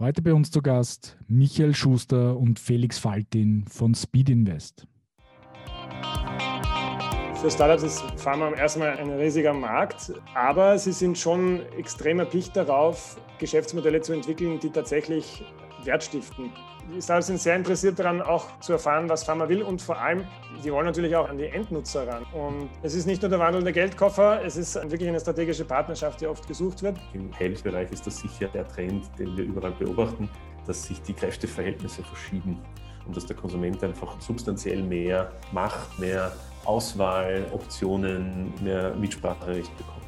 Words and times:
Heute 0.00 0.22
bei 0.22 0.32
uns 0.32 0.52
zu 0.52 0.62
Gast 0.62 1.16
Michael 1.26 1.74
Schuster 1.74 2.36
und 2.36 2.60
Felix 2.60 3.00
Faltin 3.00 3.64
von 3.68 3.96
Speed 3.96 4.30
Invest. 4.30 4.86
Für 7.34 7.50
Startups 7.50 7.82
ist 7.82 8.04
Pharma 8.14 8.52
erstmal 8.52 8.96
ein 8.96 9.10
riesiger 9.10 9.52
Markt, 9.52 10.12
aber 10.36 10.78
sie 10.78 10.92
sind 10.92 11.18
schon 11.18 11.62
extrem 11.76 12.20
erpicht 12.20 12.56
darauf, 12.56 13.20
Geschäftsmodelle 13.40 14.00
zu 14.00 14.12
entwickeln, 14.12 14.60
die 14.60 14.70
tatsächlich 14.70 15.44
Wert 15.82 16.04
stiften. 16.04 16.52
Die 16.94 17.02
Startups 17.02 17.26
sind 17.26 17.38
sehr 17.38 17.54
interessiert 17.54 17.98
daran, 17.98 18.22
auch 18.22 18.60
zu 18.60 18.72
erfahren, 18.72 19.10
was 19.10 19.22
Pharma 19.22 19.46
will 19.48 19.62
und 19.62 19.82
vor 19.82 19.98
allem, 19.98 20.24
die 20.64 20.72
wollen 20.72 20.86
natürlich 20.86 21.14
auch 21.14 21.28
an 21.28 21.36
die 21.36 21.44
Endnutzer 21.44 22.08
ran. 22.08 22.24
Und 22.32 22.70
es 22.82 22.94
ist 22.94 23.06
nicht 23.06 23.20
nur 23.20 23.28
der 23.28 23.38
wandelnde 23.38 23.72
Geldkoffer, 23.72 24.42
es 24.42 24.56
ist 24.56 24.74
wirklich 24.74 25.08
eine 25.08 25.20
strategische 25.20 25.66
Partnerschaft, 25.66 26.22
die 26.22 26.26
oft 26.26 26.48
gesucht 26.48 26.82
wird. 26.82 26.96
Im 27.12 27.30
Health-Bereich 27.32 27.92
ist 27.92 28.06
das 28.06 28.18
sicher 28.18 28.48
der 28.48 28.66
Trend, 28.66 29.06
den 29.18 29.36
wir 29.36 29.44
überall 29.44 29.72
beobachten, 29.72 30.30
dass 30.66 30.84
sich 30.84 31.02
die 31.02 31.12
Kräfteverhältnisse 31.12 32.02
verschieben 32.02 32.58
und 33.06 33.14
dass 33.14 33.26
der 33.26 33.36
Konsument 33.36 33.84
einfach 33.84 34.18
substanziell 34.20 34.82
mehr 34.82 35.30
Macht, 35.52 35.98
mehr 35.98 36.32
Auswahl, 36.64 37.46
Optionen, 37.52 38.52
mehr 38.62 38.94
Mitspracherecht 38.96 39.76
bekommt. 39.76 39.98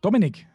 Dominik, 0.00 0.46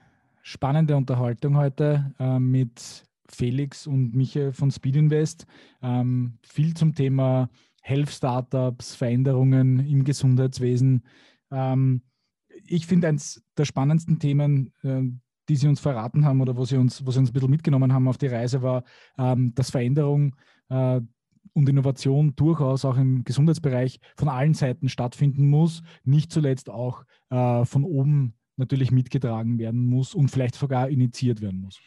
spannende 0.41 0.95
Unterhaltung 0.95 1.57
heute 1.57 2.13
äh, 2.20 2.39
mit 2.39 3.03
Felix 3.35 3.87
und 3.87 4.15
Michael 4.15 4.53
von 4.53 4.71
Speed 4.71 4.95
Invest. 4.95 5.45
Ähm, 5.81 6.37
viel 6.43 6.73
zum 6.73 6.93
Thema 6.95 7.49
Health 7.81 8.09
Startups, 8.09 8.95
Veränderungen 8.95 9.79
im 9.79 10.03
Gesundheitswesen. 10.03 11.03
Ähm, 11.51 12.01
ich 12.65 12.87
finde 12.87 13.07
eines 13.07 13.43
der 13.57 13.65
spannendsten 13.65 14.19
Themen, 14.19 14.73
äh, 14.83 15.01
die 15.49 15.55
Sie 15.55 15.67
uns 15.67 15.79
verraten 15.79 16.25
haben 16.25 16.41
oder 16.41 16.55
wo 16.55 16.65
Sie 16.65 16.77
uns, 16.77 17.05
wo 17.05 17.11
Sie 17.11 17.19
uns 17.19 17.29
ein 17.29 17.33
bisschen 17.33 17.49
mitgenommen 17.49 17.93
haben 17.93 18.07
auf 18.07 18.17
die 18.17 18.27
Reise, 18.27 18.61
war, 18.61 18.83
ähm, 19.17 19.53
dass 19.55 19.71
Veränderung 19.71 20.35
äh, 20.70 21.01
und 21.53 21.70
Innovation 21.70 22.35
durchaus 22.35 22.85
auch 22.85 22.97
im 22.97 23.23
Gesundheitsbereich 23.23 23.99
von 24.15 24.29
allen 24.29 24.53
Seiten 24.53 24.90
stattfinden 24.90 25.49
muss, 25.49 25.84
nicht 26.03 26.31
zuletzt 26.31 26.70
auch 26.70 27.03
äh, 27.29 27.65
von 27.65 27.84
oben 27.84 28.35
natürlich 28.55 28.91
mitgetragen 28.91 29.59
werden 29.59 29.85
muss 29.85 30.13
und 30.15 30.29
vielleicht 30.29 30.55
sogar 30.55 30.90
initiiert 30.90 31.41
werden 31.41 31.62
muss. 31.62 31.79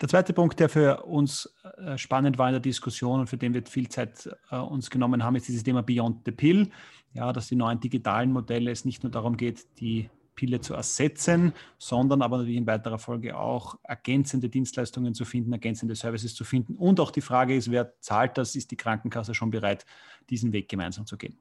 Der 0.00 0.08
zweite 0.08 0.34
Punkt, 0.34 0.60
der 0.60 0.68
für 0.68 1.04
uns 1.04 1.54
äh, 1.78 1.96
spannend 1.96 2.36
war 2.36 2.48
in 2.48 2.52
der 2.52 2.60
Diskussion 2.60 3.20
und 3.20 3.28
für 3.28 3.38
den 3.38 3.54
wir 3.54 3.64
viel 3.64 3.88
Zeit 3.88 4.28
äh, 4.50 4.56
uns 4.56 4.90
genommen 4.90 5.24
haben, 5.24 5.36
ist 5.36 5.48
dieses 5.48 5.62
Thema 5.62 5.82
Beyond 5.82 6.22
the 6.26 6.32
Pill. 6.32 6.70
Ja, 7.14 7.32
dass 7.32 7.48
die 7.48 7.56
neuen 7.56 7.80
digitalen 7.80 8.30
Modelle 8.30 8.70
es 8.70 8.84
nicht 8.84 9.02
nur 9.02 9.10
darum 9.10 9.38
geht, 9.38 9.80
die 9.80 10.10
Pille 10.34 10.60
zu 10.60 10.74
ersetzen, 10.74 11.54
sondern 11.78 12.20
aber 12.20 12.36
natürlich 12.36 12.58
in 12.58 12.66
weiterer 12.66 12.98
Folge 12.98 13.38
auch 13.38 13.78
ergänzende 13.82 14.50
Dienstleistungen 14.50 15.14
zu 15.14 15.24
finden, 15.24 15.52
ergänzende 15.52 15.94
Services 15.94 16.34
zu 16.34 16.44
finden. 16.44 16.76
Und 16.76 17.00
auch 17.00 17.10
die 17.10 17.22
Frage 17.22 17.56
ist, 17.56 17.70
wer 17.70 17.98
zahlt 18.00 18.36
das? 18.36 18.54
Ist 18.54 18.70
die 18.70 18.76
Krankenkasse 18.76 19.34
schon 19.34 19.50
bereit, 19.50 19.86
diesen 20.28 20.52
Weg 20.52 20.68
gemeinsam 20.68 21.06
zu 21.06 21.16
gehen? 21.16 21.38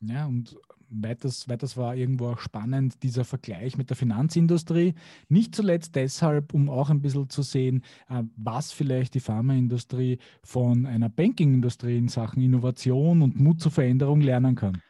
Ja, 0.00 0.26
und 0.26 0.56
weiters, 0.92 1.48
weiters 1.48 1.76
war 1.76 1.96
irgendwo 1.96 2.28
auch 2.28 2.38
spannend 2.38 3.02
dieser 3.02 3.24
Vergleich 3.24 3.76
mit 3.76 3.90
der 3.90 3.96
Finanzindustrie. 3.96 4.94
Nicht 5.28 5.54
zuletzt 5.54 5.96
deshalb, 5.96 6.54
um 6.54 6.68
auch 6.68 6.90
ein 6.90 7.00
bisschen 7.00 7.28
zu 7.28 7.42
sehen, 7.42 7.82
äh, 8.08 8.22
was 8.36 8.72
vielleicht 8.72 9.14
die 9.14 9.20
Pharmaindustrie 9.20 10.18
von 10.42 10.86
einer 10.86 11.08
Bankingindustrie 11.08 11.96
in 11.96 12.08
Sachen 12.08 12.42
Innovation 12.42 13.22
und 13.22 13.40
Mut 13.40 13.60
zur 13.60 13.72
Veränderung 13.72 14.20
lernen 14.20 14.54
kann. 14.54 14.82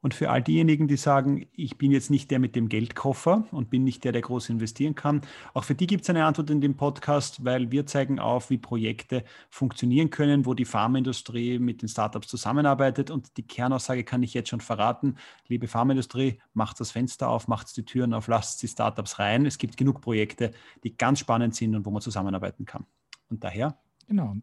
Und 0.00 0.14
für 0.14 0.30
all 0.30 0.42
diejenigen, 0.42 0.86
die 0.86 0.96
sagen, 0.96 1.48
ich 1.52 1.76
bin 1.76 1.90
jetzt 1.90 2.08
nicht 2.08 2.30
der 2.30 2.38
mit 2.38 2.54
dem 2.54 2.68
Geldkoffer 2.68 3.48
und 3.50 3.68
bin 3.68 3.82
nicht 3.82 4.04
der, 4.04 4.12
der 4.12 4.22
groß 4.22 4.48
investieren 4.48 4.94
kann, 4.94 5.22
auch 5.54 5.64
für 5.64 5.74
die 5.74 5.88
gibt 5.88 6.02
es 6.02 6.10
eine 6.10 6.24
Antwort 6.24 6.50
in 6.50 6.60
dem 6.60 6.76
Podcast, 6.76 7.44
weil 7.44 7.72
wir 7.72 7.84
zeigen 7.84 8.20
auf, 8.20 8.48
wie 8.48 8.58
Projekte 8.58 9.24
funktionieren 9.50 10.10
können, 10.10 10.46
wo 10.46 10.54
die 10.54 10.64
Pharmaindustrie 10.64 11.58
mit 11.58 11.82
den 11.82 11.88
Startups 11.88 12.28
zusammenarbeitet. 12.28 13.10
Und 13.10 13.36
die 13.36 13.46
Kernaussage 13.46 14.04
kann 14.04 14.22
ich 14.22 14.34
jetzt 14.34 14.50
schon 14.50 14.60
verraten. 14.60 15.16
Liebe 15.48 15.66
Pharmaindustrie, 15.66 16.40
macht 16.54 16.78
das 16.78 16.92
Fenster 16.92 17.28
auf, 17.28 17.48
macht 17.48 17.76
die 17.76 17.84
Türen 17.84 18.14
auf, 18.14 18.28
lasst 18.28 18.62
die 18.62 18.68
Startups 18.68 19.18
rein. 19.18 19.46
Es 19.46 19.58
gibt 19.58 19.76
genug 19.76 20.00
Projekte, 20.00 20.52
die 20.84 20.96
ganz 20.96 21.18
spannend 21.18 21.56
sind 21.56 21.74
und 21.74 21.84
wo 21.84 21.90
man 21.90 22.02
zusammenarbeiten 22.02 22.66
kann. 22.66 22.86
Und 23.30 23.42
daher 23.42 23.76
Genau 24.06 24.36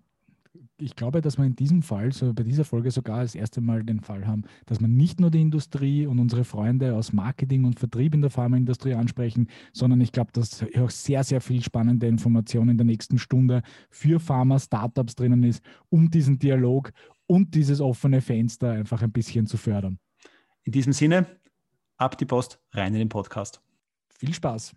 ich 0.78 0.96
glaube, 0.96 1.22
dass 1.22 1.38
wir 1.38 1.46
in 1.46 1.56
diesem 1.56 1.82
Fall, 1.82 2.12
so 2.12 2.34
bei 2.34 2.44
dieser 2.44 2.66
Folge 2.66 2.92
sogar 2.92 3.22
das 3.22 3.36
erste 3.36 3.62
Mal 3.62 3.84
den 3.84 4.02
Fall 4.02 4.28
haben, 4.28 4.44
dass 4.66 4.82
man 4.82 4.96
nicht 4.96 5.20
nur 5.20 5.32
die 5.32 5.42
Industrie 5.42 6.06
und 6.06 6.20
unsere 6.20 6.44
Freunde 6.44 6.96
aus 6.96 7.14
Marketing 7.14 7.66
und 7.66 7.80
Vertrieb 7.80 8.14
in 8.14 8.22
der 8.22 8.30
Pharmaindustrie 8.30 8.94
ansprechen, 8.94 9.50
sondern 9.74 10.02
ich 10.02 10.12
glaube, 10.12 10.32
dass 10.34 10.64
auch 10.78 10.90
sehr, 10.90 11.24
sehr 11.24 11.42
viel 11.42 11.64
spannende 11.64 12.08
Informationen 12.08 12.72
in 12.72 12.78
der 12.78 12.86
nächsten 12.86 13.18
Stunde 13.18 13.62
für 13.90 14.20
Pharma-Startups 14.20 15.16
drinnen 15.16 15.44
ist, 15.44 15.64
um 15.90 16.10
diesen 16.10 16.40
Dialog 16.40 16.92
und 17.28 17.56
dieses 17.56 17.82
offene 17.82 18.22
Fenster 18.22 18.72
einfach 18.72 19.02
ein 19.02 19.12
bisschen 19.12 19.48
zu 19.48 19.58
fördern. 19.58 20.00
In 20.64 20.72
diesem 20.72 20.94
Sinne, 20.94 21.26
ab 21.98 22.18
die 22.18 22.26
Post, 22.26 22.60
rein 22.72 22.94
in 22.94 23.00
den 23.00 23.10
Podcast. 23.10 23.62
Viel 24.10 24.34
Spaß. 24.34 24.76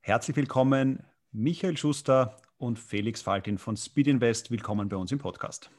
Herzlich 0.00 0.36
willkommen, 0.36 1.02
Michael 1.32 1.76
Schuster 1.76 2.36
und 2.58 2.78
Felix 2.78 3.22
Faltin 3.22 3.56
von 3.56 3.76
Speed 3.76 4.08
Invest. 4.08 4.50
Willkommen 4.50 4.88
bei 4.88 4.96
uns 4.96 5.12
im 5.12 5.18
Podcast. 5.18 5.70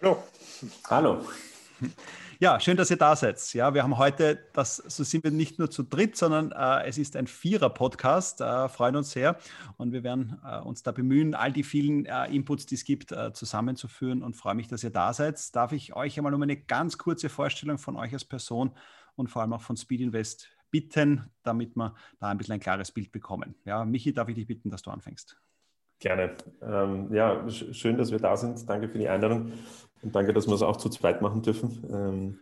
Hallo. 0.00 0.22
Hallo. 0.88 1.24
Ja, 2.42 2.58
schön, 2.58 2.78
dass 2.78 2.90
ihr 2.90 2.96
da 2.96 3.14
seid. 3.16 3.52
Ja, 3.52 3.74
wir 3.74 3.82
haben 3.82 3.98
heute, 3.98 4.38
das, 4.54 4.76
so 4.76 5.04
sind 5.04 5.24
wir 5.24 5.30
nicht 5.30 5.58
nur 5.58 5.70
zu 5.70 5.82
dritt, 5.82 6.16
sondern 6.16 6.52
äh, 6.52 6.88
es 6.88 6.96
ist 6.96 7.14
ein 7.14 7.26
Vierer-Podcast. 7.26 8.40
Äh, 8.40 8.70
freuen 8.70 8.96
uns 8.96 9.10
sehr 9.10 9.38
und 9.76 9.92
wir 9.92 10.02
werden 10.02 10.40
äh, 10.42 10.58
uns 10.60 10.82
da 10.82 10.90
bemühen, 10.90 11.34
all 11.34 11.52
die 11.52 11.62
vielen 11.62 12.06
äh, 12.06 12.34
Inputs, 12.34 12.64
die 12.64 12.76
es 12.76 12.84
gibt, 12.84 13.12
äh, 13.12 13.34
zusammenzuführen 13.34 14.22
und 14.22 14.36
freue 14.36 14.54
mich, 14.54 14.68
dass 14.68 14.82
ihr 14.82 14.88
da 14.88 15.12
seid. 15.12 15.54
Darf 15.54 15.72
ich 15.72 15.94
euch 15.94 16.16
einmal 16.16 16.32
um 16.32 16.40
eine 16.40 16.56
ganz 16.56 16.96
kurze 16.96 17.28
Vorstellung 17.28 17.76
von 17.76 17.96
euch 17.96 18.14
als 18.14 18.24
Person 18.24 18.70
und 19.16 19.28
vor 19.28 19.42
allem 19.42 19.52
auch 19.52 19.60
von 19.60 19.76
Speed 19.76 20.00
Invest 20.00 20.48
bitten, 20.70 21.30
damit 21.42 21.76
wir 21.76 21.94
da 22.20 22.30
ein 22.30 22.38
bisschen 22.38 22.54
ein 22.54 22.60
klares 22.60 22.90
Bild 22.90 23.12
bekommen. 23.12 23.54
Ja, 23.66 23.84
Michi, 23.84 24.14
darf 24.14 24.30
ich 24.30 24.36
dich 24.36 24.46
bitten, 24.46 24.70
dass 24.70 24.80
du 24.80 24.90
anfängst? 24.90 25.36
Gerne. 26.00 26.34
Ähm, 26.62 27.12
ja, 27.12 27.46
schön, 27.50 27.98
dass 27.98 28.10
wir 28.10 28.18
da 28.18 28.34
sind. 28.34 28.66
Danke 28.66 28.88
für 28.88 28.98
die 28.98 29.08
Einladung 29.08 29.52
und 30.00 30.14
danke, 30.14 30.32
dass 30.32 30.48
wir 30.48 30.54
es 30.54 30.62
auch 30.62 30.78
zu 30.78 30.88
zweit 30.88 31.20
machen 31.20 31.42
dürfen 31.42 31.84
ähm, 31.92 32.38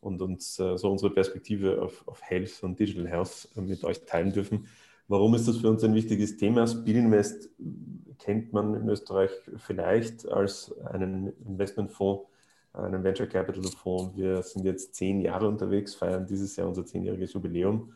und 0.00 0.22
uns 0.22 0.60
äh, 0.60 0.78
so 0.78 0.92
unsere 0.92 1.12
Perspektive 1.12 1.82
auf, 1.82 2.06
auf 2.06 2.22
Health 2.22 2.62
und 2.62 2.78
Digital 2.78 3.08
Health 3.08 3.48
äh, 3.56 3.62
mit 3.62 3.82
euch 3.82 4.04
teilen 4.06 4.32
dürfen. 4.32 4.68
Warum 5.08 5.34
ist 5.34 5.48
das 5.48 5.56
für 5.56 5.68
uns 5.68 5.82
ein 5.82 5.94
wichtiges 5.94 6.36
Thema? 6.36 6.68
Speedinvest 6.68 7.50
kennt 8.20 8.52
man 8.52 8.74
in 8.76 8.88
Österreich 8.88 9.32
vielleicht 9.56 10.28
als 10.28 10.72
einen 10.86 11.32
Investmentfonds, 11.44 12.28
einen 12.74 13.02
Venture 13.02 13.26
Capital 13.26 13.64
Fonds. 13.64 14.16
Wir 14.16 14.40
sind 14.44 14.64
jetzt 14.64 14.94
zehn 14.94 15.20
Jahre 15.20 15.48
unterwegs, 15.48 15.96
feiern 15.96 16.26
dieses 16.26 16.54
Jahr 16.54 16.68
unser 16.68 16.86
zehnjähriges 16.86 17.32
Jubiläum 17.32 17.92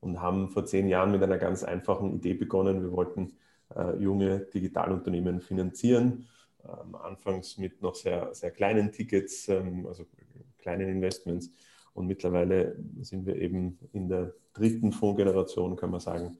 und 0.00 0.20
haben 0.20 0.48
vor 0.48 0.64
zehn 0.64 0.88
Jahren 0.88 1.12
mit 1.12 1.22
einer 1.22 1.38
ganz 1.38 1.62
einfachen 1.62 2.12
Idee 2.12 2.34
begonnen. 2.34 2.82
Wir 2.82 2.90
wollten 2.90 3.36
äh, 3.74 3.96
junge 3.96 4.40
Digitalunternehmen 4.40 5.40
finanzieren. 5.40 6.26
Ähm, 6.64 6.94
anfangs 6.94 7.58
mit 7.58 7.82
noch 7.82 7.94
sehr, 7.94 8.34
sehr 8.34 8.50
kleinen 8.50 8.92
Tickets, 8.92 9.48
ähm, 9.48 9.86
also 9.86 10.04
kleinen 10.58 10.88
Investments. 10.88 11.50
Und 11.94 12.06
mittlerweile 12.06 12.76
sind 13.00 13.26
wir 13.26 13.36
eben 13.36 13.78
in 13.92 14.08
der 14.08 14.34
dritten 14.52 14.92
Fondsgeneration, 14.92 15.76
kann 15.76 15.90
man 15.90 16.00
sagen, 16.00 16.38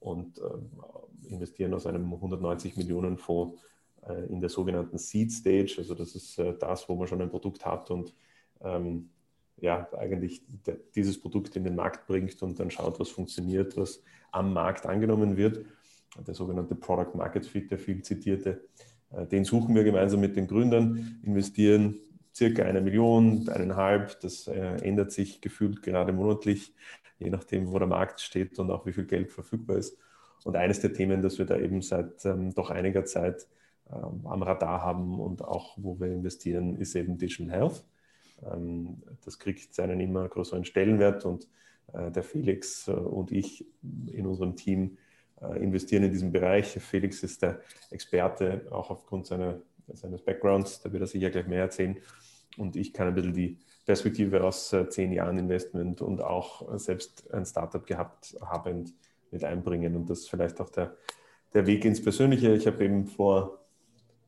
und 0.00 0.38
äh, 0.38 1.28
investieren 1.28 1.74
aus 1.74 1.86
einem 1.86 2.12
190 2.12 2.76
Millionen 2.76 3.18
Fonds 3.18 3.60
äh, 4.06 4.26
in 4.26 4.40
der 4.40 4.50
sogenannten 4.50 4.98
Seed 4.98 5.32
Stage. 5.32 5.76
Also 5.78 5.94
das 5.94 6.14
ist 6.14 6.38
äh, 6.38 6.54
das, 6.58 6.88
wo 6.88 6.94
man 6.94 7.06
schon 7.06 7.22
ein 7.22 7.30
Produkt 7.30 7.64
hat 7.64 7.90
und 7.90 8.14
ähm, 8.60 9.10
ja, 9.60 9.88
eigentlich 9.92 10.42
dieses 10.94 11.20
Produkt 11.20 11.56
in 11.56 11.64
den 11.64 11.74
Markt 11.74 12.06
bringt 12.06 12.40
und 12.42 12.60
dann 12.60 12.70
schaut, 12.70 13.00
was 13.00 13.08
funktioniert, 13.08 13.76
was 13.76 14.02
am 14.30 14.52
Markt 14.52 14.86
angenommen 14.86 15.36
wird 15.36 15.64
der 16.26 16.34
sogenannte 16.34 16.74
Product 16.74 17.16
Market 17.16 17.46
Fit, 17.46 17.70
der 17.70 17.78
viel 17.78 18.02
zitierte. 18.02 18.62
Äh, 19.12 19.26
den 19.26 19.44
suchen 19.44 19.74
wir 19.74 19.84
gemeinsam 19.84 20.20
mit 20.20 20.36
den 20.36 20.46
Gründern, 20.46 21.20
investieren 21.22 22.00
circa 22.34 22.64
eine 22.64 22.80
Million, 22.80 23.48
eineinhalb. 23.48 24.20
Das 24.20 24.46
äh, 24.46 24.76
ändert 24.82 25.12
sich 25.12 25.40
gefühlt 25.40 25.82
gerade 25.82 26.12
monatlich, 26.12 26.74
je 27.18 27.30
nachdem, 27.30 27.72
wo 27.72 27.78
der 27.78 27.88
Markt 27.88 28.20
steht 28.20 28.58
und 28.58 28.70
auch 28.70 28.86
wie 28.86 28.92
viel 28.92 29.06
Geld 29.06 29.30
verfügbar 29.30 29.76
ist. 29.76 29.98
Und 30.44 30.56
eines 30.56 30.80
der 30.80 30.92
Themen, 30.92 31.20
das 31.20 31.38
wir 31.38 31.46
da 31.46 31.58
eben 31.58 31.82
seit 31.82 32.24
ähm, 32.24 32.54
doch 32.54 32.70
einiger 32.70 33.04
Zeit 33.04 33.48
ähm, 33.90 34.26
am 34.26 34.42
Radar 34.42 34.82
haben 34.82 35.18
und 35.18 35.42
auch 35.42 35.76
wo 35.76 35.98
wir 35.98 36.08
investieren, 36.08 36.76
ist 36.76 36.94
eben 36.94 37.18
Digital 37.18 37.50
Health. 37.50 37.84
Ähm, 38.44 39.02
das 39.24 39.38
kriegt 39.38 39.78
einen 39.80 40.00
immer 40.00 40.28
größeren 40.28 40.64
Stellenwert 40.64 41.24
und 41.24 41.48
äh, 41.92 42.10
der 42.12 42.22
Felix 42.22 42.86
äh, 42.86 42.92
und 42.92 43.32
ich 43.32 43.66
in 44.06 44.26
unserem 44.26 44.54
Team 44.54 44.96
investieren 45.56 46.04
in 46.04 46.10
diesem 46.10 46.32
Bereich. 46.32 46.66
Felix 46.80 47.22
ist 47.22 47.42
der 47.42 47.60
Experte, 47.90 48.66
auch 48.70 48.90
aufgrund 48.90 49.26
seiner, 49.26 49.60
seines 49.92 50.22
Backgrounds, 50.22 50.80
da 50.80 50.92
wird 50.92 51.02
er 51.02 51.06
sicher 51.06 51.30
gleich 51.30 51.46
mehr 51.46 51.62
erzählen. 51.62 51.96
Und 52.56 52.76
ich 52.76 52.92
kann 52.92 53.08
ein 53.08 53.14
bisschen 53.14 53.34
die 53.34 53.58
Perspektive 53.86 54.44
aus 54.44 54.72
äh, 54.74 54.88
zehn 54.90 55.12
Jahren 55.12 55.38
Investment 55.38 56.02
und 56.02 56.20
auch 56.20 56.74
äh, 56.74 56.78
selbst 56.78 57.32
ein 57.32 57.46
Startup 57.46 57.86
gehabt 57.86 58.36
habend 58.40 58.92
mit 59.30 59.44
einbringen. 59.44 59.96
Und 59.96 60.10
das 60.10 60.20
ist 60.20 60.30
vielleicht 60.30 60.60
auch 60.60 60.68
der, 60.68 60.94
der 61.54 61.66
Weg 61.66 61.84
ins 61.84 62.02
Persönliche. 62.02 62.52
Ich 62.54 62.66
habe 62.66 62.84
eben 62.84 63.06
vor, 63.06 63.64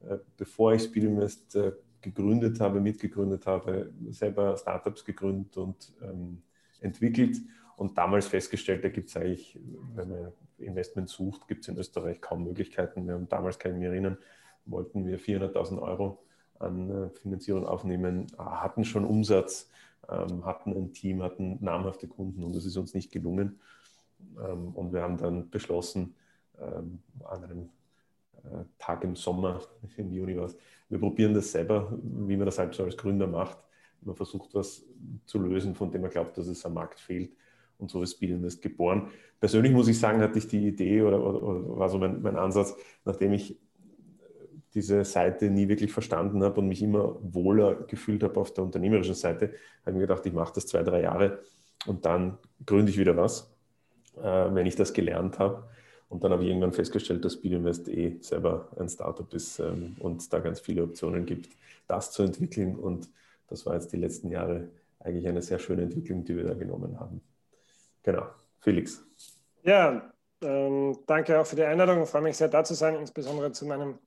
äh, 0.08 0.16
bevor 0.36 0.72
ich 0.72 0.84
Speedinvest 0.84 1.56
äh, 1.56 1.72
gegründet 2.00 2.60
habe, 2.60 2.80
mitgegründet 2.80 3.46
habe, 3.46 3.92
selber 4.10 4.56
Startups 4.56 5.04
gegründet 5.04 5.56
und 5.58 5.92
ähm, 6.02 6.42
entwickelt 6.80 7.36
und 7.80 7.96
damals 7.96 8.28
festgestellt, 8.28 8.84
da 8.84 8.90
gibt 8.90 9.08
es 9.08 9.16
eigentlich, 9.16 9.58
wenn 9.94 10.10
man 10.10 10.32
Investment 10.58 11.08
sucht, 11.08 11.48
gibt 11.48 11.62
es 11.62 11.68
in 11.68 11.78
Österreich 11.78 12.20
kaum 12.20 12.44
Möglichkeiten. 12.44 13.06
Wir 13.06 13.14
haben 13.14 13.26
damals, 13.26 13.58
kann 13.58 13.72
ich 13.72 13.78
mich 13.78 13.86
erinnern, 13.86 14.18
wollten 14.66 15.06
wir 15.06 15.18
400.000 15.18 15.80
Euro 15.80 16.22
an 16.58 16.90
äh, 16.90 17.08
Finanzierung 17.08 17.66
aufnehmen, 17.66 18.26
hatten 18.36 18.84
schon 18.84 19.06
Umsatz, 19.06 19.70
ähm, 20.10 20.44
hatten 20.44 20.76
ein 20.76 20.92
Team, 20.92 21.22
hatten 21.22 21.56
namhafte 21.64 22.06
Kunden 22.06 22.44
und 22.44 22.54
das 22.54 22.66
ist 22.66 22.76
uns 22.76 22.92
nicht 22.92 23.12
gelungen. 23.12 23.58
Ähm, 24.38 24.74
und 24.74 24.92
wir 24.92 25.00
haben 25.00 25.16
dann 25.16 25.48
beschlossen, 25.48 26.14
ähm, 26.60 26.98
an 27.24 27.44
einem 27.44 27.70
äh, 28.44 28.64
Tag 28.78 29.04
im 29.04 29.16
Sommer, 29.16 29.62
im 29.96 30.12
Juni 30.12 30.36
war 30.36 30.50
wir 30.90 30.98
probieren 30.98 31.32
das 31.32 31.50
selber, 31.50 31.98
wie 32.02 32.36
man 32.36 32.44
das 32.44 32.58
halt 32.58 32.74
so 32.74 32.84
als 32.84 32.98
Gründer 32.98 33.26
macht. 33.26 33.56
Man 34.02 34.16
versucht 34.16 34.54
was 34.54 34.84
zu 35.24 35.38
lösen, 35.38 35.74
von 35.74 35.90
dem 35.90 36.02
man 36.02 36.10
glaubt, 36.10 36.36
dass 36.36 36.46
es 36.46 36.66
am 36.66 36.74
Markt 36.74 37.00
fehlt. 37.00 37.32
Und 37.80 37.90
so 37.90 38.02
ist 38.02 38.12
Speedinvest 38.12 38.62
geboren. 38.62 39.08
Persönlich 39.40 39.72
muss 39.72 39.88
ich 39.88 39.98
sagen, 39.98 40.20
hatte 40.20 40.38
ich 40.38 40.48
die 40.48 40.68
Idee 40.68 41.02
oder, 41.02 41.24
oder, 41.24 41.42
oder 41.42 41.78
war 41.78 41.88
so 41.88 41.98
mein, 41.98 42.22
mein 42.22 42.36
Ansatz, 42.36 42.76
nachdem 43.04 43.32
ich 43.32 43.58
diese 44.74 45.04
Seite 45.04 45.50
nie 45.50 45.68
wirklich 45.68 45.92
verstanden 45.92 46.44
habe 46.44 46.60
und 46.60 46.68
mich 46.68 46.82
immer 46.82 47.16
wohler 47.22 47.74
gefühlt 47.74 48.22
habe 48.22 48.38
auf 48.38 48.54
der 48.54 48.64
unternehmerischen 48.64 49.14
Seite, 49.14 49.52
habe 49.82 49.90
ich 49.90 49.94
mir 49.94 50.00
gedacht, 50.00 50.24
ich 50.26 50.32
mache 50.32 50.52
das 50.54 50.66
zwei, 50.66 50.82
drei 50.82 51.02
Jahre 51.02 51.40
und 51.86 52.04
dann 52.04 52.38
gründe 52.66 52.90
ich 52.90 52.98
wieder 52.98 53.16
was, 53.16 53.52
äh, 54.16 54.22
wenn 54.22 54.66
ich 54.66 54.76
das 54.76 54.92
gelernt 54.92 55.38
habe. 55.38 55.64
Und 56.08 56.24
dann 56.24 56.32
habe 56.32 56.42
ich 56.42 56.48
irgendwann 56.48 56.72
festgestellt, 56.72 57.24
dass 57.24 57.34
Speedinvest 57.34 57.88
eh 57.88 58.18
selber 58.20 58.68
ein 58.78 58.88
Startup 58.88 59.32
ist 59.32 59.60
ähm, 59.60 59.96
und 60.00 60.32
da 60.32 60.40
ganz 60.40 60.58
viele 60.60 60.82
Optionen 60.82 61.24
gibt, 61.24 61.48
das 61.86 62.10
zu 62.10 62.22
entwickeln. 62.22 62.76
Und 62.76 63.08
das 63.48 63.64
war 63.64 63.74
jetzt 63.74 63.92
die 63.92 63.96
letzten 63.96 64.30
Jahre 64.30 64.68
eigentlich 64.98 65.28
eine 65.28 65.40
sehr 65.40 65.58
schöne 65.58 65.82
Entwicklung, 65.82 66.24
die 66.24 66.36
wir 66.36 66.44
da 66.44 66.54
genommen 66.54 66.98
haben. 66.98 67.20
Genau. 68.02 68.26
Felix. 68.60 69.02
Ja, 69.62 70.12
ähm, 70.42 70.98
danke 71.06 71.38
auch 71.38 71.46
für 71.46 71.56
die 71.56 71.64
Einladung. 71.64 72.02
Ich 72.02 72.08
freue 72.08 72.22
mich 72.22 72.36
sehr, 72.36 72.48
da 72.48 72.64
zu 72.64 72.74
sein, 72.74 72.94
insbesondere 72.96 73.52
zu 73.52 73.66
meinem 73.66 73.98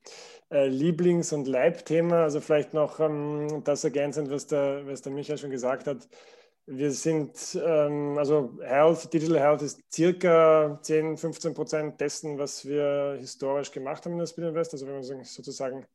äh, 0.50 0.66
Lieblings- 0.66 1.32
und 1.32 1.46
Leibthema. 1.46 2.24
Also 2.24 2.40
vielleicht 2.40 2.74
noch 2.74 2.98
ähm, 3.00 3.62
das 3.64 3.84
ergänzend, 3.84 4.30
was 4.30 4.46
der, 4.46 4.86
was 4.86 5.02
der 5.02 5.12
Michael 5.12 5.38
schon 5.38 5.50
gesagt 5.50 5.86
hat. 5.86 6.08
Wir 6.66 6.90
sind, 6.92 7.58
ähm, 7.62 8.16
also 8.16 8.58
Health, 8.62 9.12
Digital 9.12 9.38
Health 9.38 9.62
ist 9.62 9.80
circa 9.92 10.78
10, 10.82 11.18
15 11.18 11.54
Prozent 11.54 12.00
dessen, 12.00 12.38
was 12.38 12.64
wir 12.66 13.16
historisch 13.20 13.70
gemacht 13.70 14.04
haben 14.04 14.12
in 14.12 14.18
der 14.18 14.26
Speed 14.26 14.46
Invest. 14.46 14.72
Also 14.72 14.86
wenn 14.86 14.94
man 14.94 15.24
sozusagen 15.24 15.86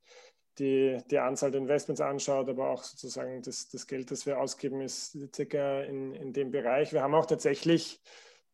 die, 0.59 0.97
die 1.09 1.19
Anzahl 1.19 1.51
der 1.51 1.61
Investments 1.61 2.01
anschaut, 2.01 2.50
aber 2.50 2.69
auch 2.69 2.83
sozusagen 2.83 3.41
das, 3.41 3.69
das 3.69 3.88
Geld, 3.88 4.11
das 4.11 4.25
wir 4.25 4.39
ausgeben, 4.39 4.81
ist 4.81 5.17
circa 5.33 5.81
in, 5.81 6.13
in 6.13 6.33
dem 6.33 6.51
Bereich. 6.51 6.94
Wir 6.94 7.01
haben 7.01 7.15
auch 7.15 7.25
tatsächlich 7.25 8.01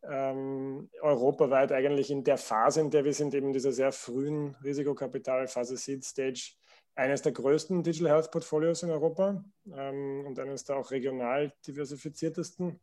ähm, 0.04 0.90
europaweit 1.02 1.72
eigentlich 1.72 2.12
in 2.12 2.24
der 2.24 2.38
Phase, 2.38 2.82
in 2.82 2.92
der 2.92 3.04
wir 3.04 3.14
sind, 3.14 3.34
eben 3.34 3.54
dieser 3.54 3.72
sehr 3.72 3.92
frühen 3.92 4.56
Risikokapitalphase 4.64 5.78
Seed 5.78 6.04
Stage, 6.04 6.54
eines 6.96 7.22
der 7.22 7.34
größten 7.34 7.84
Digital 7.84 8.12
Health 8.12 8.32
Portfolios 8.32 8.84
in 8.84 8.90
Europa 8.90 9.44
ähm, 9.76 10.24
und 10.26 10.40
eines 10.40 10.64
der 10.64 10.78
auch 10.78 10.92
regional 10.92 11.52
diversifiziertesten. 11.68 12.80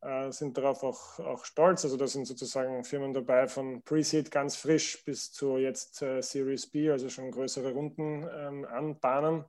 Äh, 0.00 0.30
sind 0.30 0.56
darauf 0.56 0.84
auch, 0.84 1.18
auch 1.18 1.44
stolz. 1.44 1.84
Also 1.84 1.96
da 1.96 2.06
sind 2.06 2.26
sozusagen 2.26 2.84
Firmen 2.84 3.12
dabei 3.12 3.48
von 3.48 3.82
Pre-Seed 3.82 4.30
ganz 4.30 4.56
frisch 4.56 5.04
bis 5.04 5.32
zu 5.32 5.58
jetzt 5.58 6.02
äh, 6.02 6.22
Series 6.22 6.68
B, 6.68 6.90
also 6.90 7.08
schon 7.08 7.32
größere 7.32 7.72
Runden 7.72 8.28
ähm, 8.32 8.64
anbahnen. 8.64 9.44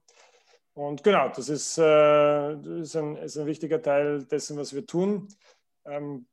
Und 0.74 1.04
genau, 1.04 1.30
das 1.30 1.50
ist, 1.50 1.78
äh, 1.78 2.54
ist, 2.82 2.96
ein, 2.96 3.16
ist, 3.18 3.38
ein, 3.38 3.46
wichtiger 3.46 3.82
Teil 3.82 4.24
dessen, 4.24 4.58
was 4.58 4.74
wir 4.74 4.86
tun. 4.86 5.28
Ähm, 5.86 6.26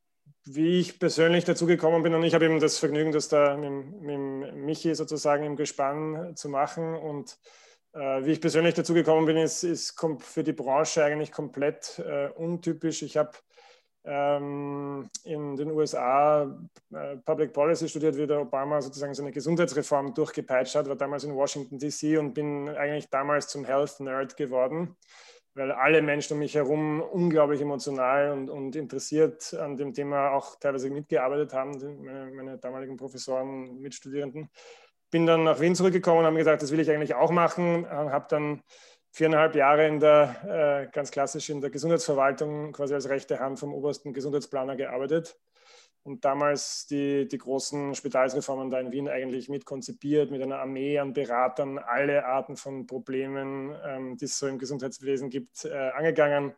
wie 0.45 0.81
ich 0.81 0.99
persönlich 0.99 1.45
dazu 1.45 1.67
gekommen 1.67 2.03
bin 2.03 2.15
und 2.15 2.23
ich 2.23 2.35
habe 2.35 2.45
eben 2.45 2.61
das 2.61 2.79
Vergnügen, 2.79 3.13
das 3.13 3.29
da 3.29 3.57
mit, 3.57 4.01
mit 4.01 4.55
Michi 4.55 4.95
sozusagen 4.95 5.45
im 5.45 5.57
Gespann 5.57 6.37
zu 6.37 6.49
machen 6.49 6.95
und 6.95 7.39
äh, 7.93 8.25
wie 8.25 8.33
ich 8.33 8.41
persönlich 8.41 8.75
dazu 8.75 8.95
gekommen 8.95 9.27
bin, 9.27 9.37
ist, 9.37 9.65
ist 9.65 10.01
für 10.21 10.45
die 10.45 10.53
Branche 10.53 11.05
eigentlich 11.05 11.33
komplett 11.33 11.99
äh, 11.99 12.29
untypisch. 12.29 13.03
Ich 13.03 13.17
habe 13.17 13.33
in 14.09 15.57
den 15.57 15.71
USA 15.73 16.43
äh, 16.93 17.17
Public 17.25 17.53
Policy 17.53 17.89
studiert, 17.89 18.17
wie 18.17 18.27
der 18.27 18.41
Obama 18.41 18.81
sozusagen 18.81 19.15
seine 19.15 19.33
Gesundheitsreform 19.33 20.15
durchgepeitscht 20.15 20.77
hat, 20.77 20.89
war 20.89 20.95
damals 20.95 21.25
in 21.25 21.35
Washington 21.35 21.79
DC 21.79 22.17
und 22.19 22.33
bin 22.33 22.69
eigentlich 22.69 23.11
damals 23.11 23.49
zum 23.49 23.65
Health 23.65 23.99
Nerd 23.99 24.37
geworden, 24.37 24.95
weil 25.55 25.73
alle 25.73 26.03
Menschen 26.03 26.35
um 26.35 26.39
mich 26.39 26.55
herum 26.55 27.01
unglaublich 27.01 27.61
emotional 27.61 28.31
und, 28.31 28.49
und 28.49 28.77
interessiert 28.77 29.53
an 29.55 29.77
dem 29.77 29.93
Thema 29.93 30.31
auch 30.31 30.55
teilweise 30.57 30.89
mitgearbeitet 30.89 31.53
haben, 31.53 31.73
meine, 32.05 32.31
meine 32.31 32.59
damaligen 32.59 32.97
Professoren, 32.97 33.81
Mitstudierenden 33.81 34.51
bin 35.11 35.27
dann 35.27 35.45
nach 35.45 35.61
Wien 35.61 35.75
zurückgekommen 35.75 36.21
und 36.21 36.27
habe 36.27 36.37
gesagt, 36.37 36.63
das 36.63 36.73
will 36.73 36.81
ich 36.81 36.91
eigentlich 36.91 37.15
auch 37.15 37.31
machen. 37.31 37.89
Habe 37.89 38.27
dann 38.29 38.63
viereinhalb 39.17 39.57
Jahre 39.57 39.89
in 39.89 39.99
der, 39.99 40.85
äh, 40.87 40.93
ganz 40.93 41.11
klassisch 41.11 41.49
in 41.49 41.63
der 41.63 41.71
Gesundheitsverwaltung, 41.71 42.73
quasi 42.73 42.93
als 42.93 43.09
rechte 43.09 43.41
Hand 43.41 43.59
vom 43.59 43.73
obersten 43.73 44.13
Gesundheitsplaner 44.13 44.77
gearbeitet 44.77 45.39
und 46.03 46.23
damals 46.27 46.87
die, 46.87 47.27
die 47.27 47.39
großen 47.39 47.95
Spitalsreformen 47.95 48.69
da 48.69 48.79
in 48.79 48.93
Wien 48.93 49.09
eigentlich 49.09 49.49
mitkonzipiert, 49.49 50.31
mit 50.31 50.43
einer 50.43 50.59
Armee 50.59 50.99
an 50.99 51.15
Beratern, 51.15 51.79
alle 51.79 52.27
Arten 52.27 52.59
von 52.59 52.87
Problemen, 52.87 53.75
ähm, 53.87 54.19
die 54.19 54.27
es 54.27 54.39
so 54.39 54.49
im 54.49 54.59
Gesundheitswesen 54.59 55.31
gibt, 55.31 55.65
äh, 55.65 55.73
angegangen. 55.95 56.55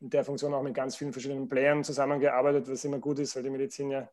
In 0.00 0.08
der 0.08 0.24
Funktion 0.24 0.54
auch 0.54 0.62
mit 0.62 0.72
ganz 0.72 0.96
vielen 0.96 1.12
verschiedenen 1.12 1.50
Playern 1.50 1.84
zusammengearbeitet, 1.84 2.66
was 2.66 2.82
immer 2.82 2.98
gut 2.98 3.18
ist, 3.18 3.36
weil 3.36 3.42
die 3.42 3.50
Medizin 3.50 3.90
ja 3.90 4.08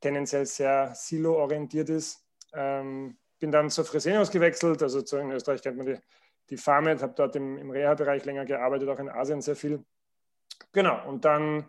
tendenziell 0.00 0.46
sehr 0.46 0.94
silo-orientiert 0.94 1.90
ist. 1.90 2.24
Ähm, 2.54 3.16
bin 3.40 3.50
dann 3.50 3.68
zur 3.68 3.84
Fresenius 3.84 4.30
gewechselt, 4.30 4.80
also 4.80 5.00
in 5.16 5.32
Österreich 5.32 5.60
kennt 5.60 5.78
man 5.78 5.86
die, 5.86 5.98
die 6.52 6.58
Pharmed, 6.58 7.02
habe 7.02 7.14
dort 7.16 7.34
im, 7.34 7.56
im 7.56 7.70
Reha-Bereich 7.70 8.24
länger 8.26 8.44
gearbeitet, 8.44 8.88
auch 8.90 8.98
in 8.98 9.08
Asien 9.08 9.40
sehr 9.40 9.56
viel. 9.56 9.82
Genau, 10.72 11.08
und 11.08 11.24
dann 11.24 11.64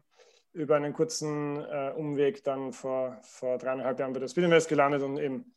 über 0.52 0.76
einen 0.76 0.94
kurzen 0.94 1.58
äh, 1.58 1.94
Umweg 1.96 2.44
dann 2.44 2.74
vor, 2.74 3.18
vor 3.22 3.58
dreieinhalb 3.58 3.98
Jahren 3.98 4.14
bei 4.14 4.20
der 4.20 4.28
Speedinvest 4.28 4.68
gelandet 4.68 5.02
und 5.02 5.18
eben 5.18 5.56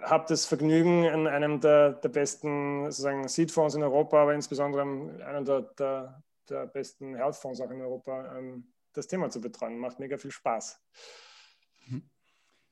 habe 0.00 0.24
das 0.28 0.46
Vergnügen, 0.46 1.04
in 1.04 1.26
einem 1.26 1.60
der, 1.60 1.92
der 1.92 2.08
besten 2.08 2.90
Seed-Fonds 2.90 3.74
in 3.74 3.82
Europa, 3.82 4.22
aber 4.22 4.34
insbesondere 4.34 4.82
in 4.82 5.20
einem 5.20 5.44
der, 5.44 5.60
der, 5.78 6.22
der 6.48 6.66
besten 6.66 7.14
Health-Fonds 7.14 7.60
auch 7.60 7.70
in 7.70 7.82
Europa, 7.82 8.34
ähm, 8.38 8.72
das 8.94 9.06
Thema 9.06 9.28
zu 9.28 9.42
betreuen. 9.42 9.78
Macht 9.78 10.00
mega 10.00 10.16
viel 10.16 10.30
Spaß. 10.30 10.80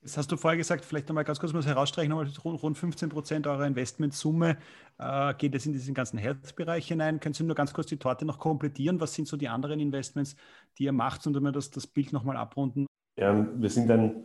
Jetzt 0.01 0.17
hast 0.17 0.31
du 0.31 0.37
vorher 0.37 0.57
gesagt, 0.57 0.85
vielleicht 0.85 1.09
nochmal 1.09 1.25
ganz 1.25 1.41
kurz 1.41 1.53
mal 1.53 1.65
herausstreichen, 1.65 2.11
nochmal 2.11 2.31
rund 2.45 2.79
15 2.79 3.09
Prozent 3.09 3.47
eurer 3.49 3.67
Investmentsumme 3.67 4.57
äh, 4.99 5.35
geht 5.35 5.55
es 5.57 5.67
in 5.67 5.73
diesen 5.73 5.93
ganzen 5.93 6.19
Health-Bereich 6.19 6.87
hinein. 6.87 7.19
Können 7.19 7.35
Sie 7.35 7.43
nur 7.43 7.57
ganz 7.57 7.73
kurz 7.73 7.89
die 7.89 7.97
Torte 7.97 8.25
noch 8.25 8.39
komplettieren? 8.39 9.01
Was 9.01 9.15
sind 9.15 9.27
so 9.27 9.37
die 9.37 9.49
anderen 9.49 9.81
Investments, 9.81 10.37
die 10.79 10.85
ihr 10.85 10.93
macht, 10.93 11.27
und 11.27 11.41
wir 11.41 11.53
das, 11.53 11.71
das 11.71 11.87
Bild 11.87 12.13
nochmal 12.13 12.37
abrunden? 12.37 12.87
Ja, 13.19 13.47
wir 13.61 13.71
sind 13.71 13.91
ein, 13.91 14.23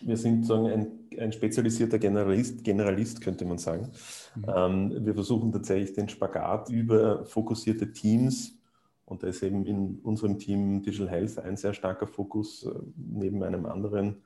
wir 0.00 0.16
sind 0.16 0.44
sagen, 0.44 0.66
ein, 0.66 0.88
ein 1.16 1.30
spezialisierter 1.30 2.00
Generalist, 2.00 2.64
Generalist, 2.64 3.20
könnte 3.20 3.44
man 3.44 3.58
sagen. 3.58 3.92
Mhm. 4.34 4.44
Ähm, 4.48 5.06
wir 5.06 5.14
versuchen 5.14 5.52
tatsächlich 5.52 5.92
den 5.92 6.08
Spagat 6.08 6.70
über 6.70 7.24
fokussierte 7.24 7.92
Teams 7.92 8.58
und 9.04 9.22
da 9.22 9.28
ist 9.28 9.42
eben 9.44 9.64
in 9.64 10.00
unserem 10.02 10.38
Team 10.38 10.82
Digital 10.82 11.08
Health 11.08 11.38
ein 11.38 11.56
sehr 11.56 11.72
starker 11.72 12.08
Fokus 12.08 12.64
äh, 12.64 12.70
neben 12.96 13.44
einem 13.44 13.64
anderen 13.64 14.22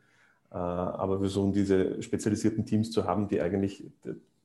aber 0.55 1.15
wir 1.17 1.21
versuchen 1.21 1.53
diese 1.53 2.03
spezialisierten 2.03 2.67
Teams 2.67 2.91
zu 2.91 3.05
haben, 3.05 3.29
die 3.29 3.41
eigentlich 3.41 3.85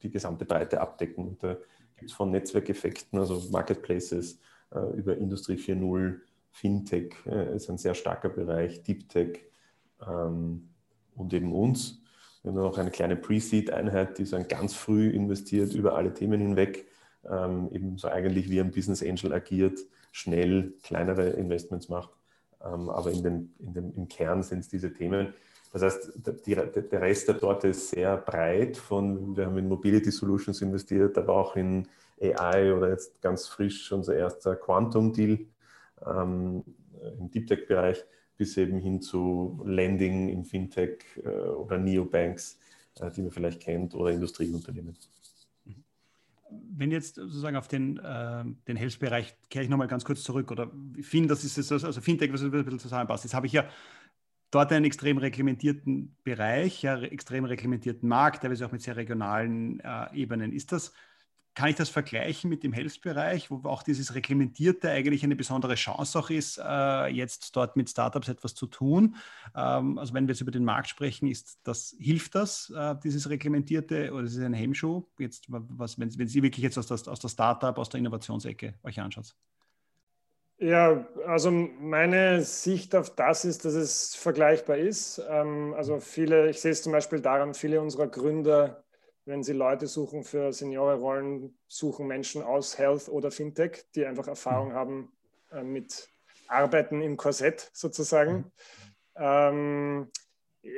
die 0.02 0.10
gesamte 0.10 0.46
Breite 0.46 0.80
abdecken. 0.82 1.28
Und 1.28 1.44
da 1.44 1.58
gibt 1.98 2.12
es 2.12 2.14
von 2.14 2.32
Netzwerkeffekten, 2.32 3.20
also 3.20 3.44
Marketplaces, 3.52 4.40
äh, 4.74 4.98
über 4.98 5.18
Industrie 5.18 5.56
4.0, 5.56 6.20
Fintech 6.52 7.16
äh, 7.26 7.56
ist 7.56 7.70
ein 7.70 7.78
sehr 7.78 7.94
starker 7.94 8.30
Bereich, 8.30 8.84
Deep 8.84 9.10
Tech 9.10 9.40
ähm, 10.06 10.70
und 11.16 11.34
eben 11.34 11.54
uns. 11.54 12.02
Wir 12.44 12.52
haben 12.52 12.60
noch 12.60 12.78
eine 12.78 12.92
kleine 12.92 13.16
Pre-Seed-Einheit, 13.16 14.18
die 14.18 14.26
so 14.26 14.42
ganz 14.48 14.74
früh 14.74 15.10
investiert, 15.10 15.74
über 15.74 15.96
alle 15.96 16.14
Themen 16.14 16.40
hinweg, 16.40 16.88
ähm, 17.26 17.70
eben 17.72 17.98
so 17.98 18.08
eigentlich 18.08 18.50
wie 18.50 18.60
ein 18.60 18.72
Business 18.72 19.04
Angel 19.04 19.34
agiert, 19.34 19.80
schnell 20.12 20.74
kleinere 20.84 21.32
Investments 21.32 21.90
macht. 21.90 22.12
Ähm, 22.64 22.90
aber 22.90 23.12
in 23.12 23.24
den, 23.24 23.54
in 23.60 23.74
dem, 23.74 23.94
im 23.96 24.08
Kern 24.08 24.44
sind 24.44 24.60
es 24.60 24.70
diese 24.70 24.94
Themen. 24.94 25.34
Das 25.79 25.93
heißt, 25.93 26.12
der 26.15 27.01
Rest 27.01 27.27
der 27.27 27.38
Torte 27.38 27.67
ist 27.67 27.89
sehr 27.89 28.17
breit. 28.17 28.77
Von, 28.77 29.38
wir 29.38 29.46
haben 29.46 29.57
in 29.57 29.67
Mobility 29.67 30.12
Solutions 30.12 30.62
investiert, 30.62 31.17
aber 31.17 31.36
auch 31.36 31.55
in 31.55 31.88
AI 32.19 32.74
oder 32.74 32.89
jetzt 32.89 33.22
ganz 33.22 33.48
frisch 33.48 33.91
unser 33.91 34.15
erster 34.15 34.55
Quantum-Deal 34.55 35.39
ähm, 36.05 36.63
im 37.19 37.29
Deep 37.29 37.48
Tech-Bereich. 37.48 38.03
bis 38.38 38.55
eben 38.57 38.79
hin 38.79 39.01
zu 39.01 39.62
Lending 39.65 40.29
in 40.29 40.46
Fintech 40.46 41.00
äh, 41.24 41.27
oder 41.27 41.77
Neobanks, 41.77 42.60
äh, 43.00 43.10
die 43.12 43.22
man 43.22 43.31
vielleicht 43.31 43.62
kennt, 43.62 43.96
oder 43.96 44.12
Industrieunternehmen. 44.12 44.96
Wenn 46.50 46.91
jetzt 46.91 47.15
sozusagen 47.15 47.57
auf 47.57 47.67
den, 47.67 47.98
äh, 47.98 48.43
den 48.67 48.77
Health-Bereich 48.77 49.36
kehre 49.50 49.63
ich 49.63 49.69
nochmal 49.69 49.88
ganz 49.88 50.05
kurz 50.05 50.24
zurück 50.24 50.51
oder 50.51 50.72
finde, 51.01 51.29
das 51.29 51.43
ist 51.43 51.57
es, 51.57 51.72
also 51.72 52.00
Fintech, 52.00 52.31
was 52.31 52.41
ein 52.41 52.51
bisschen 52.51 52.79
zusammenpasst. 52.79 53.25
Jetzt 53.25 53.34
habe 53.34 53.48
ich 53.48 53.53
ja 53.53 53.65
dort 54.51 54.72
einen 54.72 54.86
extrem 54.86 55.18
reglementierten 55.18 56.16
Bereich, 56.24 56.82
ja, 56.82 57.00
extrem 57.01 57.46
reglementierten 57.46 58.08
Markt, 58.08 58.42
teilweise 58.42 58.66
auch 58.66 58.72
mit 58.72 58.82
sehr 58.82 58.96
regionalen 58.96 59.80
äh, 59.82 60.16
Ebenen. 60.16 60.51
Ist 60.51 60.72
das 60.72 60.94
kann 61.58 61.70
ich 61.70 61.75
das 61.75 61.89
vergleichen 61.89 62.51
mit 62.51 62.62
dem 62.62 62.72
Health-Bereich, 62.72 63.50
wo 63.50 63.68
auch 63.68 63.82
dieses 63.82 64.13
Reglementierte 64.13 64.92
eigentlich 64.92 65.24
eine 65.24 65.36
besondere 65.36 65.74
Chance 65.74 66.20
auch 66.20 66.30
ist, 66.30 66.62
äh, 66.63 67.08
jetzt 67.08 67.56
dort 67.56 67.75
mit 67.75 67.89
Startups 67.89 68.27
etwas 68.27 68.54
zu 68.54 68.68
tun? 68.68 69.16
Ähm, 69.56 69.98
also 69.98 70.13
wenn 70.13 70.27
wir 70.27 70.34
jetzt 70.34 70.42
über 70.42 70.51
den 70.51 70.63
Markt 70.63 70.88
sprechen, 70.88 71.27
ist 71.27 71.58
das, 71.63 71.96
hilft 72.00 72.36
das, 72.36 72.70
äh, 72.70 72.96
dieses 73.04 73.27
Reglementierte 73.27 74.13
oder 74.13 74.25
ist 74.25 74.36
es 74.36 74.44
ein 74.44 74.54
Hemmschuh? 74.54 75.06
Jetzt, 75.18 75.46
was, 75.48 75.98
wenn, 75.98 76.16
wenn 76.20 76.27
Sie 76.27 76.44
wirklich 76.44 76.62
jetzt 76.62 76.77
aus, 76.77 76.86
das, 76.86 77.08
aus 77.08 77.22
der 77.22 77.30
Startup, 77.30 77.75
aus 77.75 77.89
der 77.89 78.01
Innovationsecke 78.01 78.75
euch 78.84 79.00
anschaut? 79.00 79.36
Ja, 80.60 81.08
also 81.28 81.52
meine 81.52 82.42
Sicht 82.42 82.96
auf 82.96 83.12
das 83.12 83.46
ist, 83.46 83.64
dass 83.64 83.74
es 83.74 84.16
vergleichbar 84.16 84.78
ist. 84.78 85.22
Ähm, 85.30 85.74
also 85.76 86.00
viele, 86.00 86.50
ich 86.50 86.60
sehe 86.60 86.72
es 86.72 86.82
zum 86.82 86.92
Beispiel 86.92 87.20
daran, 87.20 87.54
viele 87.54 87.80
unserer 87.80 88.08
Gründer 88.08 88.84
wenn 89.28 89.44
Sie 89.44 89.54
Leute 89.54 89.88
suchen 89.88 90.24
für 90.24 90.54
Seniorenrollen, 90.54 91.54
suchen 91.68 92.08
Menschen 92.08 92.42
aus 92.42 92.78
Health 92.78 93.10
oder 93.10 93.30
Fintech, 93.30 93.86
die 93.94 94.06
einfach 94.06 94.28
Erfahrung 94.28 94.70
mhm. 94.70 94.74
haben 94.74 95.12
äh, 95.52 95.64
mit 95.64 96.10
Arbeiten 96.48 97.02
im 97.02 97.18
Korsett 97.18 97.70
sozusagen. 97.74 98.52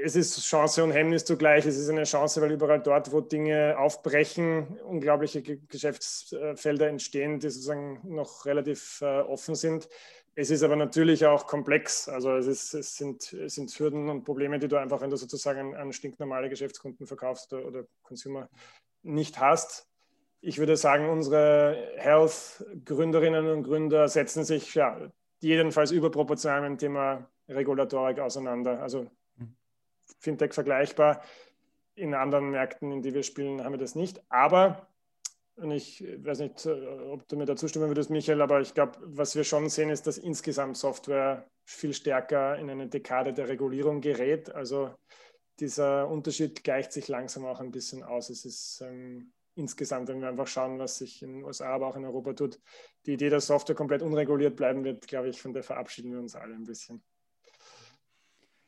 Es 0.03 0.15
ist 0.15 0.39
Chance 0.41 0.84
und 0.84 0.91
Hemmnis 0.91 1.25
zugleich. 1.25 1.65
Es 1.65 1.77
ist 1.77 1.89
eine 1.89 2.03
Chance, 2.03 2.41
weil 2.41 2.51
überall 2.51 2.79
dort, 2.79 3.12
wo 3.12 3.22
Dinge 3.22 3.75
aufbrechen, 3.77 4.79
unglaubliche 4.81 5.41
Geschäftsfelder 5.41 6.88
entstehen, 6.88 7.39
die 7.39 7.50
sozusagen 7.50 8.00
noch 8.03 8.46
relativ 8.46 9.01
äh, 9.01 9.22
offen 9.22 9.55
sind. 9.55 9.89
Es 10.36 10.51
ist 10.51 10.63
aber 10.63 10.75
natürlich 10.75 11.25
auch 11.25 11.48
komplex. 11.48 12.08
Also 12.08 12.31
es, 12.36 12.48
ist, 12.48 12.74
es, 12.74 12.96
sind, 12.96 13.34
es 13.34 13.55
sind 13.55 13.72
Hürden 13.77 14.10
und 14.10 14.24
Probleme, 14.24 14.60
die 14.60 14.67
du 14.67 14.77
einfach, 14.77 15.01
wenn 15.01 15.10
du 15.10 15.17
sozusagen 15.17 15.75
an 15.75 15.91
stinknormale 15.91 16.50
Geschäftskunden 16.50 17.08
verkaufst 17.08 17.51
oder, 17.51 17.65
oder 17.65 17.84
Consumer, 18.03 18.48
nicht 19.01 19.39
hast. 19.39 19.88
Ich 20.41 20.58
würde 20.58 20.77
sagen, 20.77 21.10
unsere 21.10 21.93
Health-Gründerinnen 21.98 23.50
und 23.50 23.63
Gründer 23.63 24.08
setzen 24.08 24.46
sich 24.46 24.75
ja, 24.75 25.12
jedenfalls 25.41 25.91
überproportional 25.91 26.62
mit 26.62 26.69
dem 26.69 26.77
Thema 26.77 27.29
Regulatorik 27.50 28.19
auseinander. 28.19 28.81
Also. 28.81 29.10
Fintech 30.19 30.53
vergleichbar. 30.53 31.21
In 31.95 32.13
anderen 32.13 32.51
Märkten, 32.51 32.91
in 32.91 33.01
die 33.01 33.13
wir 33.13 33.23
spielen, 33.23 33.63
haben 33.63 33.73
wir 33.73 33.79
das 33.79 33.95
nicht. 33.95 34.21
Aber 34.29 34.87
und 35.59 35.71
ich 35.71 36.01
weiß 36.01 36.39
nicht, 36.39 36.65
ob 36.65 37.27
du 37.27 37.35
mir 37.35 37.45
da 37.45 37.55
zustimmen 37.55 37.89
würdest, 37.89 38.09
Michael, 38.09 38.41
aber 38.41 38.61
ich 38.61 38.73
glaube, 38.73 38.97
was 39.01 39.35
wir 39.35 39.43
schon 39.43 39.69
sehen, 39.69 39.89
ist, 39.89 40.07
dass 40.07 40.17
insgesamt 40.17 40.77
Software 40.77 41.45
viel 41.65 41.93
stärker 41.93 42.57
in 42.57 42.69
eine 42.69 42.87
Dekade 42.87 43.33
der 43.33 43.49
Regulierung 43.49 43.99
gerät. 43.99 44.53
Also 44.55 44.95
dieser 45.59 46.07
Unterschied 46.07 46.63
gleicht 46.63 46.93
sich 46.93 47.09
langsam 47.09 47.45
auch 47.45 47.59
ein 47.59 47.71
bisschen 47.71 48.03
aus. 48.03 48.29
Es 48.29 48.45
ist 48.45 48.81
ähm, 48.81 49.33
insgesamt, 49.55 50.07
wenn 50.07 50.21
wir 50.21 50.29
einfach 50.29 50.47
schauen, 50.47 50.79
was 50.79 50.97
sich 50.97 51.21
in 51.21 51.33
den 51.33 51.43
USA, 51.43 51.73
aber 51.73 51.87
auch 51.87 51.97
in 51.97 52.05
Europa 52.05 52.33
tut, 52.33 52.59
die 53.05 53.13
Idee, 53.13 53.29
dass 53.29 53.47
Software 53.47 53.75
komplett 53.75 54.01
unreguliert 54.01 54.55
bleiben 54.55 54.85
wird, 54.85 55.07
glaube 55.07 55.29
ich, 55.29 55.41
von 55.41 55.53
der 55.53 55.63
verabschieden 55.63 56.13
wir 56.13 56.19
uns 56.19 56.35
alle 56.35 56.55
ein 56.55 56.63
bisschen. 56.63 57.03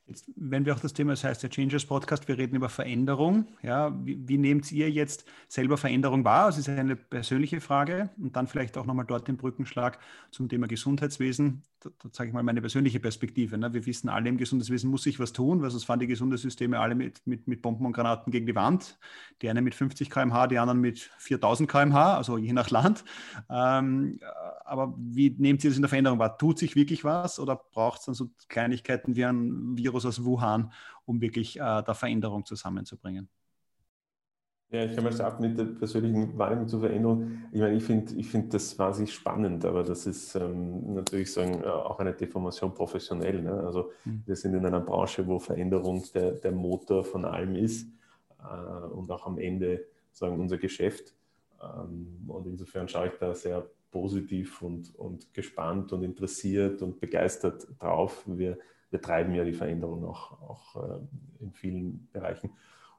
Jetzt, 0.06 0.30
wenn 0.36 0.66
wir 0.66 0.76
auch 0.76 0.80
das 0.80 0.94
Thema, 0.94 1.12
das 1.12 1.24
heißt 1.24 1.44
der 1.44 1.50
Changers 1.50 1.86
Podcast, 1.86 2.28
wir 2.28 2.38
reden 2.38 2.56
über 2.56 2.70
Veränderung. 2.70 3.48
Ja, 3.62 3.94
wie, 4.06 4.28
wie 4.28 4.38
nehmt 4.38 4.72
ihr 4.72 4.90
jetzt 4.90 5.26
selber 5.48 5.78
Veränderung 5.78 6.26
wahr? 6.26 6.48
Das 6.48 6.58
ist 6.58 6.70
eine 6.70 6.96
persönliche 6.96 7.62
Frage. 7.62 8.10
Und 8.18 8.36
dann 8.36 8.48
vielleicht 8.48 8.78
auch 8.78 8.86
nochmal 8.86 9.06
dort 9.06 9.28
den 9.28 9.38
Brückenschlag 9.38 10.00
zum 10.32 10.50
Thema 10.50 10.68
Gesundheitswesen. 10.68 11.64
Da, 11.84 11.90
da 11.98 12.10
sage 12.12 12.30
ich 12.30 12.34
mal 12.34 12.44
meine 12.44 12.62
persönliche 12.62 13.00
Perspektive. 13.00 13.58
Ne? 13.58 13.74
Wir 13.74 13.86
wissen 13.88 14.08
alle, 14.08 14.30
im 14.30 14.38
Gesundheitswesen 14.38 14.90
muss 14.90 15.02
sich 15.02 15.20
was 15.20 15.34
tun, 15.34 15.64
weil 15.64 15.72
sonst 15.72 15.86
fahren 15.86 16.00
die 16.00 16.06
Gesundheitssysteme 16.06 16.80
alle 16.80 16.94
mit, 16.94 17.26
mit, 17.26 17.48
mit 17.48 17.64
Bomben 17.64 17.88
und 17.88 17.94
Granaten 17.94 18.32
gegen 18.32 18.46
die 18.46 18.54
Wand. 18.54 19.00
Die 19.42 19.50
einen 19.50 19.64
mit 19.64 19.74
50 19.74 20.12
km/h, 20.12 20.48
die 20.48 20.60
anderen 20.60 20.80
mit 20.80 21.00
4000 21.18 21.70
km/h, 21.70 22.18
also 22.18 22.38
je 22.38 22.54
nach 22.54 22.70
Land. 22.70 23.04
Ähm, 23.50 24.20
aber 24.64 24.94
wie 24.98 25.32
nehmt 25.32 25.64
ihr 25.64 25.72
das 25.72 25.78
in 25.78 25.82
der 25.82 25.90
Veränderung 25.90 26.20
wahr? 26.20 26.38
Tut 26.38 26.60
sich 26.60 26.76
wirklich 26.76 27.04
was 27.04 27.40
oder 27.40 27.56
braucht 27.56 28.02
es 28.02 28.06
dann 28.06 28.16
so 28.16 28.30
Kleinigkeiten 28.48 29.16
wie 29.16 29.26
ein 29.26 29.76
Virus 29.76 30.06
aus 30.06 30.24
Wuhan, 30.24 30.72
um 31.06 31.20
wirklich 31.20 31.58
äh, 31.58 31.60
da 31.60 31.94
Veränderung 31.96 32.46
zusammenzubringen? 32.46 33.28
Ja, 34.72 34.86
ich 34.86 34.96
kann 34.96 35.04
mal 35.04 35.12
starten 35.12 35.42
mit 35.42 35.58
der 35.58 35.66
persönlichen 35.66 36.38
Wahrnehmung 36.38 36.66
zur 36.66 36.80
Veränderung. 36.80 37.44
Ich 37.52 37.60
meine, 37.60 37.76
ich 37.76 37.84
finde 37.84 38.16
ich 38.16 38.30
find 38.30 38.54
das 38.54 38.80
wahnsinnig 38.80 39.14
spannend, 39.14 39.66
aber 39.66 39.84
das 39.84 40.06
ist 40.08 40.34
ähm, 40.36 40.94
natürlich 40.94 41.34
sagen, 41.34 41.62
äh, 41.62 41.68
auch 41.68 42.00
eine 42.00 42.14
Deformation 42.14 42.74
professionell. 42.74 43.42
Ne? 43.42 43.52
Also 43.52 43.92
mhm. 44.06 44.24
wir 44.26 44.36
sind 44.38 44.54
in 44.54 44.66
einer 44.66 44.80
Branche, 44.80 45.28
wo 45.28 45.40
Veränderung 45.40 46.06
der, 46.14 46.32
der 46.32 46.54
Motor 46.54 47.04
von 47.04 47.26
allem 47.26 47.56
ist 47.58 47.86
äh, 48.40 48.86
und 48.94 49.12
auch 49.12 49.28
am 49.28 49.38
Ende 49.40 49.84
sagen 50.14 50.40
unser 50.40 50.58
Geschäft. 50.58 51.16
Ähm, 51.62 52.24
und 52.30 52.48
insofern 52.48 52.88
schaue 52.88 53.08
ich 53.08 53.14
da 53.20 53.36
sehr 53.36 53.68
positiv 53.92 54.62
und, 54.62 54.96
und 54.96 55.34
gespannt 55.34 55.92
und 55.92 56.02
interessiert 56.02 56.82
und 56.82 57.02
begeistert 57.02 57.68
drauf. 57.78 58.24
Wir, 58.26 58.58
wir 58.90 59.02
treiben 59.02 59.36
ja 59.36 59.44
die 59.44 59.52
Veränderung 59.52 60.06
auch, 60.06 60.32
auch 60.42 60.76
äh, 60.78 61.44
in 61.44 61.52
vielen 61.52 62.08
Bereichen. 62.14 62.52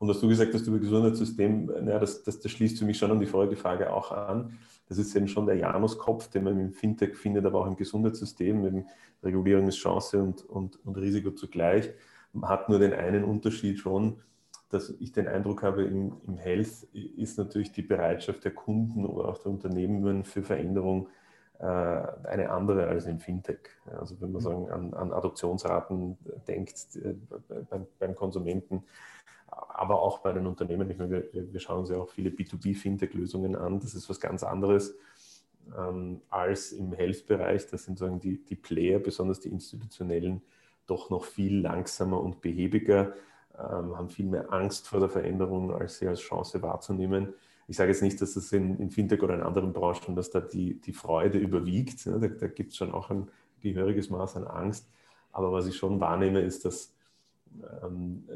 Und 0.03 0.09
was 0.09 0.19
du 0.19 0.27
gesagt 0.27 0.53
hast 0.53 0.67
über 0.67 0.81
Gesundheitssystem, 0.81 1.67
naja, 1.67 2.01
das, 2.01 2.25
das, 2.25 2.41
das 2.41 2.51
schließt 2.51 2.77
für 2.77 2.85
mich 2.85 2.99
schon 2.99 3.13
an 3.13 3.21
die 3.21 3.27
vorige 3.27 3.55
Frage 3.55 3.93
auch 3.93 4.11
an. 4.11 4.59
Das 4.89 4.99
ist 4.99 5.15
eben 5.15 5.29
schon 5.29 5.47
der 5.47 5.55
Januskopf, 5.55 6.27
den 6.27 6.43
man 6.43 6.59
im 6.59 6.73
Fintech 6.73 7.15
findet, 7.15 7.47
aber 7.47 7.61
auch 7.61 7.69
im 7.69 7.77
Gesundheitssystem. 7.77 8.67
Eben 8.67 8.87
Regulierung 9.23 9.69
ist 9.69 9.77
Chance 9.77 10.21
und, 10.21 10.45
und, 10.45 10.85
und 10.85 10.97
Risiko 10.97 11.31
zugleich. 11.31 11.89
Man 12.33 12.51
hat 12.51 12.69
nur 12.69 12.81
den 12.81 12.93
einen 12.93 13.23
Unterschied 13.23 13.79
schon, 13.79 14.17
dass 14.71 14.91
ich 14.99 15.13
den 15.13 15.29
Eindruck 15.29 15.63
habe, 15.63 15.85
im, 15.85 16.15
im 16.27 16.37
Health 16.37 16.83
ist 16.93 17.39
natürlich 17.39 17.71
die 17.71 17.83
Bereitschaft 17.83 18.43
der 18.45 18.55
Kunden 18.55 19.07
oder 19.07 19.29
auch 19.29 19.39
der 19.39 19.53
Unternehmen 19.53 20.25
für 20.25 20.43
Veränderung 20.43 21.11
äh, 21.63 21.65
eine 21.65 22.51
andere 22.51 22.89
als 22.89 23.07
im 23.07 23.21
Fintech. 23.21 23.61
Also 23.97 24.21
wenn 24.21 24.33
man 24.33 24.43
mhm. 24.43 24.45
sagen, 24.45 24.71
an, 24.71 24.95
an 24.95 25.13
Adoptionsraten 25.13 26.19
denkt 26.49 26.75
äh, 26.97 27.15
beim, 27.71 27.87
beim, 28.01 28.17
Konsumenten, 28.17 28.83
aber 29.53 30.01
auch 30.01 30.19
bei 30.19 30.33
den 30.33 30.47
Unternehmen. 30.47 30.91
Ich 30.91 30.99
meine, 30.99 31.29
wir, 31.33 31.53
wir 31.53 31.61
schauen 31.61 31.81
uns 31.81 31.91
ja 31.91 31.99
auch 31.99 32.09
viele 32.09 32.31
B2B-Fintech-Lösungen 32.31 33.57
an. 33.57 33.81
Das 33.81 33.95
ist 33.95 34.09
was 34.09 34.21
ganz 34.21 34.43
anderes 34.43 34.95
ähm, 35.77 36.23
als 36.31 36.73
im 36.73 36.93
Health-Bereich. 36.93 37.67
Das 37.69 37.85
sind 37.85 37.99
sagen 37.99 38.21
die, 38.21 38.43
die 38.45 38.57
Player, 38.57 38.99
besonders 38.99 39.41
die 39.41 39.51
institutionellen, 39.51 40.43
doch 40.87 41.11
noch 41.11 41.25
viel 41.25 41.61
langsamer 41.61 42.21
und 42.21 42.41
behäbiger 42.41 43.15
ähm, 43.59 43.97
haben 43.97 44.09
viel 44.09 44.27
mehr 44.27 44.53
Angst 44.53 44.89
vor 44.89 45.01
der 45.01 45.09
Veränderung, 45.09 45.73
als 45.73 45.99
sie 45.99 46.09
als 46.09 46.21
Chance 46.21 46.63
wahrzunehmen. 46.63 47.35
Ich 47.69 47.77
sage 47.77 47.91
jetzt 47.91 48.03
nicht, 48.03 48.21
dass 48.21 48.35
das 48.35 48.53
in, 48.53 48.79
in 48.79 48.91
Fintech 48.91 49.23
oder 49.23 49.35
in 49.35 49.43
anderen 49.43 49.73
Branchen, 49.73 50.17
dass 50.17 50.31
da 50.31 50.41
die, 50.41 50.81
die 50.81 50.93
Freude 50.93 51.39
überwiegt. 51.39 52.07
Ne? 52.07 52.19
Da, 52.19 52.29
da 52.29 52.47
gibt 52.49 52.73
es 52.73 52.77
schon 52.77 52.93
auch 52.93 53.11
ein 53.11 53.29
gehöriges 53.61 54.11
Maß 54.11 54.37
an 54.37 54.47
Angst. 54.47 54.91
Aber 55.31 55.53
was 55.53 55.67
ich 55.67 55.77
schon 55.77 56.01
wahrnehme, 56.01 56.41
ist, 56.41 56.65
dass, 56.65 56.95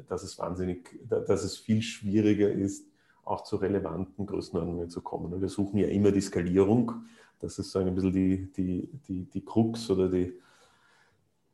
dass 0.08 0.22
es 0.22 0.38
wahnsinnig, 0.38 0.98
dass 1.08 1.44
es 1.44 1.56
viel 1.56 1.82
schwieriger 1.82 2.50
ist, 2.50 2.86
auch 3.24 3.42
zu 3.42 3.56
relevanten 3.56 4.24
Größenordnungen 4.24 4.88
zu 4.88 5.00
kommen. 5.00 5.40
wir 5.40 5.48
suchen 5.48 5.78
ja 5.78 5.88
immer 5.88 6.12
die 6.12 6.20
Skalierung. 6.20 6.92
Das 7.40 7.58
ist 7.58 7.72
so 7.72 7.80
ein 7.80 7.94
bisschen 7.94 8.12
die, 8.12 8.52
die, 8.56 8.88
die, 9.08 9.24
die 9.24 9.44
Krux 9.44 9.90
oder 9.90 10.08
die, 10.08 10.32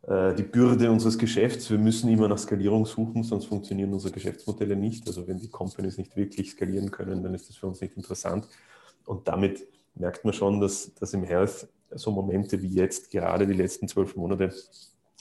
äh, 0.02 0.34
die 0.34 0.42
Bürde 0.42 0.90
unseres 0.90 1.18
Geschäfts. 1.18 1.70
Wir 1.70 1.78
müssen 1.78 2.10
immer 2.10 2.28
nach 2.28 2.38
Skalierung 2.38 2.84
suchen, 2.84 3.22
sonst 3.24 3.46
funktionieren 3.46 3.92
unsere 3.92 4.12
Geschäftsmodelle 4.12 4.76
nicht. 4.76 5.06
Also 5.06 5.26
wenn 5.26 5.38
die 5.38 5.48
Companies 5.48 5.96
nicht 5.96 6.14
wirklich 6.14 6.50
skalieren 6.50 6.90
können, 6.90 7.22
dann 7.22 7.34
ist 7.34 7.48
das 7.48 7.56
für 7.56 7.66
uns 7.66 7.80
nicht 7.80 7.96
interessant. 7.96 8.46
Und 9.06 9.26
damit 9.26 9.66
merkt 9.94 10.24
man 10.24 10.34
schon, 10.34 10.60
dass, 10.60 10.94
dass 10.94 11.14
im 11.14 11.24
Health 11.24 11.68
so 11.90 12.10
Momente 12.10 12.60
wie 12.62 12.68
jetzt, 12.68 13.10
gerade 13.10 13.46
die 13.46 13.54
letzten 13.54 13.88
zwölf 13.88 14.14
Monate, 14.16 14.52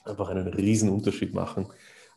einfach 0.03 0.29
einen 0.29 0.48
riesen 0.48 0.89
Unterschied 0.89 1.33
machen, 1.33 1.67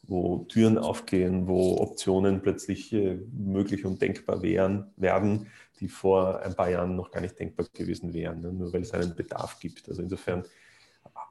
wo 0.06 0.44
Türen 0.48 0.78
aufgehen, 0.78 1.46
wo 1.46 1.78
Optionen 1.78 2.42
plötzlich 2.42 2.92
äh, 2.92 3.18
möglich 3.32 3.84
und 3.84 4.00
denkbar 4.00 4.42
wären, 4.42 4.92
werden, 4.96 5.48
die 5.80 5.88
vor 5.88 6.40
ein 6.40 6.54
paar 6.54 6.70
Jahren 6.70 6.96
noch 6.96 7.10
gar 7.10 7.20
nicht 7.20 7.38
denkbar 7.38 7.66
gewesen 7.72 8.12
wären, 8.12 8.40
ne? 8.40 8.52
nur 8.52 8.72
weil 8.72 8.82
es 8.82 8.92
einen 8.92 9.14
Bedarf 9.14 9.58
gibt. 9.60 9.88
Also 9.88 10.02
insofern 10.02 10.44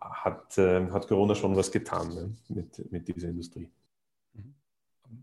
hat, 0.02 0.58
äh, 0.58 0.90
hat 0.90 1.08
Corona 1.08 1.36
schon 1.36 1.56
was 1.56 1.72
getan 1.72 2.14
ne, 2.14 2.36
mit, 2.50 2.92
mit 2.92 3.08
dieser 3.08 3.30
Industrie. 3.30 3.70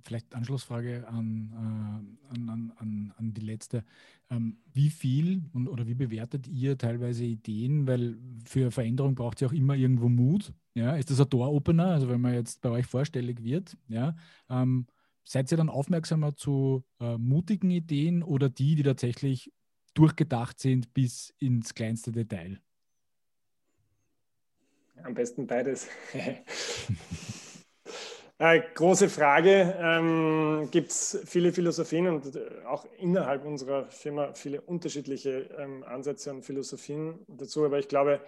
Vielleicht 0.05 0.35
Anschlussfrage 0.35 1.07
an, 1.09 1.53
äh, 1.53 2.33
an, 2.33 2.73
an, 2.77 3.15
an, 3.17 3.35
die 3.35 3.41
letzte. 3.41 3.85
Ähm, 4.31 4.59
wie 4.73 4.91
viel 4.91 5.43
und, 5.53 5.69
oder 5.69 5.87
wie 5.87 5.95
bewertet 5.95 6.47
ihr 6.49 6.79
teilweise 6.79 7.25
Ideen? 7.25 7.87
Weil 7.87 8.17
für 8.45 8.71
Veränderung 8.71 9.15
braucht 9.15 9.37
es 9.37 9.41
ja 9.43 9.49
auch 9.49 9.53
immer 9.53 9.75
irgendwo 9.75 10.09
Mut. 10.09 10.53
Ja, 10.75 10.97
ist 10.97 11.11
das 11.11 11.21
ein 11.21 11.29
Door-Opener? 11.29 11.87
Also 11.87 12.09
wenn 12.09 12.21
man 12.21 12.35
jetzt 12.35 12.61
bei 12.61 12.71
euch 12.71 12.87
vorstellig 12.87 13.43
wird, 13.43 13.77
ja, 13.89 14.17
ähm, 14.49 14.87
seid 15.25 15.51
ihr 15.53 15.57
dann 15.57 15.69
aufmerksamer 15.69 16.35
zu 16.37 16.85
äh, 17.01 17.17
mutigen 17.19 17.71
Ideen 17.71 18.23
oder 18.23 18.49
die, 18.49 18.75
die 18.75 18.83
tatsächlich 18.83 19.53
durchgedacht 19.95 20.61
sind 20.61 20.95
bis 20.95 21.35
ins 21.39 21.75
kleinste 21.75 22.13
Detail? 22.13 22.61
Am 25.03 25.15
besten 25.15 25.47
beides. 25.47 25.89
äh, 28.41 28.63
große 28.75 29.09
Frage. 29.09 29.77
Ähm, 29.79 30.69
Gibt 30.71 30.91
es 30.91 31.23
viele 31.27 31.53
Philosophien 31.53 32.09
und 32.09 32.35
äh, 32.35 32.65
auch 32.67 32.87
innerhalb 32.97 33.45
unserer 33.45 33.91
Firma 33.91 34.33
viele 34.33 34.63
unterschiedliche 34.63 35.51
ähm, 35.59 35.85
Ansätze 35.85 36.31
und 36.31 36.43
Philosophien 36.43 37.25
dazu. 37.29 37.65
Aber 37.65 37.79
ich 37.79 37.89
glaube, 37.89 38.21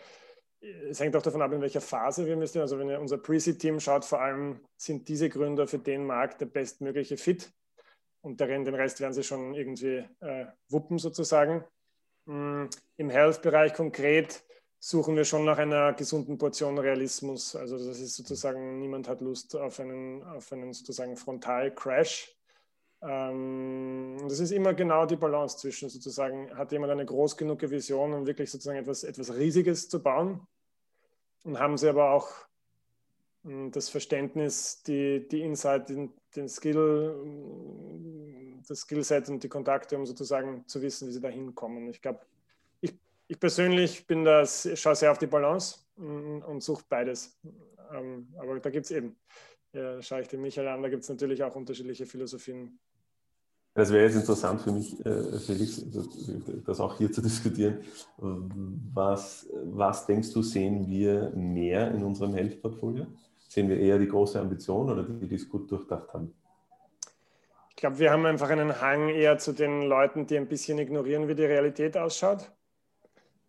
es 0.61 1.01
hängt 1.01 1.17
auch 1.17 1.23
davon 1.23 1.43
ab, 1.43 1.53
in 1.53 1.63
welcher 1.63 1.81
Phase 1.81 2.27
wir 2.27 2.37
müssen. 2.37 2.61
Also 2.61 2.79
wenn 2.79 2.91
ihr 2.91 3.01
unser 3.01 3.19
Pre-Seed-Team 3.19 3.81
schaut, 3.81 4.05
vor 4.05 4.21
allem 4.21 4.61
sind 4.77 5.09
diese 5.09 5.29
Gründer 5.29 5.67
für 5.67 5.79
den 5.79 6.05
Markt 6.05 6.41
der 6.41 6.47
bestmögliche 6.47 7.17
Fit. 7.17 7.51
Und 8.21 8.41
darin, 8.41 8.65
den 8.65 8.75
Rest 8.75 9.01
werden 9.01 9.15
sie 9.15 9.25
schon 9.25 9.55
irgendwie 9.55 10.05
äh, 10.21 10.47
wuppen 10.69 10.99
sozusagen. 10.99 11.65
Mm, 12.27 12.67
Im 12.97 13.11
Health-Bereich 13.11 13.73
konkret 13.75 14.45
suchen 14.85 15.15
wir 15.15 15.25
schon 15.25 15.45
nach 15.45 15.59
einer 15.59 15.93
gesunden 15.93 16.39
Portion 16.39 16.77
Realismus. 16.77 17.55
Also 17.55 17.79
das 17.79 18.01
ist 18.01 18.17
sozusagen, 18.17 18.81
niemand 18.81 19.07
hat 19.07 19.21
Lust 19.21 19.55
auf 19.55 19.79
einen, 19.79 20.25
auf 20.25 20.53
einen 20.53 20.73
sozusagen 20.73 21.17
Frontal-Crash. 21.17 22.37
Ähm, 23.01 24.17
das 24.29 24.41
ist 24.41 24.51
immer 24.51 24.75
genau 24.75 25.07
die 25.07 25.15
Balance 25.15 25.59
zwischen 25.59 25.89
sozusagen, 25.89 26.53
hat 26.59 26.73
jemand 26.73 26.91
eine 26.91 27.07
groß 27.07 27.37
genug 27.37 27.63
Vision, 27.63 28.13
um 28.13 28.27
wirklich 28.27 28.51
sozusagen 28.51 28.79
etwas, 28.79 29.05
etwas 29.05 29.33
Riesiges 29.33 29.89
zu 29.89 30.03
bauen 30.03 30.45
und 31.45 31.61
haben 31.61 31.79
sie 31.79 31.89
aber 31.89 32.11
auch 32.11 32.29
hm, 33.45 33.71
das 33.71 33.89
Verständnis, 33.89 34.83
die, 34.83 35.29
die 35.29 35.43
Insight, 35.43 35.91
den, 35.91 36.13
den 36.35 36.49
Skill, 36.49 37.15
das 38.67 38.81
Skillset 38.81 39.29
und 39.29 39.45
die 39.45 39.49
Kontakte, 39.49 39.97
um 39.97 40.07
sozusagen 40.07 40.67
zu 40.67 40.83
wissen, 40.83 41.07
wie 41.07 41.13
sie 41.13 41.21
da 41.21 41.29
hinkommen. 41.29 41.89
Ich 41.89 42.03
glaube, 42.03 42.27
ich 43.33 43.41
persönlich 43.41 44.07
bin 44.07 44.25
das, 44.25 44.69
schaue 44.75 44.95
sehr 44.95 45.11
auf 45.11 45.19
die 45.19 45.27
Balance 45.27 45.79
mm, 45.97 46.43
und 46.47 46.63
suche 46.63 46.85
beides. 46.87 47.39
Ähm, 47.91 48.29
aber 48.39 48.61
da 48.61 48.69
gibt 48.69 48.85
es 48.85 48.91
eben, 48.91 49.17
ja, 49.73 50.03
schaue 50.03 50.21
ich 50.21 50.29
den 50.29 50.43
Michael 50.43 50.69
an, 50.69 50.83
da 50.83 50.91
gibt 50.91 51.03
es 51.03 51.09
natürlich 51.09 51.43
auch 51.43 51.55
unterschiedliche 51.57 52.05
Philosophien. 52.05 52.79
Das 53.75 53.91
wäre 53.91 54.05
jetzt 54.05 54.17
interessant 54.17 54.61
für 54.61 54.73
mich, 54.73 55.01
äh, 55.07 55.39
Felix, 55.39 55.83
das 56.67 56.79
auch 56.79 56.99
hier 56.99 57.11
zu 57.11 57.23
diskutieren. 57.23 57.79
Was, 58.19 59.49
was 59.65 60.05
denkst 60.05 60.31
du, 60.35 60.43
sehen 60.43 60.91
wir 60.91 61.31
mehr 61.31 61.91
in 61.91 62.03
unserem 62.05 62.35
Health-Portfolio? 62.35 63.07
Sehen 63.49 63.71
wir 63.71 63.81
eher 63.81 63.99
die 63.99 64.09
große 64.09 64.39
Ambition 64.39 64.91
oder 64.91 65.05
die, 65.05 65.27
die 65.27 65.37
es 65.37 65.49
gut 65.49 65.71
durchdacht 65.71 66.13
haben? 66.13 66.35
Ich 67.71 67.77
glaube, 67.77 67.99
wir 67.99 68.11
haben 68.11 68.27
einfach 68.27 68.51
einen 68.51 68.79
Hang 68.83 69.09
eher 69.09 69.39
zu 69.39 69.53
den 69.53 69.85
Leuten, 69.85 70.27
die 70.27 70.37
ein 70.37 70.49
bisschen 70.49 70.79
ignorieren, 70.79 71.29
wie 71.29 71.35
die 71.35 71.47
Realität 71.47 71.97
ausschaut 71.97 72.53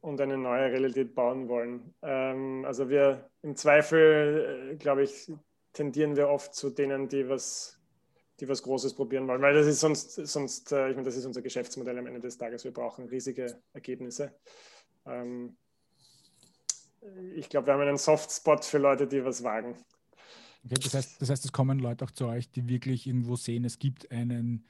und 0.03 0.19
eine 0.19 0.38
neue 0.38 0.69
Realität 0.69 1.15
bauen 1.15 1.48
wollen. 1.48 1.93
Ähm, 2.01 2.65
also 2.65 2.89
wir 2.89 3.29
im 3.41 3.55
Zweifel, 3.55 4.74
äh, 4.74 4.75
glaube 4.75 5.03
ich, 5.03 5.31
tendieren 5.72 6.17
wir 6.17 6.27
oft 6.27 6.53
zu 6.53 6.69
denen, 6.69 7.07
die 7.07 7.29
was, 7.29 7.79
die 8.41 8.50
was 8.50 8.62
Großes 8.63 8.95
probieren 8.95 9.27
wollen, 9.29 9.41
weil 9.41 9.53
das 9.53 9.65
ist 9.65 9.79
sonst, 9.79 10.15
sonst 10.15 10.74
äh, 10.74 10.89
ich 10.89 10.95
meine, 10.95 11.05
das 11.05 11.15
ist 11.15 11.25
unser 11.25 11.41
Geschäftsmodell 11.41 11.98
am 11.98 12.07
Ende 12.07 12.19
des 12.19 12.38
Tages. 12.38 12.65
Wir 12.65 12.74
brauchen 12.74 13.05
riesige 13.05 13.62
Ergebnisse. 13.72 14.36
Ähm, 15.05 15.55
ich 17.36 17.48
glaube, 17.48 17.67
wir 17.67 17.74
haben 17.74 17.81
einen 17.81 17.98
Softspot 17.98 18.65
für 18.65 18.79
Leute, 18.79 19.07
die 19.07 19.24
was 19.24 19.41
wagen. 19.41 19.77
Okay, 20.65 20.75
das 20.83 20.93
heißt, 20.93 21.22
das 21.22 21.29
heißt, 21.29 21.45
es 21.45 21.51
kommen 21.53 21.79
Leute 21.79 22.03
auch 22.03 22.12
zu 22.12 22.27
euch, 22.27 22.51
die 22.51 22.67
wirklich 22.67 23.07
irgendwo 23.07 23.38
sehen, 23.38 23.63
es 23.63 23.79
gibt 23.79 24.12
einen 24.12 24.67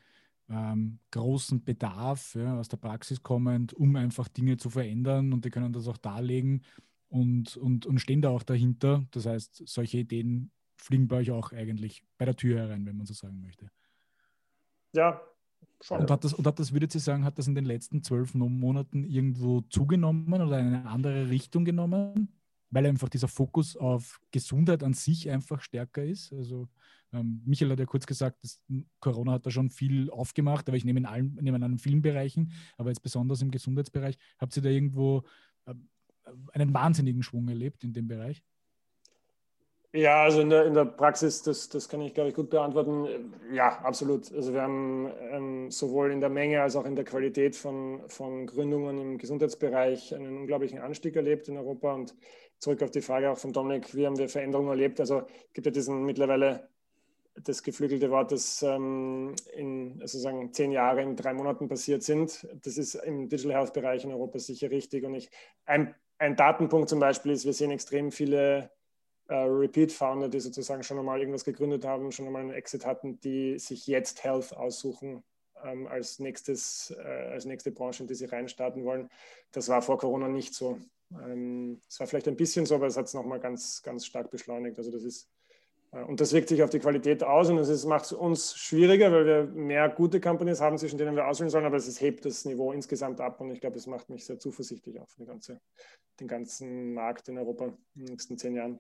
ähm, 0.50 1.00
großen 1.12 1.64
Bedarf 1.64 2.36
ja, 2.36 2.58
aus 2.58 2.68
der 2.68 2.78
Praxis 2.78 3.24
kommend, 3.24 3.74
um 3.74 3.96
einfach 3.96 4.28
Dinge 4.28 4.58
zu 4.58 4.70
verändern 4.70 5.34
und 5.34 5.46
die 5.46 5.50
können 5.50 5.74
das 5.74 5.88
auch 5.88 5.98
darlegen 5.98 6.64
und, 7.10 7.58
und, 7.58 7.86
und 7.86 8.00
stehen 8.00 8.22
da 8.22 8.30
auch 8.30 8.44
dahinter. 8.44 9.06
Das 9.12 9.26
heißt, 9.26 9.64
solche 9.68 10.00
Ideen 10.00 10.52
fliegen 10.78 11.08
bei 11.08 11.18
euch 11.18 11.32
auch 11.32 11.52
eigentlich 11.52 12.04
bei 12.18 12.26
der 12.26 12.36
Tür 12.36 12.60
herein, 12.60 12.86
wenn 12.86 12.98
man 12.98 13.06
so 13.06 13.14
sagen 13.14 13.40
möchte. 13.40 13.70
Ja, 14.94 15.22
schon. 15.82 16.02
Und 16.02 16.12
hat 16.12 16.24
das, 16.24 16.34
und 16.34 16.46
hat 16.46 16.60
das, 16.60 16.74
würdet 16.74 16.94
ihr 16.94 17.02
sagen, 17.02 17.24
hat 17.24 17.38
das 17.38 17.48
in 17.48 17.56
den 17.56 17.66
letzten 17.66 18.04
zwölf 18.04 18.34
Monaten 18.34 19.04
irgendwo 19.06 19.62
zugenommen 19.62 20.34
oder 20.34 20.60
in 20.60 20.68
eine 20.68 20.86
andere 20.86 21.30
Richtung 21.30 21.66
genommen? 21.66 22.30
Weil 22.70 22.88
einfach 22.88 23.10
dieser 23.10 23.28
Fokus 23.28 23.78
auf 23.78 24.20
Gesundheit 24.32 24.84
an 24.84 24.94
sich 24.94 25.30
einfach 25.30 25.62
stärker 25.62 26.04
ist. 26.04 26.34
Also 26.34 26.68
ähm, 27.14 27.42
Michael 27.46 27.72
hat 27.72 27.80
ja 27.80 27.86
kurz 27.86 28.06
gesagt, 28.06 28.44
dass 28.44 28.62
Corona 29.00 29.34
hat 29.34 29.46
da 29.46 29.52
schon 29.52 29.70
viel 29.70 30.10
aufgemacht, 30.10 30.68
aber 30.68 30.78
ich 30.78 30.86
nehme 30.86 31.00
in 31.00 31.06
allen, 31.06 31.36
nehme 31.42 31.64
in 31.64 31.78
vielen 31.78 32.02
Bereichen, 32.02 32.52
aber 32.78 32.90
jetzt 32.90 33.04
besonders 33.04 33.42
im 33.42 33.52
Gesundheitsbereich. 33.52 34.18
Habt 34.40 34.56
ihr 34.58 34.64
da 34.64 34.70
irgendwo 34.70 35.24
äh, 35.66 35.74
einen 36.54 36.74
wahnsinnigen 36.74 37.24
Schwung 37.24 37.48
erlebt 37.48 37.84
in 37.84 37.94
dem 37.94 38.08
Bereich? 38.08 38.44
Ja, 39.96 40.24
also 40.24 40.42
in 40.42 40.50
der, 40.50 40.66
in 40.66 40.74
der 40.74 40.86
Praxis, 40.86 41.44
das, 41.44 41.70
das 41.70 41.88
kann 41.88 42.02
ich, 42.02 42.16
glaube 42.16 42.30
ich, 42.30 42.36
gut 42.36 42.50
beantworten. 42.50 43.32
Ja, 43.54 43.78
absolut. 43.84 44.34
Also 44.34 44.52
wir 44.52 44.64
haben 44.64 45.08
ähm, 45.30 45.70
sowohl 45.70 46.12
in 46.12 46.20
der 46.20 46.32
Menge 46.32 46.64
als 46.64 46.76
auch 46.76 46.86
in 46.86 46.96
der 46.96 47.06
Qualität 47.06 47.56
von, 47.56 48.02
von 48.08 48.48
Gründungen 48.48 49.00
im 49.00 49.18
Gesundheitsbereich 49.20 50.16
einen 50.16 50.36
unglaublichen 50.36 50.80
Anstieg 50.80 51.16
erlebt 51.16 51.48
in 51.48 51.58
Europa. 51.58 51.94
Und 51.94 52.16
zurück 52.58 52.82
auf 52.82 52.90
die 52.90 53.02
Frage 53.02 53.30
auch 53.30 53.38
von 53.38 53.54
Dominik, 53.54 53.94
wie 53.94 54.08
haben 54.08 54.18
wir 54.18 54.30
Veränderungen 54.30 54.70
erlebt? 54.70 55.00
Also 55.00 55.28
es 55.28 55.54
gibt 55.54 55.68
ja 55.68 55.72
diesen 55.72 56.06
mittlerweile 56.06 56.70
das 57.36 57.64
geflügelte 57.64 58.12
Wort, 58.12 58.32
das 58.32 58.62
ähm, 58.62 59.36
in 59.56 60.00
sozusagen 60.00 60.54
zehn 60.54 60.72
Jahre 60.72 61.02
in 61.02 61.16
drei 61.16 61.34
Monaten 61.34 61.68
passiert 61.68 62.04
sind. 62.04 62.48
Das 62.64 62.78
ist 62.78 62.96
im 62.96 63.28
Digital 63.28 63.54
Health 63.54 63.74
Bereich 63.74 64.04
in 64.04 64.12
Europa 64.12 64.40
sicher 64.40 64.70
richtig. 64.70 65.04
Und 65.04 65.16
ich, 65.16 65.30
ein, 65.66 65.96
ein 66.20 66.36
Datenpunkt 66.36 66.90
zum 66.90 67.00
Beispiel 67.00 67.32
ist, 67.32 67.46
wir 67.46 67.54
sehen 67.54 67.72
extrem 67.72 68.12
viele 68.12 68.70
äh, 69.28 69.36
Repeat-Founder, 69.36 70.30
die 70.30 70.40
sozusagen 70.40 70.84
schon 70.84 71.00
einmal 71.00 71.20
irgendwas 71.20 71.44
gegründet 71.44 71.86
haben, 71.86 72.12
schon 72.12 72.28
einmal 72.28 72.42
einen 72.42 72.52
Exit 72.52 72.86
hatten, 72.86 73.20
die 73.22 73.58
sich 73.58 73.88
jetzt 73.88 74.24
Health 74.24 74.56
aussuchen 74.56 75.24
ähm, 75.64 75.88
als, 75.88 76.20
nächstes, 76.20 76.94
äh, 76.98 77.30
als 77.32 77.46
nächste 77.46 77.72
Branche, 77.72 78.04
in 78.04 78.08
die 78.08 78.16
sie 78.16 78.26
reinstarten 78.26 78.86
wollen. 78.86 79.10
Das 79.52 79.70
war 79.70 79.82
vor 79.82 79.98
Corona 79.98 80.28
nicht 80.28 80.54
so. 80.54 80.78
Ähm, 81.12 81.82
es 81.88 82.00
war 82.00 82.08
vielleicht 82.08 82.28
ein 82.28 82.36
bisschen 82.36 82.66
so, 82.66 82.76
aber 82.76 82.88
es 82.88 82.98
hat 82.98 83.06
es 83.06 83.14
nochmal 83.14 83.40
ganz, 83.40 83.82
ganz 83.82 84.06
stark 84.06 84.30
beschleunigt. 84.30 84.78
Also 84.78 84.92
das 84.92 85.04
ist 85.04 85.30
und 86.08 86.20
das 86.20 86.34
wirkt 86.34 86.50
sich 86.50 86.64
auf 86.64 86.72
die 86.72 86.80
Qualität 86.80 87.24
aus 87.24 87.50
und 87.50 87.58
es 87.60 87.86
macht 87.86 88.06
es 88.06 88.14
uns 88.14 88.56
schwieriger, 88.56 89.12
weil 89.12 89.26
wir 89.26 89.44
mehr 89.46 89.90
gute 89.90 90.20
Companies 90.20 90.60
haben, 90.60 90.78
zwischen 90.78 90.98
denen 90.98 91.16
wir 91.16 91.28
auswählen 91.28 91.52
sollen, 91.52 91.66
aber 91.66 91.78
es 91.78 92.02
hebt 92.02 92.26
das 92.26 92.46
Niveau 92.46 92.72
insgesamt 92.72 93.22
ab 93.22 93.40
und 93.40 93.52
ich 93.52 93.62
glaube, 93.62 93.78
es 93.78 93.86
macht 93.86 94.10
mich 94.10 94.26
sehr 94.26 94.40
zuversichtlich 94.40 94.96
für 95.08 95.20
die 95.20 95.26
ganze, 95.26 95.62
den 96.20 96.28
ganzen 96.28 96.94
Markt 96.94 97.28
in 97.30 97.38
Europa 97.38 97.66
in 97.66 97.76
den 97.96 98.06
nächsten 98.06 98.38
zehn 98.38 98.56
Jahren 98.56 98.80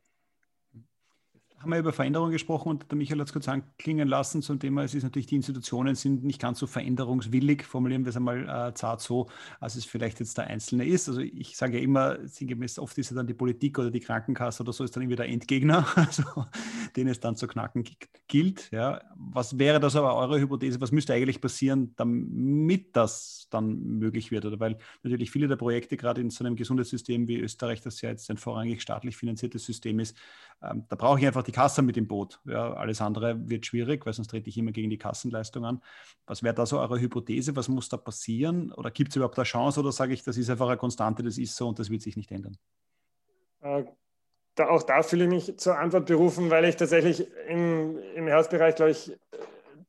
haben 1.63 1.71
wir 1.71 1.79
über 1.79 1.93
Veränderungen 1.93 2.33
gesprochen 2.33 2.69
und 2.69 2.91
der 2.91 2.97
Michael 2.97 3.21
hat 3.21 3.27
es 3.27 3.33
kurz 3.33 3.47
anklingen 3.47 4.07
lassen 4.07 4.41
zum 4.41 4.59
Thema, 4.59 4.83
es 4.83 4.93
ist 4.93 5.03
natürlich, 5.03 5.27
die 5.27 5.37
Institutionen 5.37 5.95
sind 5.95 6.23
nicht 6.23 6.41
ganz 6.41 6.59
so 6.59 6.67
veränderungswillig, 6.67 7.63
formulieren 7.63 8.03
wir 8.03 8.09
es 8.09 8.17
einmal 8.17 8.49
äh, 8.49 8.73
zart 8.73 8.99
so, 8.99 9.29
als 9.61 9.75
es 9.75 9.85
vielleicht 9.85 10.19
jetzt 10.19 10.37
der 10.37 10.47
Einzelne 10.47 10.85
ist. 10.85 11.07
Also 11.07 11.21
ich 11.21 11.55
sage 11.55 11.77
ja 11.77 11.83
immer, 11.83 12.17
sinngemäß, 12.27 12.79
oft 12.79 12.97
ist 12.97 13.11
ja 13.11 13.15
dann 13.15 13.27
die 13.27 13.33
Politik 13.33 13.79
oder 13.79 13.91
die 13.91 14.01
Krankenkasse 14.01 14.63
oder 14.63 14.73
so 14.73 14.83
ist 14.83 14.95
dann 14.95 15.03
irgendwie 15.03 15.15
der 15.15 15.29
Endgegner, 15.29 15.87
also 15.95 16.23
den 16.95 17.07
es 17.07 17.19
dann 17.19 17.35
zu 17.35 17.47
knacken 17.47 17.83
gilt. 18.27 18.71
Ja. 18.71 19.01
Was 19.15 19.57
wäre 19.57 19.79
das 19.79 19.95
aber 19.95 20.15
eure 20.15 20.39
Hypothese, 20.39 20.79
was 20.81 20.91
müsste 20.91 21.13
eigentlich 21.13 21.41
passieren, 21.41 21.93
damit 21.95 22.95
das 22.95 23.47
dann 23.49 23.79
möglich 23.99 24.31
wird? 24.31 24.45
Oder 24.45 24.59
weil 24.59 24.77
natürlich 25.03 25.31
viele 25.31 25.47
der 25.47 25.55
Projekte 25.55 25.97
gerade 25.97 26.21
in 26.21 26.29
so 26.29 26.43
einem 26.43 26.55
Gesundheitssystem 26.55 27.27
wie 27.27 27.39
Österreich, 27.39 27.81
das 27.81 28.01
ja 28.01 28.09
jetzt 28.09 28.29
ein 28.29 28.37
vorrangig 28.37 28.81
staatlich 28.81 29.17
finanziertes 29.17 29.65
System 29.65 29.99
ist, 29.99 30.17
ähm, 30.61 30.85
da 30.89 30.95
brauche 30.95 31.19
ich 31.19 31.25
einfach 31.25 31.43
die 31.43 31.51
Kasse 31.51 31.81
mit 31.81 31.97
im 31.97 32.07
Boot. 32.07 32.39
Ja, 32.45 32.73
alles 32.73 33.01
andere 33.01 33.49
wird 33.49 33.65
schwierig, 33.65 34.05
weil 34.05 34.13
sonst 34.13 34.29
trete 34.29 34.49
ich 34.49 34.57
immer 34.57 34.71
gegen 34.71 34.89
die 34.89 34.97
Kassenleistung 34.97 35.65
an. 35.65 35.81
Was 36.25 36.43
wäre 36.43 36.55
da 36.55 36.65
so 36.65 36.79
eure 36.79 36.99
Hypothese? 36.99 37.55
Was 37.55 37.67
muss 37.67 37.89
da 37.89 37.97
passieren? 37.97 38.71
Oder 38.71 38.91
gibt 38.91 39.09
es 39.09 39.15
überhaupt 39.15 39.37
eine 39.37 39.45
Chance 39.45 39.79
oder 39.79 39.91
sage 39.91 40.13
ich, 40.13 40.23
das 40.23 40.37
ist 40.37 40.49
einfach 40.49 40.67
eine 40.67 40.77
Konstante, 40.77 41.23
das 41.23 41.37
ist 41.37 41.55
so 41.55 41.67
und 41.67 41.79
das 41.79 41.89
wird 41.89 42.01
sich 42.01 42.15
nicht 42.15 42.31
ändern? 42.31 42.57
Äh, 43.61 43.85
da, 44.55 44.69
auch 44.69 44.83
da 44.83 45.03
fühle 45.03 45.25
ich 45.25 45.29
mich 45.29 45.59
zur 45.59 45.77
Antwort 45.77 46.05
berufen, 46.05 46.49
weil 46.49 46.65
ich 46.65 46.75
tatsächlich 46.75 47.27
im, 47.47 47.97
im 48.15 48.27
Herzbereich, 48.27 48.75
glaube 48.75 48.91
ich, 48.91 49.17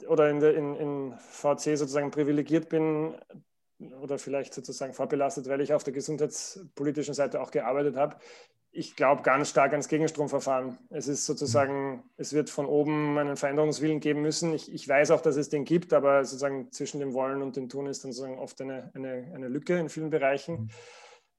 oder 0.09 0.31
in, 0.31 0.41
der, 0.41 0.55
in, 0.55 0.75
in 0.77 1.15
VC 1.31 1.77
sozusagen 1.77 2.11
privilegiert 2.11 2.69
bin 2.69 3.15
oder 4.01 4.19
vielleicht 4.19 4.55
sozusagen 4.55 4.93
vorbelastet, 4.93 5.49
weil 5.49 5.61
ich 5.61 5.73
auf 5.73 5.85
der 5.85 5.93
gesundheitspolitischen 5.93 7.15
Seite 7.15 7.41
auch 7.41 7.51
gearbeitet 7.51 7.97
habe 7.97 8.17
ich 8.75 8.97
glaube 8.97 9.23
ganz 9.23 9.51
stark 9.51 9.71
ans 9.71 9.89
Gegenstromverfahren. 9.89 10.77
Es 10.91 11.07
ist 11.07 11.27
sozusagen, 11.27 12.03
es 12.17 12.33
wird 12.33 12.51
von 12.51 12.67
oben 12.67 13.17
einen 13.17 13.37
Veränderungswillen 13.37 14.01
geben 14.01 14.21
müssen. 14.21 14.53
Ich, 14.53 14.73
ich, 14.73 14.89
weiß 14.89 15.13
auch, 15.13 15.21
dass 15.21 15.37
es 15.37 15.49
den 15.49 15.65
gibt, 15.65 15.93
aber 15.93 16.25
sozusagen 16.25 16.73
zwischen 16.73 16.99
dem 16.99 17.15
Wollen 17.15 17.41
und 17.41 17.57
dem 17.57 17.69
Tun 17.69 17.87
ist 17.87 18.03
dann 18.05 18.13
sozusagen 18.13 18.39
oft 18.39 18.61
eine, 18.61 18.91
eine, 18.95 19.31
eine 19.33 19.49
Lücke 19.49 19.79
in 19.79 19.89
vielen 19.89 20.11
Bereichen. 20.11 20.71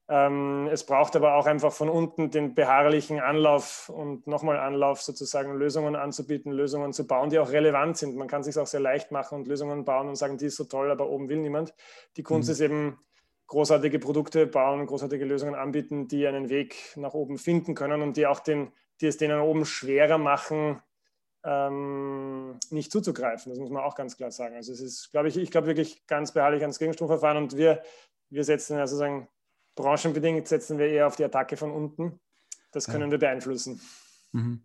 Ähm, 0.08 0.68
es 0.70 0.84
braucht 0.84 1.16
aber 1.16 1.34
auch 1.34 1.46
einfach 1.46 1.72
von 1.72 1.88
unten 1.88 2.30
den 2.30 2.54
beharrlichen 2.54 3.18
Anlauf 3.18 3.88
und 3.88 4.28
nochmal 4.28 4.58
Anlauf, 4.58 5.02
sozusagen 5.02 5.54
Lösungen 5.54 5.96
anzubieten, 5.96 6.52
Lösungen 6.52 6.92
zu 6.92 7.08
bauen, 7.08 7.30
die 7.30 7.40
auch 7.40 7.50
relevant 7.50 7.96
sind. 7.96 8.14
Man 8.16 8.28
kann 8.28 8.40
es 8.40 8.46
sich 8.46 8.58
auch 8.58 8.68
sehr 8.68 8.80
leicht 8.80 9.10
machen 9.10 9.36
und 9.36 9.48
Lösungen 9.48 9.84
bauen 9.84 10.08
und 10.08 10.14
sagen, 10.14 10.38
die 10.38 10.46
ist 10.46 10.56
so 10.56 10.64
toll, 10.64 10.92
aber 10.92 11.08
oben 11.08 11.28
will 11.28 11.38
niemand. 11.38 11.74
Die 12.16 12.22
Kunst 12.22 12.48
mhm. 12.48 12.52
ist 12.52 12.60
eben 12.60 12.98
großartige 13.48 13.98
Produkte 13.98 14.46
bauen, 14.46 14.86
großartige 14.86 15.24
Lösungen 15.24 15.56
anbieten, 15.56 16.06
die 16.06 16.26
einen 16.26 16.48
Weg 16.50 16.96
nach 16.96 17.14
oben 17.14 17.36
finden 17.36 17.74
können 17.74 18.00
und 18.02 18.16
die 18.16 18.26
auch 18.28 18.40
den, 18.40 18.72
die 19.00 19.06
es 19.06 19.16
denen 19.16 19.40
oben 19.40 19.64
schwerer 19.64 20.18
machen, 20.18 20.80
ähm, 21.44 22.58
nicht 22.70 22.92
zuzugreifen. 22.92 23.50
Das 23.50 23.58
muss 23.58 23.70
man 23.70 23.82
auch 23.82 23.96
ganz 23.96 24.16
klar 24.16 24.30
sagen. 24.30 24.54
Also 24.54 24.72
es 24.72 24.80
ist, 24.80 25.10
glaube 25.10 25.28
ich, 25.28 25.36
ich 25.36 25.50
glaube 25.50 25.66
wirklich 25.66 26.06
ganz 26.06 26.32
beharrlich 26.32 26.62
ans 26.62 26.78
Gegenstromverfahren 26.78 27.38
und 27.38 27.56
wir, 27.56 27.82
wir 28.30 28.44
setzen 28.44 28.76
ja 28.76 28.86
sozusagen 28.86 29.28
branchenbedingt 29.76 30.48
setzen 30.48 30.78
wir 30.78 30.88
eher 30.88 31.06
auf 31.06 31.16
die 31.16 31.24
Attacke 31.24 31.56
von 31.56 31.70
unten. 31.70 32.18
Das 32.72 32.86
können 32.86 33.04
ja. 33.04 33.10
wir 33.12 33.18
beeinflussen. 33.18 33.80
Mhm. 34.32 34.62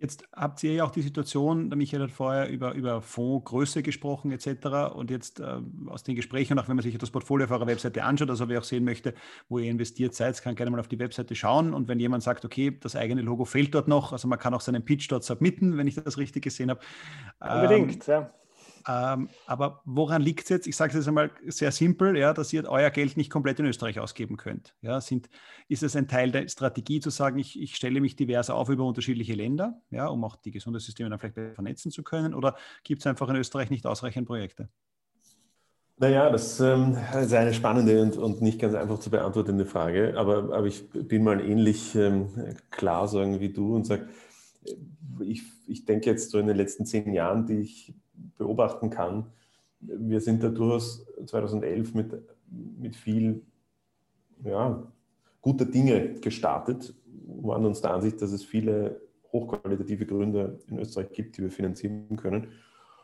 Jetzt 0.00 0.22
habt 0.32 0.62
ihr 0.62 0.74
ja 0.74 0.84
auch 0.84 0.92
die 0.92 1.02
Situation, 1.02 1.70
der 1.70 1.76
Michael 1.76 2.04
hat 2.04 2.12
vorher 2.12 2.48
über, 2.48 2.72
über 2.74 3.02
Fondsgröße 3.02 3.82
gesprochen 3.82 4.30
etc. 4.30 4.94
Und 4.94 5.10
jetzt 5.10 5.40
äh, 5.40 5.58
aus 5.86 6.04
den 6.04 6.14
Gesprächen 6.14 6.52
und 6.52 6.60
auch 6.60 6.68
wenn 6.68 6.76
man 6.76 6.84
sich 6.84 6.96
das 6.96 7.10
Portfolio 7.10 7.46
auf 7.46 7.50
eurer 7.50 7.66
Webseite 7.66 8.04
anschaut, 8.04 8.30
also 8.30 8.48
wer 8.48 8.60
auch 8.60 8.64
sehen 8.64 8.84
möchte, 8.84 9.14
wo 9.48 9.58
ihr 9.58 9.68
investiert 9.68 10.14
seid, 10.14 10.40
kann 10.40 10.54
gerne 10.54 10.70
mal 10.70 10.78
auf 10.78 10.86
die 10.86 11.00
Webseite 11.00 11.34
schauen. 11.34 11.74
Und 11.74 11.88
wenn 11.88 11.98
jemand 11.98 12.22
sagt, 12.22 12.44
okay, 12.44 12.78
das 12.78 12.94
eigene 12.94 13.22
Logo 13.22 13.44
fehlt 13.44 13.74
dort 13.74 13.88
noch, 13.88 14.12
also 14.12 14.28
man 14.28 14.38
kann 14.38 14.54
auch 14.54 14.60
seinen 14.60 14.84
Pitch 14.84 15.10
dort 15.10 15.24
submitten, 15.24 15.76
wenn 15.76 15.88
ich 15.88 15.96
das 15.96 16.16
richtig 16.16 16.44
gesehen 16.44 16.70
habe. 16.70 16.80
Unbedingt, 17.40 18.06
ähm, 18.08 18.14
ja. 18.14 18.30
Ähm, 18.88 19.28
aber 19.46 19.82
woran 19.84 20.22
liegt 20.22 20.44
es 20.44 20.48
jetzt? 20.48 20.66
Ich 20.66 20.74
sage 20.74 20.90
es 20.90 20.96
jetzt 20.96 21.08
einmal 21.08 21.30
sehr 21.46 21.70
simpel, 21.72 22.16
ja, 22.16 22.32
dass 22.32 22.52
ihr 22.54 22.66
euer 22.68 22.88
Geld 22.88 23.18
nicht 23.18 23.30
komplett 23.30 23.60
in 23.60 23.66
Österreich 23.66 24.00
ausgeben 24.00 24.38
könnt. 24.38 24.74
Ja, 24.80 24.98
sind, 25.02 25.28
ist 25.68 25.82
es 25.82 25.94
ein 25.94 26.08
Teil 26.08 26.30
der 26.30 26.48
Strategie 26.48 27.00
zu 27.00 27.10
sagen, 27.10 27.38
ich, 27.38 27.60
ich 27.60 27.76
stelle 27.76 28.00
mich 28.00 28.16
divers 28.16 28.48
auf 28.48 28.70
über 28.70 28.84
unterschiedliche 28.84 29.34
Länder, 29.34 29.82
ja, 29.90 30.06
um 30.06 30.24
auch 30.24 30.36
die 30.36 30.52
Gesundheitssysteme 30.52 31.10
dann 31.10 31.18
vielleicht 31.18 31.54
vernetzen 31.54 31.90
zu 31.90 32.02
können? 32.02 32.32
Oder 32.32 32.56
gibt 32.82 33.02
es 33.02 33.06
einfach 33.06 33.28
in 33.28 33.36
Österreich 33.36 33.68
nicht 33.68 33.86
ausreichend 33.86 34.26
Projekte? 34.26 34.70
Naja, 35.98 36.30
das 36.30 36.58
ähm, 36.60 36.96
ist 37.20 37.34
eine 37.34 37.52
spannende 37.52 38.00
und, 38.00 38.16
und, 38.16 38.40
nicht 38.40 38.60
ganz 38.60 38.74
einfach 38.74 39.00
zu 39.00 39.10
beantwortende 39.10 39.66
Frage, 39.66 40.14
aber, 40.16 40.54
aber 40.54 40.66
ich 40.66 40.88
bin 40.90 41.24
mal 41.24 41.40
ähnlich 41.40 41.94
ähm, 41.96 42.28
klar 42.70 43.08
sagen 43.08 43.40
wie 43.40 43.52
du 43.52 43.74
und 43.74 43.84
sage, 43.84 44.08
ich, 45.20 45.42
ich 45.66 45.84
denke 45.84 46.08
jetzt 46.08 46.30
so 46.30 46.38
in 46.38 46.46
den 46.46 46.56
letzten 46.56 46.86
zehn 46.86 47.12
Jahren, 47.12 47.46
die 47.46 47.60
ich 47.60 47.94
beobachten 48.36 48.90
kann. 48.90 49.26
Wir 49.80 50.20
sind 50.20 50.42
da 50.42 50.48
durchaus 50.48 51.06
2011 51.24 51.94
mit, 51.94 52.14
mit 52.50 52.96
viel 52.96 53.42
ja, 54.44 54.82
guter 55.40 55.64
Dinge 55.64 56.14
gestartet, 56.14 56.94
waren 57.26 57.64
uns 57.64 57.80
der 57.80 57.92
Ansicht, 57.92 58.20
dass 58.22 58.32
es 58.32 58.44
viele 58.44 59.00
hochqualitative 59.32 60.06
Gründe 60.06 60.58
in 60.68 60.78
Österreich 60.78 61.12
gibt, 61.12 61.36
die 61.36 61.42
wir 61.42 61.50
finanzieren 61.50 62.16
können. 62.16 62.48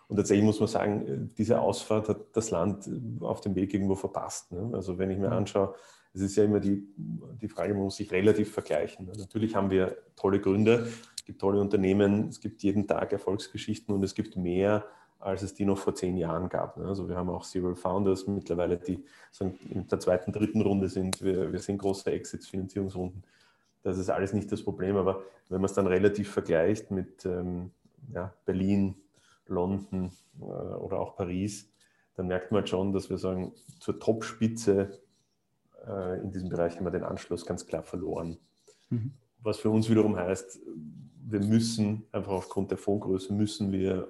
Und 0.09 0.17
tatsächlich 0.17 0.45
muss 0.45 0.61
man 0.61 0.69
sagen, 0.69 1.31
diese 1.37 1.61
Ausfahrt 1.61 2.09
hat 2.09 2.19
das 2.33 2.51
Land 2.51 2.91
auf 3.21 3.41
dem 3.41 3.55
Weg 3.55 3.73
irgendwo 3.73 3.95
verpasst. 3.95 4.53
Ne? 4.53 4.71
Also 4.73 4.99
wenn 4.99 5.11
ich 5.11 5.19
mir 5.19 5.29
mhm. 5.29 5.35
anschaue, 5.35 5.75
es 6.13 6.21
ist 6.21 6.37
ja 6.37 6.45
immer 6.45 6.61
die, 6.61 6.87
die 6.97 7.49
Frage, 7.49 7.75
man 7.75 7.85
muss 7.85 7.97
sich 7.97 8.13
relativ 8.13 8.53
vergleichen. 8.53 9.11
Natürlich 9.19 9.57
haben 9.57 9.71
wir 9.71 9.97
tolle 10.15 10.41
Gründe, 10.41 10.87
es 11.17 11.25
gibt 11.25 11.41
tolle 11.41 11.61
Unternehmen, 11.61 12.29
es 12.29 12.41
gibt 12.41 12.63
jeden 12.63 12.87
Tag 12.87 13.13
Erfolgsgeschichten 13.13 13.93
und 13.95 14.03
es 14.05 14.15
gibt 14.15 14.37
mehr 14.37 14.85
als 15.19 15.43
es 15.43 15.55
die 15.55 15.65
noch 15.65 15.79
vor 15.79 15.95
zehn 15.95 16.17
Jahren 16.17 16.49
gab. 16.49 16.77
Ne? 16.77 16.87
Also 16.87 17.09
wir 17.09 17.17
haben 17.17 17.31
auch 17.31 17.45
Serial 17.45 17.75
Founders 17.75 18.27
mittlerweile, 18.27 18.77
die 18.77 19.05
in 19.71 19.89
der 19.89 20.01
zweiten, 20.01 20.33
dritten 20.33 20.61
Runde 20.61 20.89
sind. 20.89 21.23
Wir, 21.23 21.53
wir 21.53 21.59
sehen 21.61 21.79
große 21.79 22.11
Exits, 22.13 22.49
Finanzierungsrunden. 22.49 23.23
Das 23.83 23.99
ist 23.99 24.11
alles 24.11 24.33
nicht 24.33 24.51
das 24.53 24.63
Problem, 24.63 24.97
aber 24.97 25.23
wenn 25.49 25.61
man 25.61 25.67
es 25.67 25.75
dann 25.75 25.87
relativ 25.87 26.31
vergleicht 26.31 26.91
mit 26.91 27.25
ähm, 27.27 27.71
ja, 28.13 28.33
Berlin, 28.45 28.97
London 29.47 30.11
äh, 30.41 30.45
oder 30.45 30.99
auch 30.99 31.17
Paris, 31.17 31.71
dann 32.17 32.29
merkt 32.29 32.53
man 32.53 32.61
halt 32.61 32.69
schon, 32.69 32.93
dass 32.93 33.11
wir 33.11 33.19
sagen, 33.19 33.53
zur 33.81 33.99
Topspitze 33.99 35.01
äh, 35.87 36.21
in 36.21 36.31
diesem 36.31 36.49
Bereich 36.49 36.77
haben 36.77 36.85
wir 36.85 36.91
den 36.91 37.05
Anschluss 37.05 37.45
ganz 37.45 37.67
klar 37.67 37.83
verloren. 37.83 38.39
Mhm. 38.91 39.13
Was 39.43 39.59
für 39.59 39.71
uns 39.71 39.91
wiederum 39.91 40.17
heißt, 40.17 40.61
wir 41.27 41.41
müssen 41.41 42.07
einfach 42.13 42.33
aufgrund 42.33 42.71
der 42.71 42.79
Fondsgröße 42.79 43.33
müssen 43.33 43.73
wir 43.73 44.09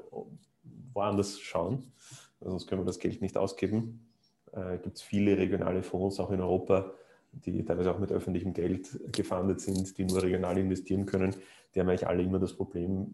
woanders 0.94 1.40
schauen, 1.40 1.92
sonst 2.40 2.66
können 2.66 2.83
wir 2.83 2.87
das 2.87 2.98
Geld 2.98 3.20
nicht 3.20 3.37
ausgeben. 3.37 4.07
Äh, 4.52 4.78
Gibt 4.78 4.96
es 4.96 5.02
viele 5.02 5.37
regionale 5.37 5.83
Fonds, 5.83 6.20
auch 6.20 6.30
in 6.30 6.40
Europa, 6.40 6.92
die 7.33 7.64
teilweise 7.64 7.92
auch 7.92 7.98
mit 7.98 8.12
öffentlichem 8.12 8.52
Geld 8.52 8.98
gefundet 9.12 9.61
sind, 9.61 9.98
die 9.98 10.04
nur 10.04 10.22
regional 10.22 10.57
investieren 10.57 11.07
können. 11.07 11.35
Die 11.74 11.80
haben 11.80 11.88
eigentlich 11.88 12.07
alle 12.07 12.22
immer 12.22 12.38
das 12.38 12.54
Problem, 12.54 13.12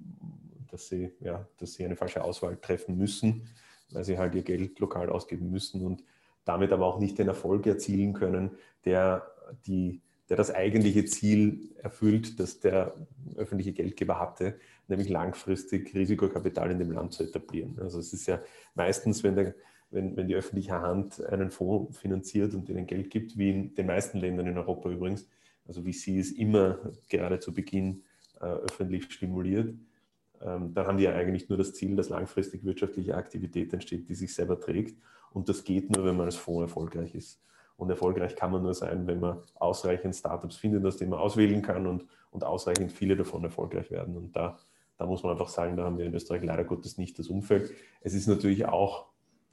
dass 0.71 0.89
sie, 0.89 1.13
ja, 1.21 1.47
dass 1.59 1.75
sie 1.75 1.85
eine 1.85 1.97
falsche 1.97 2.23
Auswahl 2.23 2.57
treffen 2.57 2.97
müssen, 2.97 3.49
weil 3.91 4.05
sie 4.05 4.19
halt 4.19 4.35
ihr 4.35 4.43
Geld 4.43 4.79
lokal 4.79 5.09
ausgeben 5.09 5.51
müssen 5.51 5.85
und 5.85 6.05
damit 6.45 6.73
aber 6.73 6.87
auch 6.87 6.99
nicht 6.99 7.19
den 7.19 7.29
Erfolg 7.29 7.67
erzielen 7.67 8.13
können, 8.13 8.53
der 8.85 9.27
die 9.67 10.03
der 10.31 10.37
das 10.37 10.55
eigentliche 10.55 11.05
Ziel 11.05 11.75
erfüllt, 11.83 12.39
das 12.39 12.61
der 12.61 12.95
öffentliche 13.35 13.73
Geldgeber 13.73 14.21
hatte, 14.21 14.59
nämlich 14.91 15.09
langfristig 15.09 15.95
Risikokapital 15.95 16.71
in 16.71 16.79
dem 16.79 16.93
Land 16.93 17.13
zu 17.13 17.25
etablieren. 17.25 17.79
Also 17.81 17.99
es 17.99 18.13
ist 18.13 18.27
ja 18.27 18.41
meistens, 18.75 19.23
wenn, 19.23 19.37
der, 19.37 19.55
wenn, 19.91 20.17
wenn 20.17 20.29
die 20.29 20.35
öffentliche 20.35 20.81
Hand 20.81 21.25
einen 21.25 21.51
Fonds 21.51 21.99
finanziert 21.99 22.55
und 22.55 22.69
ihnen 22.69 22.87
Geld 22.87 23.11
gibt, 23.11 23.39
wie 23.39 23.51
in 23.51 23.75
den 23.75 23.87
meisten 23.87 24.19
Ländern 24.19 24.47
in 24.47 24.59
Europa 24.59 24.91
übrigens, 24.91 25.29
also 25.67 25.85
wie 25.85 25.93
sie 25.93 26.19
es 26.19 26.33
immer 26.33 26.79
gerade 27.09 27.39
zu 27.39 27.55
Beginn 27.55 28.03
äh, 28.41 28.47
öffentlich 28.47 29.05
stimuliert, 29.13 29.75
ähm, 30.43 30.73
dann 30.75 30.87
haben 30.87 30.99
die 30.99 31.05
ja 31.05 31.15
eigentlich 31.15 31.49
nur 31.49 31.59
das 31.59 31.75
Ziel, 31.75 31.97
dass 31.97 32.09
langfristig 32.09 32.65
wirtschaftliche 32.65 33.15
Aktivität 33.15 33.73
entsteht, 33.73 34.09
die 34.09 34.15
sich 34.15 34.35
selber 34.35 34.59
trägt. 34.59 34.99
Und 35.33 35.49
das 35.49 35.65
geht 35.65 35.91
nur, 35.91 36.05
wenn 36.05 36.17
man 36.17 36.27
als 36.27 36.37
Fonds 36.37 36.63
erfolgreich 36.63 37.15
ist. 37.15 37.41
Und 37.77 37.89
erfolgreich 37.89 38.37
kann 38.37 38.51
man 38.51 38.63
nur 38.63 38.75
sein, 38.75 39.07
wenn 39.07 39.21
man 39.21 39.39
ausreichend 39.55 40.15
Startups 40.15 40.57
findet, 40.57 40.85
aus 40.85 40.99
denen 40.99 41.11
man 41.11 41.21
auswählen 41.21 41.63
kann 41.63 41.87
und, 41.87 42.05
und 42.31 42.45
ausreichend 42.45 42.93
viele 42.93 43.17
davon 43.17 43.45
erfolgreich 43.45 43.91
werden. 43.91 44.17
Und 44.17 44.37
da, 44.37 44.59
da 45.01 45.07
muss 45.07 45.23
man 45.23 45.33
einfach 45.33 45.49
sagen, 45.49 45.79
da 45.79 45.85
haben 45.85 45.97
wir 45.97 46.05
in 46.05 46.13
Österreich 46.15 46.45
leider 46.45 46.63
Gottes 46.63 46.99
nicht 46.99 47.19
das 47.19 47.29
Umfeld. 47.29 47.73
Es 48.03 48.13
ist 48.13 48.27
natürlich 48.27 48.67
auch, 48.67 49.07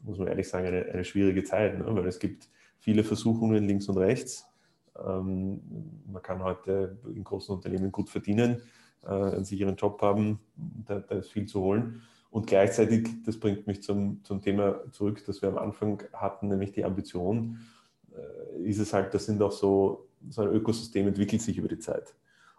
muss 0.04 0.18
man 0.18 0.28
ehrlich 0.28 0.50
sagen, 0.50 0.68
eine, 0.68 0.84
eine 0.88 1.06
schwierige 1.06 1.46
Zeit, 1.46 1.80
ne? 1.80 1.86
weil 1.88 2.06
es 2.06 2.20
gibt 2.20 2.50
viele 2.80 3.06
Versuchungen 3.06 3.66
links 3.66 3.88
und 3.88 3.98
rechts. 3.98 4.46
Ähm, 5.02 5.62
man 6.12 6.22
kann 6.22 6.44
heute 6.44 6.98
in 7.06 7.24
großen 7.24 7.56
Unternehmen 7.56 7.94
gut 7.94 8.10
verdienen, 8.10 8.62
äh, 9.06 9.08
einen 9.08 9.46
sicheren 9.46 9.78
Job 9.78 10.02
haben, 10.02 10.42
da, 10.86 11.00
da, 11.00 11.16
ist 11.16 11.32
viel 11.32 11.46
zu 11.46 11.62
holen. 11.62 12.02
Und 12.30 12.48
gleichzeitig, 12.48 13.08
das 13.26 13.40
bringt 13.40 13.68
mich 13.68 13.82
zum, 13.82 14.22
zum 14.26 14.42
Thema 14.42 14.82
zurück, 14.92 15.24
das 15.26 15.42
wir 15.42 15.48
am 15.48 15.58
Anfang 15.58 16.04
hatten, 16.12 16.50
nämlich 16.50 16.74
die 16.74 16.84
Ambition, 16.84 17.60
äh, 18.14 18.64
ist 18.64 18.80
es 18.80 18.92
halt, 18.92 19.14
das 19.14 19.28
sind 19.28 19.42
auch 19.42 19.54
so, 19.54 20.10
so 20.28 20.42
ein 20.42 20.50
Ökosystem 20.50 21.08
entwickelt 21.08 21.42
sich 21.42 21.58
über 21.58 21.70
die 21.70 21.80
Zeit. 21.80 22.16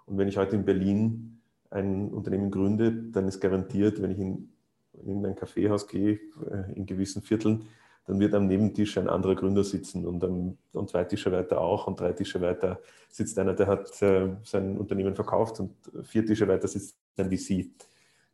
Und 0.07 0.17
wenn 0.17 0.29
ich 0.29 0.39
heute 0.39 0.57
in 0.57 0.65
Berlin 0.65 1.38
ein 1.71 2.09
Unternehmen 2.09 2.51
gründe, 2.51 2.93
dann 2.93 3.29
ist 3.29 3.41
garantiert, 3.41 4.01
wenn 4.01 4.11
ich 4.11 4.19
in, 4.19 4.49
irgendein 4.93 5.37
Kaffeehaus 5.37 5.87
gehe, 5.87 6.21
äh, 6.51 6.73
in 6.75 6.87
gewissen 6.87 7.23
Vierteln, 7.23 7.67
dann 8.07 8.19
wird 8.21 8.35
am 8.35 8.47
Nebentisch 8.47 8.97
ein 8.97 9.09
anderer 9.09 9.35
Gründer 9.35 9.63
sitzen 9.63 10.07
und, 10.07 10.25
am, 10.25 10.57
und 10.73 10.89
zwei 10.89 11.05
Tische 11.05 11.31
weiter 11.31 11.61
auch 11.61 11.87
und 11.87 12.01
drei 12.01 12.13
Tische 12.13 12.41
weiter 12.41 12.81
sitzt 13.11 13.39
einer, 13.39 13.53
der 13.53 13.67
hat 13.67 14.01
äh, 14.01 14.31
sein 14.45 14.79
Unternehmen 14.79 15.15
verkauft 15.15 15.61
und 15.61 15.73
vier 16.05 16.25
Tische 16.25 16.49
weiter 16.49 16.69
sitzt 16.69 16.97
ein 17.19 17.31
VC. 17.31 17.67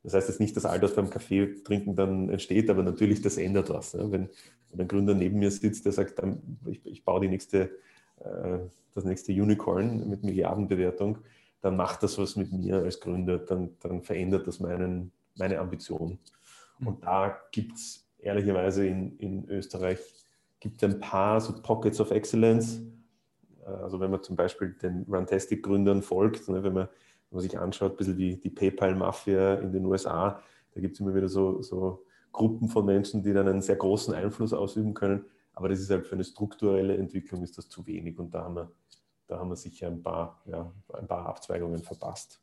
Das 0.04 0.14
heißt 0.14 0.28
jetzt 0.28 0.40
nicht, 0.40 0.56
dass 0.56 0.66
all 0.66 0.78
das 0.78 0.94
beim 0.94 1.10
Kaffee 1.10 1.62
trinken 1.64 1.96
dann 1.96 2.28
entsteht, 2.28 2.70
aber 2.70 2.82
natürlich, 2.82 3.22
das 3.22 3.38
ändert 3.38 3.70
was. 3.70 3.94
Ne? 3.94 4.12
Wenn, 4.12 4.28
wenn 4.70 4.82
ein 4.82 4.88
Gründer 4.88 5.14
neben 5.14 5.38
mir 5.38 5.50
sitzt, 5.50 5.86
der 5.86 5.92
sagt, 5.92 6.22
ich, 6.66 6.84
ich 6.84 7.04
baue 7.04 7.22
die 7.22 7.28
nächste, 7.28 7.70
äh, 8.20 8.58
das 8.94 9.04
nächste 9.04 9.32
Unicorn 9.32 10.08
mit 10.08 10.22
Milliardenbewertung, 10.22 11.18
dann 11.64 11.76
macht 11.76 12.02
das 12.02 12.18
was 12.18 12.36
mit 12.36 12.52
mir 12.52 12.76
als 12.76 13.00
Gründer, 13.00 13.38
dann, 13.38 13.70
dann 13.80 14.02
verändert 14.02 14.46
das 14.46 14.60
meinen, 14.60 15.12
meine 15.36 15.58
Ambition. 15.58 16.18
Mhm. 16.78 16.86
Und 16.86 17.04
da 17.04 17.38
gibt 17.52 17.76
es 17.76 18.06
ehrlicherweise 18.18 18.86
in, 18.86 19.16
in 19.16 19.48
Österreich 19.48 19.98
gibt 20.60 20.84
ein 20.84 21.00
paar 21.00 21.40
so 21.40 21.54
Pockets 21.62 22.00
of 22.00 22.10
Excellence. 22.10 22.82
Also 23.64 23.98
wenn 23.98 24.10
man 24.10 24.22
zum 24.22 24.36
Beispiel 24.36 24.74
den 24.74 25.06
Runtastic-Gründern 25.08 26.02
folgt, 26.02 26.48
ne, 26.48 26.62
wenn 26.62 26.74
man 26.74 26.88
wenn 27.30 27.38
man 27.38 27.42
sich 27.42 27.58
anschaut, 27.58 27.92
ein 27.92 27.96
bisschen 27.96 28.18
wie 28.18 28.36
die 28.36 28.50
PayPal-Mafia 28.50 29.54
in 29.54 29.72
den 29.72 29.84
USA, 29.86 30.40
da 30.72 30.80
gibt 30.80 30.94
es 30.94 31.00
immer 31.00 31.14
wieder 31.14 31.28
so, 31.28 31.62
so 31.62 32.04
Gruppen 32.30 32.68
von 32.68 32.84
Menschen, 32.84 33.22
die 33.22 33.32
dann 33.32 33.48
einen 33.48 33.62
sehr 33.62 33.76
großen 33.76 34.14
Einfluss 34.14 34.52
ausüben 34.52 34.94
können. 34.94 35.24
Aber 35.54 35.68
das 35.68 35.80
ist 35.80 35.90
halt 35.90 36.06
für 36.06 36.14
eine 36.14 36.24
strukturelle 36.24 36.96
Entwicklung 36.96 37.42
ist 37.42 37.56
das 37.58 37.68
zu 37.68 37.86
wenig 37.86 38.18
und 38.18 38.34
da 38.34 38.44
haben 38.44 38.56
wir, 38.56 38.70
da 39.26 39.38
haben 39.38 39.48
wir 39.48 39.56
sicher 39.56 39.88
ein 39.88 40.02
paar, 40.02 40.42
ja, 40.46 40.72
ein 40.92 41.06
paar 41.06 41.26
Abzweigungen 41.26 41.82
verpasst. 41.82 42.40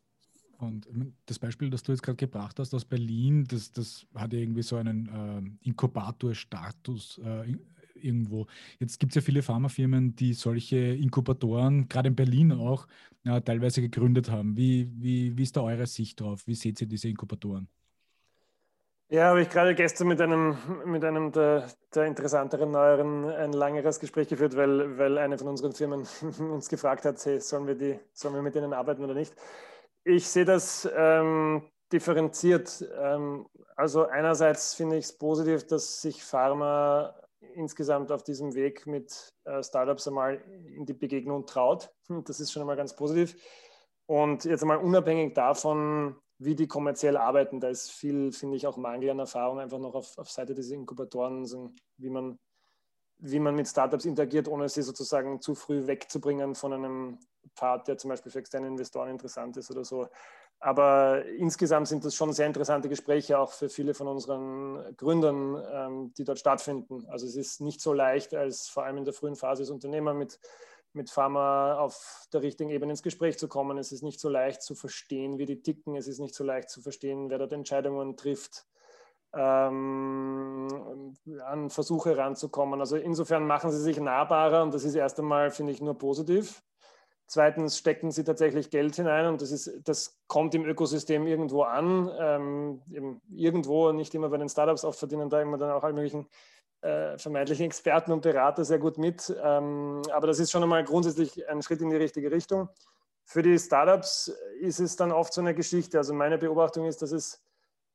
Und 0.58 0.88
das 1.26 1.39
Beispiel, 1.39 1.72
das 1.72 1.82
du 1.82 1.91
jetzt 1.91 2.04
gerade 2.04 2.17
gebracht 2.17 2.60
hast 2.60 2.74
aus 2.74 2.86
Berlin, 2.86 3.46
das, 3.46 3.72
das 3.72 4.06
hat 4.13 4.32
ja 4.32 4.39
irgendwie 4.39 4.62
so 4.62 4.76
einen 4.76 5.58
äh, 5.63 5.67
Inkubator-Status 5.67 7.20
äh, 7.24 7.56
irgendwo. 7.96 8.46
Jetzt 8.80 9.00
gibt 9.00 9.12
es 9.12 9.15
ja 9.15 9.22
viele 9.22 9.41
Pharmafirmen, 9.41 10.15
die 10.15 10.34
solche 10.34 10.78
Inkubatoren, 10.78 11.88
gerade 11.88 12.10
in 12.10 12.15
Berlin 12.15 12.52
auch, 12.52 12.88
ja, 13.24 13.39
teilweise 13.39 13.82
gegründet 13.82 14.30
haben. 14.30 14.56
Wie, 14.56 14.91
wie, 14.96 15.36
wie 15.36 15.44
ist 15.44 15.58
da 15.58 15.62
eure 15.62 15.88
Sicht 15.88 16.20
drauf? 16.20 16.46
Wie 16.46 16.56
seht 16.56 16.80
ihr 16.82 16.88
diese 16.88 17.10
Inkubatoren? 17.10 17.67
Ja, 19.13 19.26
habe 19.26 19.41
ich 19.41 19.50
gerade 19.50 19.76
gestern 19.76 20.08
mit 20.08 20.21
einem, 20.21 20.58
mit 20.86 21.04
einem 21.04 21.34
der, 21.34 21.67
der 21.93 22.06
interessanteren, 22.06 22.71
neueren 22.71 23.26
ein 23.26 23.52
langeres 23.52 24.00
Gespräch 24.00 24.30
geführt, 24.30 24.56
weil, 24.56 24.97
weil 24.97 25.17
eine 25.17 25.38
von 25.38 25.50
unseren 25.50 25.74
Firmen 25.74 26.08
uns 26.39 26.69
gefragt 26.69 27.04
hat, 27.04 27.24
hey, 27.26 27.41
sollen, 27.41 27.67
wir 27.67 27.76
die, 27.76 28.00
sollen 28.13 28.36
wir 28.36 28.41
mit 28.41 28.56
denen 28.56 28.71
arbeiten 28.71 29.04
oder 29.04 29.13
nicht. 29.13 29.36
Ich 30.06 30.30
sehe 30.30 30.45
das 30.45 30.89
ähm, 30.95 31.62
differenziert. 31.91 32.88
Ähm, 33.02 33.47
also 33.76 34.06
einerseits 34.06 34.76
finde 34.76 34.95
ich 34.95 35.04
es 35.04 35.17
positiv, 35.17 35.67
dass 35.67 36.02
sich 36.02 36.24
Pharma 36.24 37.13
insgesamt 37.54 38.13
auf 38.13 38.24
diesem 38.24 38.56
Weg 38.56 38.88
mit 38.88 39.34
äh, 39.43 39.62
Startups 39.62 40.08
einmal 40.08 40.41
in 40.74 40.86
die 40.86 40.93
Begegnung 40.93 41.45
traut. 41.45 41.91
Das 42.08 42.39
ist 42.39 42.54
schon 42.54 42.62
einmal 42.62 42.78
ganz 42.78 42.95
positiv. 42.95 43.36
Und 44.06 44.45
jetzt 44.45 44.62
einmal 44.62 44.78
unabhängig 44.78 45.34
davon, 45.34 46.15
wie 46.43 46.56
die 46.56 46.67
kommerziell 46.67 47.17
arbeiten, 47.17 47.60
da 47.60 47.69
ist 47.69 47.91
viel, 47.91 48.32
finde 48.32 48.58
ich, 48.58 48.65
auch 48.65 48.75
Mangel 48.75 49.12
an 49.12 49.19
Erfahrung 49.19 49.60
einfach 49.60 49.77
noch 49.77 49.93
auf, 49.93 50.17
auf 50.17 50.30
Seite 50.32 50.56
des 50.56 50.71
Inkubatoren, 50.71 51.45
wie 51.97 52.10
man, 52.10 52.39
wie 53.19 53.39
man 53.39 53.54
mit 53.54 53.67
Startups 53.67 54.06
interagiert, 54.06 54.47
ohne 54.47 54.67
sie 54.67 54.82
sozusagen 54.82 55.39
zu 55.39 55.54
früh 55.54 55.86
wegzubringen 55.86 56.56
von 56.56 56.73
einem 56.73 57.19
Pfad, 57.56 57.88
der 57.88 57.99
zum 57.99 58.10
Beispiel 58.10 58.32
für 58.32 58.39
externe 58.39 58.65
Investoren 58.65 59.10
interessant 59.10 59.56
ist 59.58 59.69
oder 59.69 59.86
so. 59.86 60.08
Aber 60.60 61.25
insgesamt 61.25 61.88
sind 61.88 62.06
das 62.06 62.15
schon 62.15 62.34
sehr 62.34 62.47
interessante 62.47 62.89
Gespräche, 62.89 63.38
auch 63.38 63.51
für 63.51 63.69
viele 63.69 63.93
von 63.93 64.08
unseren 64.08 64.95
Gründern, 64.97 65.63
ähm, 65.71 66.13
die 66.17 66.23
dort 66.23 66.39
stattfinden. 66.39 67.06
Also 67.08 67.27
es 67.27 67.36
ist 67.36 67.62
nicht 67.62 67.82
so 67.82 67.93
leicht, 67.93 68.34
als 68.34 68.67
vor 68.67 68.84
allem 68.84 68.97
in 68.97 69.06
der 69.06 69.13
frühen 69.13 69.36
Phase 69.36 69.62
als 69.62 69.69
Unternehmer 69.69 70.15
mit, 70.15 70.39
mit 70.93 71.10
Pharma 71.10 71.77
auf 71.77 72.27
der 72.34 72.41
richtigen 72.41 72.69
Ebene 72.69 72.91
ins 72.91 73.04
Gespräch 73.04 73.38
zu 73.38 73.47
kommen. 73.47 73.77
Es 73.77 73.91
ist 73.91 74.04
nicht 74.04 74.19
so 74.19 74.30
leicht 74.30 74.62
zu 74.62 74.75
verstehen, 74.75 75.38
wie 75.38 75.45
die 75.45 75.62
ticken. 75.62 75.95
Es 75.95 76.08
ist 76.08 76.19
nicht 76.19 76.36
so 76.36 76.43
leicht 76.43 76.69
zu 76.69 76.82
verstehen, 76.82 77.30
wer 77.30 77.38
dort 77.38 77.54
Entscheidungen 77.54 78.17
trifft, 78.17 78.65
ähm, 79.34 81.15
an 81.45 81.69
Versuche 81.69 82.17
ranzukommen. 82.17 82.80
Also 82.80 82.97
insofern 82.97 83.47
machen 83.47 83.71
sie 83.71 83.82
sich 83.82 83.99
nahbarer 83.99 84.63
und 84.63 84.73
das 84.73 84.84
ist 84.84 84.95
erst 84.95 85.19
einmal, 85.19 85.51
finde 85.51 85.71
ich, 85.71 85.82
nur 85.82 85.97
positiv. 85.97 86.62
Zweitens 87.27 87.77
stecken 87.77 88.12
sie 88.12 88.25
tatsächlich 88.25 88.69
Geld 88.71 88.97
hinein 88.97 89.27
und 89.27 89.41
das, 89.41 89.51
ist, 89.51 89.71
das 89.86 90.19
kommt 90.27 90.54
im 90.54 90.65
Ökosystem 90.65 91.25
irgendwo 91.27 91.63
an. 91.63 92.12
Ähm, 92.19 93.21
irgendwo, 93.30 93.93
nicht 93.93 94.13
immer 94.13 94.27
bei 94.27 94.36
den 94.36 94.49
Startups, 94.49 94.84
oft 94.84 94.99
verdienen 94.99 95.30
da 95.30 95.41
immer 95.41 95.58
dann 95.58 95.71
auch 95.71 95.86
alle 95.86 95.93
möglichen 95.93 96.27
äh, 96.82 97.17
vermeintlichen 97.17 97.65
Experten 97.65 98.12
und 98.12 98.22
Berater 98.22 98.65
sehr 98.65 98.80
gut 98.80 98.98
mit. 98.98 99.34
Ähm, 99.41 100.02
aber 100.12 100.28
das 100.28 100.39
ist 100.39 100.52
schon 100.52 100.63
einmal 100.63 100.84
grundsätzlich 100.84 101.48
ein 101.50 101.62
Schritt 101.62 101.82
in 101.82 101.89
die 101.89 101.98
richtige 101.98 102.32
Richtung. 102.32 102.70
Für 103.24 103.44
die 103.44 103.58
Startups 103.58 104.34
ist 104.60 104.80
es 104.80 104.96
dann 104.96 105.12
oft 105.12 105.34
so 105.34 105.41
eine 105.41 105.54
Geschichte. 105.54 105.98
Also 105.98 106.13
meine 106.13 106.38
Beobachtung 106.38 106.86
ist, 106.86 107.02
dass 107.02 107.12
es 107.12 107.41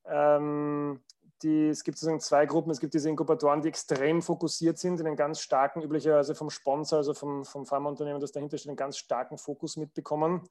ähm, 0.07 1.01
die, 1.43 1.69
es 1.69 1.85
gibt 1.85 1.99
sozusagen 1.99 2.21
zwei 2.21 2.47
Gruppen. 2.47 2.71
Es 2.71 2.81
gibt 2.81 2.95
diese 2.95 3.11
Inkubatoren, 3.11 3.61
die 3.61 3.69
extrem 3.69 4.23
fokussiert 4.23 4.79
sind, 4.79 5.01
in 5.01 5.07
einen 5.07 5.17
ganz 5.17 5.41
starken, 5.41 5.83
üblicherweise 5.83 6.35
vom 6.35 6.51
Sponsor, 6.51 6.99
also 6.99 7.13
vom, 7.13 7.45
vom 7.45 7.67
Pharmaunternehmen, 7.67 8.21
das 8.21 8.33
dahinter 8.33 8.57
steht, 8.57 8.71
einen 8.71 8.77
ganz 8.77 8.97
starken 8.97 9.37
Fokus 9.37 9.77
mitbekommen. 9.77 10.49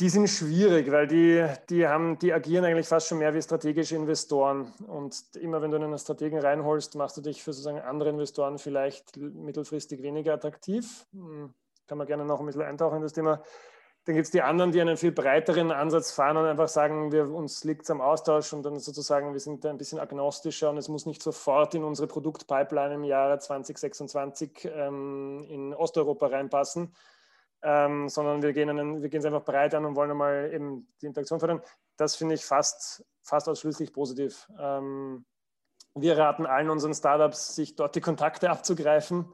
Die 0.00 0.08
sind 0.08 0.28
schwierig, 0.28 0.90
weil 0.90 1.06
die, 1.06 1.46
die, 1.70 1.86
haben, 1.86 2.18
die 2.18 2.32
agieren 2.32 2.64
eigentlich 2.64 2.88
fast 2.88 3.06
schon 3.06 3.18
mehr 3.18 3.32
wie 3.32 3.40
strategische 3.40 3.94
Investoren. 3.94 4.72
Und 4.88 5.16
immer 5.36 5.62
wenn 5.62 5.70
du 5.70 5.76
einen 5.76 5.98
Strategen 5.98 6.40
reinholst, 6.40 6.96
machst 6.96 7.16
du 7.16 7.20
dich 7.20 7.44
für 7.44 7.52
sozusagen 7.52 7.78
andere 7.78 8.08
Investoren 8.08 8.58
vielleicht 8.58 9.16
mittelfristig 9.16 10.02
weniger 10.02 10.34
attraktiv. 10.34 11.06
Hm, 11.12 11.54
kann 11.86 11.98
man 11.98 12.08
gerne 12.08 12.24
noch 12.24 12.40
ein 12.40 12.46
bisschen 12.46 12.62
eintauchen 12.62 12.96
in 12.96 13.02
das 13.02 13.12
Thema. 13.12 13.40
Dann 14.06 14.16
gibt 14.16 14.26
es 14.26 14.32
die 14.32 14.42
anderen, 14.42 14.72
die 14.72 14.80
einen 14.80 14.96
viel 14.96 15.12
breiteren 15.12 15.70
Ansatz 15.70 16.10
fahren 16.10 16.36
und 16.36 16.44
einfach 16.44 16.68
sagen, 16.68 17.10
wir, 17.10 17.30
uns 17.32 17.64
liegt 17.64 17.84
es 17.84 17.90
am 17.90 18.02
Austausch 18.02 18.52
und 18.52 18.62
dann 18.64 18.78
sozusagen, 18.78 19.32
wir 19.32 19.40
sind 19.40 19.64
ein 19.64 19.78
bisschen 19.78 19.98
agnostischer 19.98 20.70
und 20.70 20.76
es 20.76 20.88
muss 20.88 21.06
nicht 21.06 21.22
sofort 21.22 21.74
in 21.74 21.84
unsere 21.84 22.06
Produktpipeline 22.06 22.94
im 22.94 23.04
Jahre 23.04 23.38
2026 23.38 24.68
ähm, 24.74 25.46
in 25.48 25.72
Osteuropa 25.72 26.26
reinpassen, 26.26 26.92
ähm, 27.64 28.08
sondern 28.08 28.42
wir 28.42 28.52
gehen, 28.52 28.70
einen, 28.70 29.02
wir 29.02 29.08
gehen 29.08 29.20
es 29.20 29.26
einfach 29.26 29.44
breit 29.44 29.74
an 29.74 29.84
und 29.84 29.96
wollen 29.96 30.12
einmal 30.12 30.52
eben 30.52 30.86
die 31.00 31.06
Interaktion 31.06 31.40
fördern. 31.40 31.62
Das 31.96 32.14
finde 32.14 32.36
ich 32.36 32.44
fast, 32.44 33.04
fast 33.22 33.48
ausschließlich 33.48 33.92
positiv. 33.92 34.48
Ähm, 34.58 35.24
wir 35.94 36.16
raten 36.18 36.46
allen 36.46 36.70
unseren 36.70 36.94
Startups, 36.94 37.56
sich 37.56 37.74
dort 37.74 37.96
die 37.96 38.00
Kontakte 38.00 38.50
abzugreifen, 38.50 39.32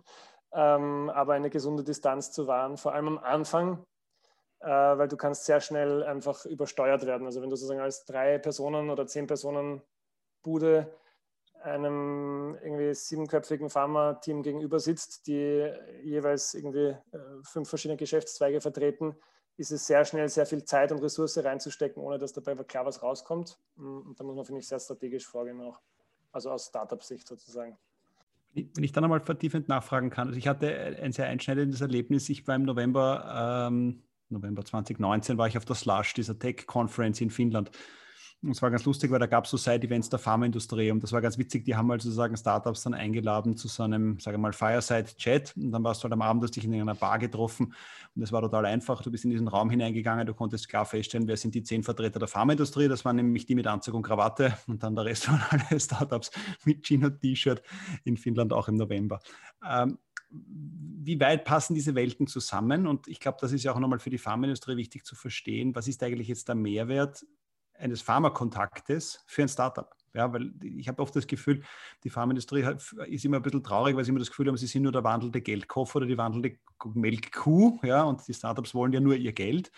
ähm, 0.52 1.10
aber 1.10 1.34
eine 1.34 1.50
gesunde 1.50 1.84
Distanz 1.84 2.32
zu 2.32 2.46
wahren, 2.46 2.76
vor 2.76 2.94
allem 2.94 3.08
am 3.08 3.18
Anfang 3.18 3.84
äh, 4.60 4.68
weil 4.68 5.08
du 5.08 5.16
kannst 5.16 5.46
sehr 5.46 5.60
schnell 5.60 6.02
einfach 6.02 6.44
übersteuert 6.44 7.06
werden. 7.06 7.26
Also 7.26 7.40
wenn 7.42 7.50
du 7.50 7.56
sozusagen 7.56 7.80
als 7.80 8.04
drei 8.04 8.38
Personen 8.38 8.90
oder 8.90 9.06
zehn 9.06 9.26
Personen 9.26 9.82
Bude 10.42 10.94
einem 11.62 12.56
irgendwie 12.62 12.94
siebenköpfigen 12.94 13.70
Pharma-Team 13.70 14.42
gegenüber 14.42 14.78
sitzt, 14.78 15.26
die 15.26 15.70
jeweils 16.02 16.54
irgendwie 16.54 16.96
äh, 17.12 17.18
fünf 17.42 17.68
verschiedene 17.68 17.96
Geschäftszweige 17.96 18.60
vertreten, 18.60 19.14
ist 19.56 19.72
es 19.72 19.86
sehr 19.86 20.04
schnell 20.04 20.28
sehr 20.28 20.46
viel 20.46 20.64
Zeit 20.64 20.90
und 20.90 21.02
Ressource 21.02 21.38
reinzustecken, 21.38 22.02
ohne 22.02 22.18
dass 22.18 22.32
dabei 22.32 22.54
klar 22.64 22.86
was 22.86 23.02
rauskommt. 23.02 23.58
Und 23.76 24.14
da 24.18 24.24
muss 24.24 24.36
man, 24.36 24.44
finde 24.44 24.60
ich, 24.60 24.68
sehr 24.68 24.80
strategisch 24.80 25.26
vorgehen 25.26 25.60
auch. 25.60 25.80
Also 26.32 26.50
aus 26.50 26.66
Startup-Sicht 26.66 27.26
sozusagen. 27.26 27.76
Wenn 28.54 28.84
ich 28.84 28.92
dann 28.92 29.04
einmal 29.04 29.20
vertiefend 29.20 29.68
nachfragen 29.68 30.10
kann, 30.10 30.28
also 30.28 30.38
ich 30.38 30.48
hatte 30.48 30.74
ein 31.00 31.12
sehr 31.12 31.26
einschneidendes 31.26 31.80
Erlebnis. 31.80 32.28
Ich 32.28 32.46
war 32.48 32.56
im 32.56 32.64
November 32.64 33.68
ähm, 33.68 34.02
November 34.30 34.64
2019 34.64 35.38
war 35.38 35.48
ich 35.48 35.58
auf 35.58 35.64
der 35.64 35.76
Slush, 35.76 36.14
dieser 36.14 36.38
Tech-Conference 36.38 37.20
in 37.20 37.30
Finnland. 37.30 37.70
Und 38.42 38.52
es 38.52 38.62
war 38.62 38.70
ganz 38.70 38.86
lustig, 38.86 39.10
weil 39.10 39.18
da 39.18 39.26
gab 39.26 39.44
es 39.44 39.50
so 39.50 39.58
Side-Events 39.58 40.08
der 40.08 40.18
Pharmaindustrie 40.18 40.90
und 40.90 41.02
das 41.02 41.12
war 41.12 41.20
ganz 41.20 41.36
witzig. 41.36 41.66
Die 41.66 41.76
haben 41.76 41.86
mal 41.86 42.00
sozusagen 42.00 42.34
Startups 42.38 42.84
dann 42.84 42.94
eingeladen 42.94 43.54
zu 43.54 43.68
so 43.68 43.82
einem, 43.82 44.18
sage 44.18 44.38
mal, 44.38 44.54
Fireside-Chat 44.54 45.54
und 45.58 45.72
dann 45.72 45.84
warst 45.84 46.00
du 46.00 46.04
halt 46.04 46.14
am 46.14 46.22
Abend, 46.22 46.42
hast 46.42 46.56
dich 46.56 46.64
in 46.64 46.72
einer 46.72 46.94
Bar 46.94 47.18
getroffen 47.18 47.74
und 48.16 48.22
es 48.22 48.32
war 48.32 48.40
total 48.40 48.64
einfach. 48.64 49.02
Du 49.02 49.10
bist 49.10 49.24
in 49.24 49.30
diesen 49.30 49.46
Raum 49.46 49.68
hineingegangen, 49.68 50.26
du 50.26 50.32
konntest 50.32 50.70
klar 50.70 50.86
feststellen, 50.86 51.28
wer 51.28 51.36
sind 51.36 51.54
die 51.54 51.62
zehn 51.62 51.82
Vertreter 51.82 52.18
der 52.18 52.28
Pharmaindustrie. 52.28 52.88
Das 52.88 53.04
waren 53.04 53.16
nämlich 53.16 53.44
die 53.44 53.54
mit 53.54 53.66
Anzug 53.66 53.94
und 53.94 54.04
Krawatte 54.04 54.56
und 54.66 54.82
dann 54.82 54.94
der 54.94 55.04
Rest 55.04 55.28
waren 55.28 55.42
alle 55.50 55.78
Startups 55.78 56.30
mit 56.64 56.90
und 56.90 57.20
T-Shirt 57.20 57.62
in 58.04 58.16
Finnland 58.16 58.54
auch 58.54 58.68
im 58.68 58.76
November. 58.76 59.20
Ähm, 59.68 59.98
wie 60.30 61.20
weit 61.20 61.44
passen 61.44 61.74
diese 61.74 61.94
Welten 61.94 62.26
zusammen? 62.26 62.86
Und 62.86 63.06
ich 63.06 63.20
glaube, 63.20 63.38
das 63.40 63.52
ist 63.52 63.64
ja 63.64 63.74
auch 63.74 63.80
nochmal 63.80 63.98
für 63.98 64.10
die 64.10 64.18
Pharmaindustrie 64.18 64.76
wichtig 64.76 65.04
zu 65.04 65.14
verstehen. 65.14 65.74
Was 65.74 65.88
ist 65.88 66.02
eigentlich 66.02 66.28
jetzt 66.28 66.48
der 66.48 66.54
Mehrwert 66.54 67.26
eines 67.80 68.02
Pharmakontaktes 68.02 69.24
für 69.26 69.42
ein 69.42 69.48
Startup? 69.48 69.90
Ja, 70.12 70.32
weil 70.32 70.52
ich 70.62 70.88
habe 70.88 71.00
oft 71.02 71.14
das 71.14 71.26
Gefühl, 71.26 71.62
die 72.02 72.10
Pharmaindustrie 72.10 72.66
ist 73.06 73.24
immer 73.24 73.36
ein 73.36 73.42
bisschen 73.42 73.62
traurig, 73.62 73.96
weil 73.96 74.04
sie 74.04 74.10
immer 74.10 74.18
das 74.18 74.28
Gefühl 74.28 74.48
haben, 74.48 74.56
sie 74.56 74.66
sind 74.66 74.82
nur 74.82 74.92
der 74.92 75.04
wandelnde 75.04 75.40
Geldkoffer 75.40 75.98
oder 75.98 76.06
die 76.06 76.18
wandelnde 76.18 76.58
Melkkuh. 76.94 77.78
Ja, 77.82 78.02
und 78.02 78.26
die 78.26 78.34
Startups 78.34 78.74
wollen 78.74 78.92
ja 78.92 79.00
nur 79.00 79.14
ihr 79.14 79.32
Geld 79.32 79.70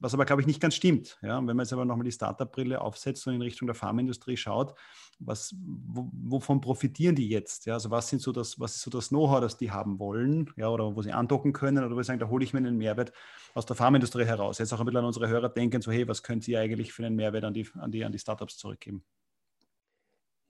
was 0.00 0.14
aber, 0.14 0.24
glaube 0.24 0.42
ich, 0.42 0.46
nicht 0.46 0.60
ganz 0.60 0.74
stimmt. 0.74 1.18
Ja? 1.22 1.36
Wenn 1.38 1.56
man 1.56 1.60
jetzt 1.60 1.72
aber 1.72 1.84
nochmal 1.84 2.04
die 2.04 2.12
Startup-Brille 2.12 2.80
aufsetzt 2.80 3.26
und 3.26 3.34
in 3.34 3.42
Richtung 3.42 3.66
der 3.66 3.74
Pharmaindustrie 3.74 4.36
schaut, 4.36 4.74
was, 5.18 5.54
wo, 5.58 6.08
wovon 6.12 6.60
profitieren 6.60 7.16
die 7.16 7.28
jetzt? 7.28 7.66
Ja? 7.66 7.74
Also 7.74 7.90
was, 7.90 8.08
sind 8.08 8.22
so 8.22 8.32
das, 8.32 8.60
was 8.60 8.76
ist 8.76 8.82
so 8.82 8.90
das 8.90 9.08
Know-how, 9.08 9.40
das 9.40 9.56
die 9.56 9.70
haben 9.70 9.98
wollen 9.98 10.50
ja? 10.56 10.68
oder 10.68 10.94
wo 10.94 11.02
sie 11.02 11.12
andocken 11.12 11.52
können 11.52 11.84
oder 11.84 11.94
wo 11.96 12.02
sie 12.02 12.06
sagen, 12.06 12.20
da 12.20 12.28
hole 12.28 12.44
ich 12.44 12.52
mir 12.52 12.58
einen 12.58 12.78
Mehrwert 12.78 13.12
aus 13.54 13.66
der 13.66 13.76
Pharmaindustrie 13.76 14.24
heraus. 14.24 14.58
Jetzt 14.58 14.72
auch 14.72 14.80
ein 14.80 14.86
bisschen 14.86 14.98
an 14.98 15.04
unsere 15.04 15.28
Hörer 15.28 15.48
denken, 15.48 15.82
so 15.82 15.90
hey, 15.90 16.06
was 16.06 16.22
können 16.22 16.40
sie 16.40 16.56
eigentlich 16.56 16.92
für 16.92 17.04
einen 17.04 17.16
Mehrwert 17.16 17.44
an 17.44 17.54
die, 17.54 17.68
an 17.74 17.90
die, 17.90 18.04
an 18.04 18.12
die 18.12 18.18
Startups 18.18 18.56
zurückgeben? 18.56 19.04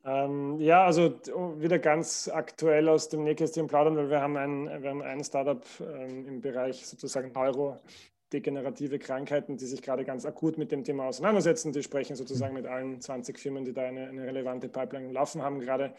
Ähm, 0.04 0.58
ja, 0.60 0.84
also 0.84 1.20
wieder 1.58 1.78
ganz 1.78 2.30
aktuell 2.32 2.88
aus 2.88 3.08
dem 3.08 3.24
Nähkästchen 3.24 3.66
plaudern, 3.66 3.96
weil 3.96 4.10
wir 4.10 4.20
haben 4.20 4.36
ein, 4.36 4.82
wir 4.82 4.90
haben 4.90 5.02
ein 5.02 5.22
Startup 5.24 5.62
ähm, 5.80 6.26
im 6.26 6.40
Bereich 6.40 6.86
sozusagen 6.86 7.32
Neuro, 7.32 7.78
degenerative 8.32 8.98
Krankheiten, 8.98 9.56
die 9.56 9.66
sich 9.66 9.82
gerade 9.82 10.04
ganz 10.04 10.26
akut 10.26 10.58
mit 10.58 10.72
dem 10.72 10.84
Thema 10.84 11.06
auseinandersetzen. 11.06 11.72
Die 11.72 11.82
sprechen 11.82 12.16
sozusagen 12.16 12.54
mit 12.54 12.66
allen 12.66 13.00
20 13.00 13.38
Firmen, 13.38 13.64
die 13.64 13.72
da 13.72 13.82
eine, 13.82 14.08
eine 14.08 14.26
relevante 14.26 14.68
Pipeline 14.68 15.12
laufen 15.12 15.42
haben 15.42 15.60
gerade. 15.60 15.94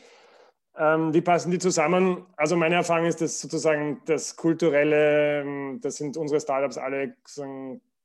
Ähm, 0.77 1.13
wie 1.13 1.21
passen 1.21 1.51
die 1.51 1.59
zusammen? 1.59 2.25
Also 2.37 2.55
meine 2.55 2.75
Erfahrung 2.75 3.05
ist, 3.05 3.21
dass 3.21 3.41
sozusagen 3.41 4.01
das 4.05 4.35
Kulturelle, 4.35 5.41
ähm, 5.41 5.79
das 5.81 5.97
sind 5.97 6.15
unsere 6.15 6.39
Startups 6.39 6.77
alle 6.77 7.15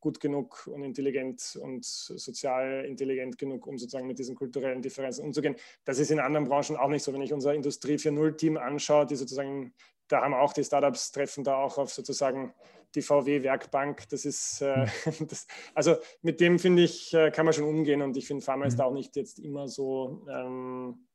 gut 0.00 0.20
genug 0.20 0.66
und 0.66 0.82
intelligent 0.82 1.58
und 1.62 1.84
sozial 1.84 2.84
intelligent 2.84 3.38
genug, 3.38 3.66
um 3.66 3.78
sozusagen 3.78 4.06
mit 4.06 4.18
diesen 4.18 4.34
kulturellen 4.34 4.82
Differenzen 4.82 5.24
umzugehen. 5.24 5.56
Das 5.84 5.98
ist 5.98 6.10
in 6.10 6.20
anderen 6.20 6.46
Branchen 6.46 6.76
auch 6.76 6.88
nicht 6.88 7.02
so. 7.02 7.12
Wenn 7.12 7.22
ich 7.22 7.32
unser 7.32 7.54
Industrie 7.54 7.94
4.0-Team 7.94 8.58
anschaue, 8.58 9.06
die 9.06 9.16
sozusagen, 9.16 9.72
da 10.08 10.20
haben 10.20 10.34
auch 10.34 10.52
die 10.52 10.64
Startups 10.64 11.12
treffen 11.12 11.42
da 11.42 11.56
auch 11.56 11.78
auf 11.78 11.92
sozusagen 11.92 12.52
die 12.94 13.02
VW-Werkbank. 13.02 14.08
Das 14.08 14.24
ist, 14.24 14.62
äh, 14.62 14.86
hm. 14.86 15.26
das, 15.28 15.46
also 15.74 15.96
mit 16.22 16.40
dem 16.40 16.58
finde 16.58 16.82
ich, 16.82 17.12
äh, 17.14 17.30
kann 17.30 17.44
man 17.44 17.54
schon 17.54 17.64
umgehen 17.64 18.02
und 18.02 18.16
ich 18.16 18.26
finde, 18.26 18.44
Pharma 18.44 18.66
ist 18.66 18.78
hm. 18.78 18.84
auch 18.84 18.92
nicht 18.92 19.16
jetzt 19.16 19.38
immer 19.38 19.68
so, 19.68 20.26
ähm, 20.30 21.06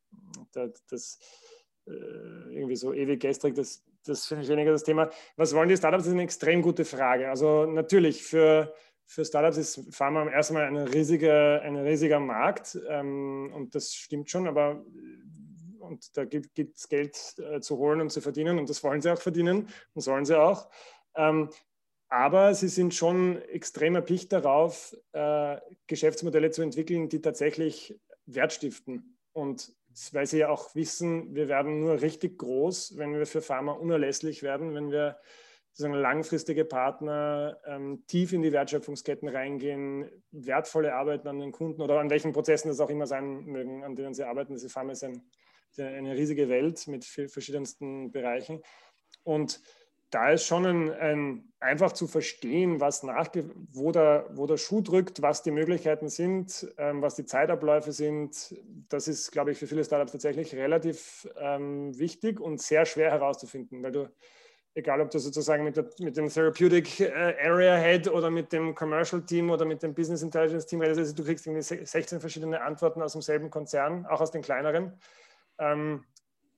das, 0.51 1.19
äh, 1.87 1.91
irgendwie 1.91 2.75
so 2.75 2.93
ewig 2.93 3.19
gestrig, 3.19 3.55
das, 3.55 3.83
das 4.05 4.25
finde 4.25 4.43
ich 4.43 4.49
weniger 4.49 4.71
das 4.71 4.83
Thema. 4.83 5.09
Was 5.35 5.53
wollen 5.55 5.69
die 5.69 5.77
Startups? 5.77 6.03
Das 6.03 6.07
ist 6.07 6.13
eine 6.13 6.23
extrem 6.23 6.61
gute 6.61 6.85
Frage. 6.85 7.29
Also 7.29 7.65
natürlich 7.65 8.23
für, 8.23 8.73
für 9.05 9.25
Startups 9.25 9.57
ist 9.57 9.95
Pharma 9.95 10.29
erst 10.29 10.51
einmal 10.51 10.65
ein 10.65 10.77
riesiger, 10.77 11.61
ein 11.61 11.75
riesiger 11.77 12.19
Markt 12.19 12.77
ähm, 12.89 13.51
und 13.53 13.75
das 13.75 13.93
stimmt 13.93 14.29
schon, 14.29 14.47
aber 14.47 14.83
und 15.89 16.15
da 16.15 16.25
gibt 16.25 16.77
es 16.77 16.87
Geld 16.87 17.35
äh, 17.39 17.59
zu 17.61 17.77
holen 17.77 18.01
und 18.01 18.11
zu 18.11 18.21
verdienen 18.21 18.59
und 18.59 18.69
das 18.69 18.83
wollen 18.83 19.01
sie 19.01 19.11
auch 19.11 19.19
verdienen 19.19 19.67
und 19.93 20.01
sollen 20.01 20.25
sie 20.25 20.39
auch. 20.39 20.69
Ähm, 21.15 21.49
aber 22.09 22.53
sie 22.55 22.67
sind 22.67 22.93
schon 22.93 23.41
extrem 23.43 23.95
erpicht 23.95 24.31
darauf, 24.31 24.95
äh, 25.13 25.57
Geschäftsmodelle 25.87 26.51
zu 26.51 26.61
entwickeln, 26.61 27.09
die 27.09 27.21
tatsächlich 27.21 27.99
Wert 28.25 28.53
stiften. 28.53 29.17
Und 29.31 29.71
weil 30.11 30.25
sie 30.25 30.39
ja 30.39 30.49
auch 30.49 30.75
wissen, 30.75 31.35
wir 31.35 31.47
werden 31.47 31.79
nur 31.79 32.01
richtig 32.01 32.37
groß, 32.37 32.97
wenn 32.97 33.13
wir 33.13 33.25
für 33.25 33.41
Pharma 33.41 33.73
unerlässlich 33.73 34.43
werden, 34.43 34.73
wenn 34.73 34.91
wir 34.91 35.17
sozusagen 35.71 35.93
langfristige 35.93 36.65
Partner 36.65 37.57
ähm, 37.65 38.03
tief 38.07 38.33
in 38.33 38.41
die 38.41 38.51
Wertschöpfungsketten 38.51 39.29
reingehen, 39.29 40.09
wertvolle 40.31 40.95
Arbeiten 40.95 41.27
an 41.27 41.39
den 41.39 41.51
Kunden 41.51 41.81
oder 41.81 41.99
an 41.99 42.09
welchen 42.09 42.33
Prozessen 42.33 42.69
das 42.69 42.79
auch 42.79 42.89
immer 42.89 43.07
sein 43.07 43.45
mögen, 43.45 43.83
an 43.83 43.95
denen 43.95 44.13
sie 44.13 44.23
arbeiten. 44.23 44.53
Diese 44.53 44.69
Pharma 44.69 44.93
ist 44.93 45.03
ein 45.03 45.23
eine 45.77 46.15
riesige 46.15 46.49
Welt 46.49 46.87
mit 46.87 47.05
verschiedensten 47.05 48.11
Bereichen. 48.11 48.61
Und 49.23 49.61
da 50.09 50.31
ist 50.31 50.45
schon 50.45 50.65
ein, 50.65 50.91
ein, 50.91 51.53
einfach 51.59 51.91
zu 51.91 52.07
verstehen, 52.07 52.79
was 52.79 53.03
nach, 53.03 53.29
wo, 53.71 53.91
der, 53.91 54.27
wo 54.33 54.47
der 54.47 54.57
Schuh 54.57 54.81
drückt, 54.81 55.21
was 55.21 55.43
die 55.43 55.51
Möglichkeiten 55.51 56.09
sind, 56.09 56.67
ähm, 56.77 57.01
was 57.01 57.15
die 57.15 57.25
Zeitabläufe 57.25 57.91
sind. 57.91 58.55
Das 58.89 59.07
ist, 59.07 59.31
glaube 59.31 59.51
ich, 59.51 59.59
für 59.59 59.67
viele 59.67 59.83
Startups 59.83 60.11
tatsächlich 60.11 60.55
relativ 60.55 61.27
ähm, 61.39 61.97
wichtig 61.97 62.39
und 62.39 62.61
sehr 62.61 62.85
schwer 62.85 63.11
herauszufinden, 63.11 63.83
weil 63.83 63.91
du, 63.91 64.09
egal 64.73 65.01
ob 65.01 65.11
du 65.11 65.19
sozusagen 65.19 65.63
mit, 65.63 65.77
der, 65.77 65.87
mit 65.99 66.17
dem 66.17 66.29
Therapeutic 66.29 67.01
äh, 67.01 67.35
Area 67.43 67.77
Head 67.77 68.07
oder 68.07 68.31
mit 68.31 68.51
dem 68.51 68.73
Commercial 68.73 69.21
Team 69.21 69.51
oder 69.51 69.65
mit 69.65 69.83
dem 69.83 69.93
Business 69.93 70.23
Intelligence 70.23 70.65
Team 70.65 70.81
redest, 70.81 70.99
also 70.99 71.15
du 71.15 71.23
kriegst 71.23 71.45
irgendwie 71.45 71.61
16 71.61 72.19
verschiedene 72.19 72.61
Antworten 72.61 73.01
aus 73.03 73.13
demselben 73.13 73.51
Konzern, 73.51 74.07
auch 74.07 74.21
aus 74.21 74.31
den 74.31 74.41
kleineren. 74.41 74.93
Ähm, 75.59 76.03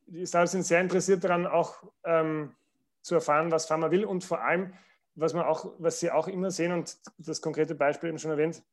die 0.05 0.25
Startups 0.25 0.51
sind 0.51 0.63
sehr 0.63 0.79
interessiert 0.79 1.23
daran, 1.23 1.47
auch 1.47 1.83
ähm, 2.05 2.53
zu 3.01 3.15
erfahren, 3.15 3.51
was 3.51 3.65
Pharma 3.65 3.91
will 3.91 4.05
und 4.05 4.23
vor 4.23 4.41
allem, 4.41 4.73
was, 5.15 5.33
man 5.33 5.45
auch, 5.45 5.73
was 5.77 5.99
sie 5.99 6.11
auch 6.11 6.27
immer 6.27 6.51
sehen 6.51 6.71
und 6.71 6.97
das 7.17 7.41
konkrete 7.41 7.75
Beispiel 7.75 8.09
eben 8.09 8.19
schon 8.19 8.31
erwähnt, 8.31 8.63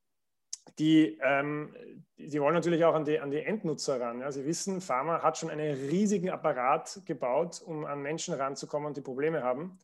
die, 0.78 1.18
ähm, 1.22 1.74
die 2.16 2.40
wollen 2.40 2.54
natürlich 2.54 2.84
auch 2.84 2.94
an 2.94 3.04
die, 3.04 3.18
an 3.18 3.30
die 3.30 3.42
Endnutzer 3.42 4.00
ran. 4.00 4.20
Ja. 4.20 4.30
Sie 4.30 4.44
wissen, 4.44 4.80
Pharma 4.80 5.22
hat 5.22 5.38
schon 5.38 5.50
einen 5.50 5.74
riesigen 5.88 6.30
Apparat 6.30 7.00
gebaut, 7.06 7.62
um 7.64 7.84
an 7.84 8.02
Menschen 8.02 8.34
ranzukommen 8.34 8.94
die 8.94 9.00
Probleme 9.00 9.42
haben. 9.42 9.78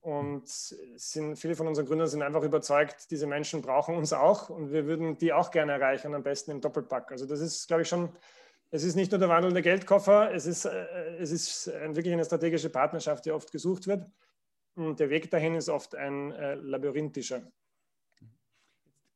Und 0.00 0.48
sind, 0.48 1.36
viele 1.36 1.54
von 1.54 1.68
unseren 1.68 1.86
Gründern 1.86 2.08
sind 2.08 2.22
einfach 2.22 2.42
überzeugt, 2.42 3.10
diese 3.12 3.28
Menschen 3.28 3.62
brauchen 3.62 3.96
uns 3.96 4.12
auch 4.12 4.50
und 4.50 4.72
wir 4.72 4.86
würden 4.86 5.16
die 5.16 5.32
auch 5.32 5.52
gerne 5.52 5.72
erreichen, 5.72 6.12
am 6.12 6.24
besten 6.24 6.50
im 6.50 6.60
Doppelpack. 6.60 7.12
Also 7.12 7.24
das 7.24 7.38
ist, 7.38 7.68
glaube 7.68 7.82
ich, 7.82 7.88
schon 7.88 8.08
es 8.72 8.84
ist 8.84 8.96
nicht 8.96 9.12
nur 9.12 9.18
der 9.18 9.28
wandelnde 9.28 9.62
Geldkoffer, 9.62 10.34
es 10.34 10.46
ist, 10.46 10.64
äh, 10.64 11.16
es 11.18 11.30
ist 11.30 11.66
wirklich 11.66 12.12
eine 12.12 12.24
strategische 12.24 12.70
Partnerschaft, 12.70 13.24
die 13.26 13.30
oft 13.30 13.52
gesucht 13.52 13.86
wird. 13.86 14.06
Und 14.74 14.98
der 14.98 15.10
Weg 15.10 15.30
dahin 15.30 15.54
ist 15.54 15.68
oft 15.68 15.94
ein 15.94 16.32
äh, 16.32 16.54
labyrinthischer 16.54 17.42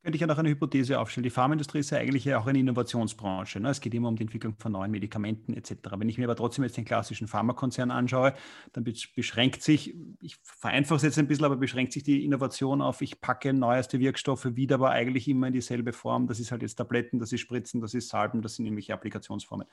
könnte 0.07 0.19
ich 0.19 0.21
ja 0.21 0.29
noch 0.29 0.39
eine 0.39 0.51
Hypothese 0.51 1.01
aufstellen. 1.01 1.25
Die 1.25 1.31
Pharmaindustrie 1.31 1.81
ist 1.81 1.91
ja 1.91 1.99
eigentlich 1.99 2.33
auch 2.33 2.47
eine 2.47 2.61
Innovationsbranche. 2.61 3.59
Ne? 3.59 3.71
Es 3.71 3.81
geht 3.81 3.93
immer 3.93 4.07
um 4.07 4.15
die 4.15 4.23
Entwicklung 4.23 4.55
von 4.57 4.71
neuen 4.71 4.93
Medikamenten 4.93 5.53
etc. 5.53 5.73
Wenn 5.97 6.09
ich 6.09 6.17
mir 6.17 6.27
aber 6.27 6.37
trotzdem 6.37 6.63
jetzt 6.63 6.77
den 6.77 6.85
klassischen 6.85 7.27
Pharmakonzern 7.27 7.91
anschaue, 7.91 8.33
dann 8.73 8.85
beschränkt 8.85 9.63
sich, 9.65 9.97
ich 10.21 10.37
vereinfache 10.45 10.99
es 10.99 11.03
jetzt 11.03 11.19
ein 11.19 11.27
bisschen, 11.27 11.45
aber 11.45 11.57
beschränkt 11.57 11.93
sich 11.93 12.05
die 12.05 12.25
Innovation 12.25 12.83
auf, 12.83 13.01
ich 13.01 13.21
packe 13.21 13.53
neueste 13.53 13.99
Wirkstoffe 13.99 14.55
wieder, 14.55 14.77
aber 14.77 14.91
eigentlich 14.91 15.27
immer 15.27 15.49
in 15.49 15.55
dieselbe 15.55 15.93
Form. 15.93 16.29
Das 16.29 16.39
ist 16.39 16.53
halt 16.53 16.63
jetzt 16.63 16.77
Tabletten, 16.77 17.19
das 17.19 17.33
ist 17.33 17.41
Spritzen, 17.41 17.81
das 17.81 17.93
ist 17.93 18.09
Salben, 18.09 18.43
das 18.43 18.55
sind 18.55 18.67
irgendwelche 18.67 18.95
Applikationsformen. 18.95 19.67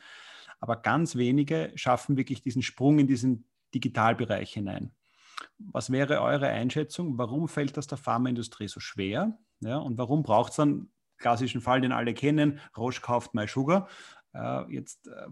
Aber 0.60 0.78
ganz 0.78 1.16
wenige 1.16 1.72
schaffen 1.76 2.18
wirklich 2.18 2.42
diesen 2.42 2.64
Sprung 2.64 2.98
in 2.98 3.06
diesen 3.06 3.46
Digitalbereich 3.76 4.52
hinein. 4.52 4.94
Was 5.60 5.92
wäre 5.92 6.22
eure 6.22 6.48
Einschätzung? 6.48 7.20
Warum 7.20 7.48
fällt 7.48 7.78
das 7.78 7.86
der 7.86 8.00
Pharmaindustrie 8.00 8.68
so 8.68 8.80
schwer? 8.80 9.38
Ja, 9.64 9.78
und 9.78 9.98
warum 9.98 10.24
braucht 10.24 10.52
es 10.52 10.58
dann, 10.58 10.90
klassischen 11.18 11.62
Fall, 11.62 11.82
den 11.82 11.92
alle 11.92 12.14
kennen, 12.14 12.60
Roche 12.76 13.02
kauft 13.02 13.34
MySugar. 13.34 13.88
Äh, 14.34 14.74
jetzt, 14.74 15.08
äh, 15.08 15.28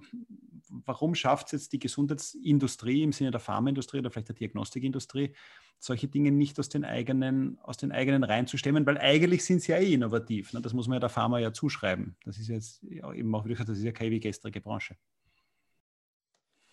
warum 0.70 1.16
schafft 1.16 1.48
es 1.48 1.52
jetzt 1.52 1.74
die 1.74 1.80
Gesundheitsindustrie 1.80 3.04
im 3.04 3.12
Sinne 3.12 3.32
der 3.32 3.40
Pharmaindustrie 3.40 4.00
oder 4.00 4.12
vielleicht 4.12 4.30
der 4.30 4.36
Diagnostikindustrie, 4.36 5.34
solche 5.80 6.08
Dinge 6.08 6.32
nicht 6.32 6.60
aus 6.60 6.70
den 6.70 6.86
eigenen, 6.86 7.58
aus 7.60 7.78
den 7.78 7.92
eigenen 7.92 8.24
Reihen 8.24 8.48
zu 8.48 8.58
stemmen? 8.58 8.86
Weil 8.86 9.00
eigentlich 9.00 9.44
sind 9.44 9.62
sie 9.62 9.72
ja 9.72 9.80
eh 9.80 9.94
innovativ. 9.94 10.54
Ne? 10.54 10.62
Das 10.62 10.74
muss 10.74 10.88
man 10.88 10.96
ja 10.96 11.00
der 11.00 11.10
Pharma 11.10 11.40
ja 11.40 11.52
zuschreiben. 11.52 12.16
Das 12.26 12.38
ist 12.38 12.48
jetzt 12.48 12.84
eben 12.84 13.34
auch, 13.34 13.46
wie 13.46 13.56
das 13.56 13.70
ist 13.70 13.84
ja 13.84 13.92
keine 13.92 14.12
wie 14.12 14.20
gestrige 14.20 14.62
Branche. 14.62 14.96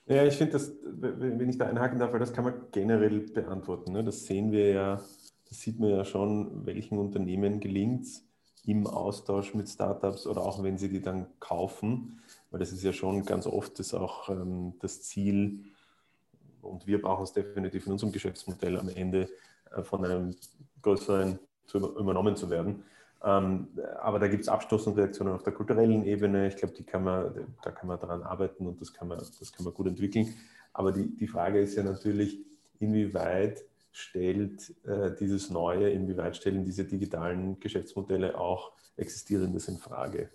Ja, 0.07 0.25
ich 0.25 0.35
finde 0.35 0.53
das, 0.53 0.73
wenn 0.83 1.49
ich 1.51 1.59
da 1.59 1.67
einhaken 1.67 1.99
darf, 1.99 2.13
weil 2.13 2.21
das 2.21 2.33
kann 2.33 2.45
man 2.45 2.55
generell 2.73 3.21
beantworten. 3.21 3.93
Ne? 3.93 4.03
Das 4.03 4.25
sehen 4.25 4.53
wir 4.53 4.71
ja, 4.71 5.03
das 5.49 5.61
sieht 5.61 5.81
man 5.81 5.91
ja 5.91 6.05
schon, 6.05 6.67
welchen 6.67 6.99
Unternehmen 6.99 7.61
gelingt 7.61 8.05
es 8.05 8.25
im 8.65 8.87
Austausch 8.87 9.55
mit 9.55 9.69
Startups 9.69 10.27
oder 10.27 10.43
auch 10.43 10.63
wenn 10.63 10.77
sie 10.77 10.89
die 10.89 11.01
dann 11.01 11.27
kaufen, 11.41 12.21
weil 12.51 12.61
das 12.61 12.73
ist 12.73 12.83
ja 12.83 12.93
schon 12.93 13.25
ganz 13.25 13.47
oft 13.47 13.79
das 13.79 13.95
auch 13.95 14.29
ähm, 14.29 14.75
das 14.81 15.03
Ziel 15.03 15.65
und 16.61 16.87
wir 16.87 17.01
brauchen 17.01 17.25
es 17.25 17.33
definitiv 17.33 17.87
in 17.87 17.93
unserem 17.93 18.13
Geschäftsmodell 18.13 18.79
am 18.79 18.89
Ende 18.89 19.29
äh, 19.75 19.83
von 19.83 20.05
einem 20.05 20.37
größeren 20.83 21.39
zu 21.67 21.79
übernommen 21.99 22.37
zu 22.37 22.51
werden. 22.51 22.85
Ähm, 23.25 23.69
aber 24.01 24.19
da 24.19 24.29
gibt 24.29 24.43
es 24.43 24.49
Abstoßungsreaktionen 24.49 25.35
auf 25.35 25.43
der 25.43 25.53
kulturellen 25.53 26.05
Ebene. 26.05 26.49
Ich 26.49 26.57
glaube, 26.57 26.75
da 26.77 26.83
kann 27.71 27.89
man 27.89 28.01
daran 28.01 28.23
arbeiten 28.23 28.67
und 28.67 28.81
das 28.81 28.93
kann 28.93 29.09
man, 29.09 29.19
das 29.19 29.53
kann 29.53 29.65
man 29.65 29.75
gut 29.75 29.89
entwickeln. 29.89 30.35
Aber 30.73 30.93
die, 30.93 31.17
die 31.17 31.27
Frage 31.27 31.61
ist 31.61 31.75
ja 31.75 31.83
natürlich, 31.83 32.39
inwieweit 32.81 33.65
stellt 33.99 34.75
äh, 34.87 35.15
dieses 35.19 35.51
Neue, 35.51 35.91
inwieweit 35.91 36.37
stellen 36.37 36.65
diese 36.65 36.85
digitalen 36.85 37.59
Geschäftsmodelle 37.61 38.39
auch 38.39 38.73
Existierendes 38.97 39.69
in 39.69 39.79
Frage? 39.79 40.31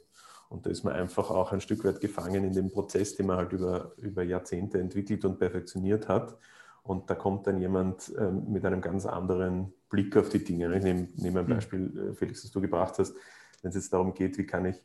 Und 0.50 0.66
da 0.66 0.70
ist 0.70 0.84
man 0.84 0.94
einfach 0.94 1.32
auch 1.32 1.52
ein 1.52 1.62
Stück 1.62 1.84
weit 1.84 2.00
gefangen 2.00 2.44
in 2.44 2.54
dem 2.54 2.70
Prozess, 2.70 3.16
den 3.16 3.26
man 3.26 3.38
halt 3.38 3.54
über, 3.54 3.94
über 3.98 4.22
Jahrzehnte 4.24 4.80
entwickelt 4.80 5.26
und 5.26 5.40
perfektioniert 5.40 6.08
hat. 6.08 6.38
Und 6.84 7.10
da 7.10 7.16
kommt 7.16 7.48
dann 7.48 7.60
jemand 7.60 8.14
ähm, 8.20 8.52
mit 8.52 8.66
einem 8.66 8.82
ganz 8.82 9.06
anderen 9.06 9.74
Blick 9.90 10.16
auf 10.18 10.30
die 10.30 10.44
Dinge. 10.44 10.76
Ich 10.76 10.84
nehme, 10.84 11.08
nehme 11.16 11.40
ein 11.40 11.48
hm. 11.48 11.56
Beispiel, 11.56 12.10
äh, 12.12 12.14
Felix, 12.14 12.44
das 12.44 12.52
du 12.52 12.62
gebracht 12.62 13.00
hast, 13.00 13.16
wenn 13.62 13.70
es 13.70 13.76
jetzt 13.76 13.94
darum 13.94 14.14
geht, 14.14 14.38
wie 14.38 14.46
kann 14.46 14.66
ich, 14.66 14.76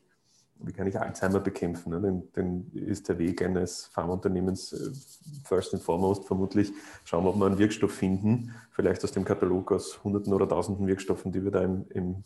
wie 0.60 0.72
kann 0.72 0.86
ich 0.86 0.98
Alzheimer 0.98 1.40
bekämpfen, 1.40 1.90
ne? 1.90 2.00
dann, 2.00 2.22
dann, 2.32 2.70
ist 2.74 3.08
der 3.08 3.18
Weg 3.18 3.42
eines 3.42 3.86
Pharmaunternehmens 3.86 4.72
äh, 4.72 4.90
first 5.44 5.74
and 5.74 5.82
foremost 5.82 6.24
vermutlich 6.26 6.72
schauen, 7.04 7.26
ob 7.26 7.36
wir 7.36 7.46
einen 7.46 7.58
Wirkstoff 7.58 7.92
finden, 7.92 8.54
vielleicht 8.72 9.04
aus 9.04 9.12
dem 9.12 9.24
Katalog 9.24 9.72
aus 9.72 10.02
Hunderten 10.02 10.32
oder 10.32 10.48
Tausenden 10.48 10.86
Wirkstoffen, 10.86 11.32
die 11.32 11.44
wir 11.44 11.50
da 11.50 11.62
im, 11.62 11.84
im, 11.90 12.24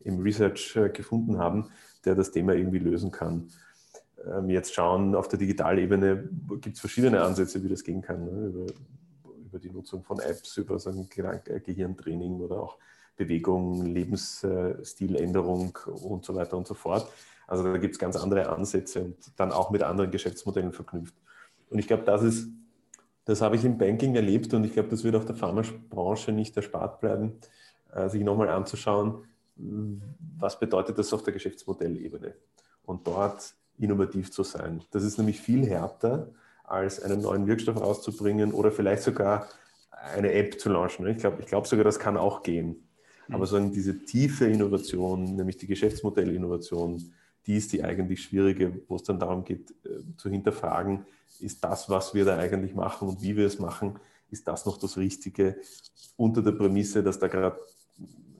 im 0.00 0.20
Research 0.20 0.76
äh, 0.76 0.88
gefunden 0.88 1.38
haben, 1.38 1.66
der 2.04 2.14
das 2.14 2.30
Thema 2.30 2.54
irgendwie 2.54 2.78
lösen 2.78 3.10
kann 3.10 3.50
ähm, 4.26 4.50
jetzt 4.50 4.74
schauen, 4.74 5.14
auf 5.14 5.28
der 5.28 5.38
Digitalebene 5.38 6.28
gibt 6.60 6.76
es 6.76 6.80
verschiedene 6.80 7.22
Ansätze, 7.22 7.62
wie 7.62 7.68
das 7.68 7.84
gehen 7.84 8.02
kann. 8.02 8.24
Ne? 8.24 8.46
Über, 8.48 8.66
über, 9.46 9.58
die 9.58 9.70
Nutzung 9.70 10.02
von 10.02 10.18
Apps, 10.20 10.56
über 10.58 10.78
so 10.78 10.90
ein 10.90 11.08
äh, 11.16 11.60
Gehirntraining 11.60 12.40
oder 12.40 12.60
auch 12.60 12.76
Bewegung, 13.16 13.84
Lebensstiländerung 13.86 15.78
und 15.86 16.24
so 16.24 16.34
weiter 16.34 16.56
und 16.56 16.66
so 16.66 16.74
fort. 16.74 17.10
Also 17.50 17.64
da 17.64 17.78
gibt 17.78 17.94
es 17.94 17.98
ganz 17.98 18.16
andere 18.16 18.48
Ansätze 18.48 19.02
und 19.02 19.16
dann 19.36 19.50
auch 19.50 19.70
mit 19.70 19.82
anderen 19.82 20.12
Geschäftsmodellen 20.12 20.72
verknüpft. 20.72 21.16
Und 21.68 21.80
ich 21.80 21.88
glaube, 21.88 22.04
das 22.04 22.22
ist, 22.22 22.48
das 23.24 23.42
habe 23.42 23.56
ich 23.56 23.64
im 23.64 23.76
Banking 23.76 24.14
erlebt 24.14 24.54
und 24.54 24.62
ich 24.62 24.72
glaube, 24.72 24.88
das 24.88 25.02
wird 25.02 25.16
auch 25.16 25.24
der 25.24 25.34
Pharmabranche 25.34 26.30
nicht 26.30 26.56
erspart 26.56 27.00
bleiben, 27.00 27.40
äh, 27.92 28.08
sich 28.08 28.22
nochmal 28.22 28.50
anzuschauen, 28.50 29.24
was 29.56 30.60
bedeutet 30.60 30.96
das 30.96 31.12
auf 31.12 31.24
der 31.24 31.32
Geschäftsmodellebene. 31.32 32.34
Und 32.84 33.04
dort 33.08 33.52
innovativ 33.78 34.30
zu 34.30 34.44
sein. 34.44 34.84
Das 34.92 35.02
ist 35.02 35.18
nämlich 35.18 35.40
viel 35.40 35.66
härter, 35.66 36.28
als 36.62 37.02
einen 37.02 37.20
neuen 37.20 37.48
Wirkstoff 37.48 37.80
rauszubringen 37.80 38.52
oder 38.52 38.70
vielleicht 38.70 39.02
sogar 39.02 39.48
eine 39.90 40.32
App 40.34 40.60
zu 40.60 40.68
launchen. 40.68 41.04
Ich 41.08 41.18
glaube 41.18 41.38
ich 41.40 41.46
glaub 41.46 41.66
sogar, 41.66 41.84
das 41.84 41.98
kann 41.98 42.16
auch 42.16 42.44
gehen. 42.44 42.88
Mhm. 43.26 43.34
Aber 43.34 43.46
sagen, 43.46 43.72
diese 43.72 43.98
tiefe 44.04 44.46
Innovation, 44.46 45.34
nämlich 45.34 45.56
die 45.56 45.66
Geschäftsmodellinnovation, 45.66 47.12
die 47.50 47.56
ist 47.56 47.72
die 47.72 47.82
eigentlich 47.82 48.22
schwierige, 48.22 48.80
wo 48.86 48.94
es 48.94 49.02
dann 49.02 49.18
darum 49.18 49.42
geht, 49.42 49.72
äh, 49.84 50.16
zu 50.16 50.30
hinterfragen, 50.30 51.04
ist 51.40 51.64
das, 51.64 51.90
was 51.90 52.14
wir 52.14 52.24
da 52.24 52.38
eigentlich 52.38 52.76
machen 52.76 53.08
und 53.08 53.22
wie 53.22 53.36
wir 53.36 53.44
es 53.44 53.58
machen, 53.58 53.98
ist 54.30 54.46
das 54.46 54.66
noch 54.66 54.78
das 54.78 54.96
Richtige 54.96 55.56
unter 56.16 56.42
der 56.42 56.52
Prämisse, 56.52 57.02
dass 57.02 57.18
da 57.18 57.26
gerade, 57.26 57.58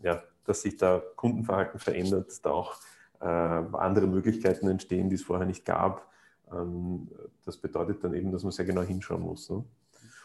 ja, 0.01 0.23
dass 0.45 0.63
sich 0.63 0.77
da 0.77 1.03
Kundenverhalten 1.17 1.81
verändert, 1.81 2.31
da 2.45 2.51
auch 2.51 2.77
äh, 3.21 3.25
andere 3.25 4.07
Möglichkeiten 4.07 4.69
entstehen, 4.69 5.09
die 5.09 5.17
es 5.17 5.23
vorher 5.23 5.47
nicht 5.47 5.65
gab. 5.65 6.09
Ähm, 6.53 7.09
das 7.45 7.57
bedeutet 7.57 8.05
dann 8.05 8.15
eben, 8.15 8.31
dass 8.31 8.45
man 8.45 8.53
sehr 8.53 8.65
genau 8.65 8.83
hinschauen 8.83 9.23
muss. 9.23 9.51
Ne? 9.51 9.65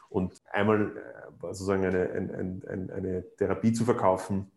Und 0.10 0.44
einmal 0.52 0.96
äh, 0.96 1.42
sozusagen 1.42 1.86
eine, 1.86 2.08
eine, 2.12 2.62
eine, 2.68 2.94
eine 2.94 3.36
Therapie 3.36 3.74
zu 3.74 3.84
verkaufen 3.84 4.52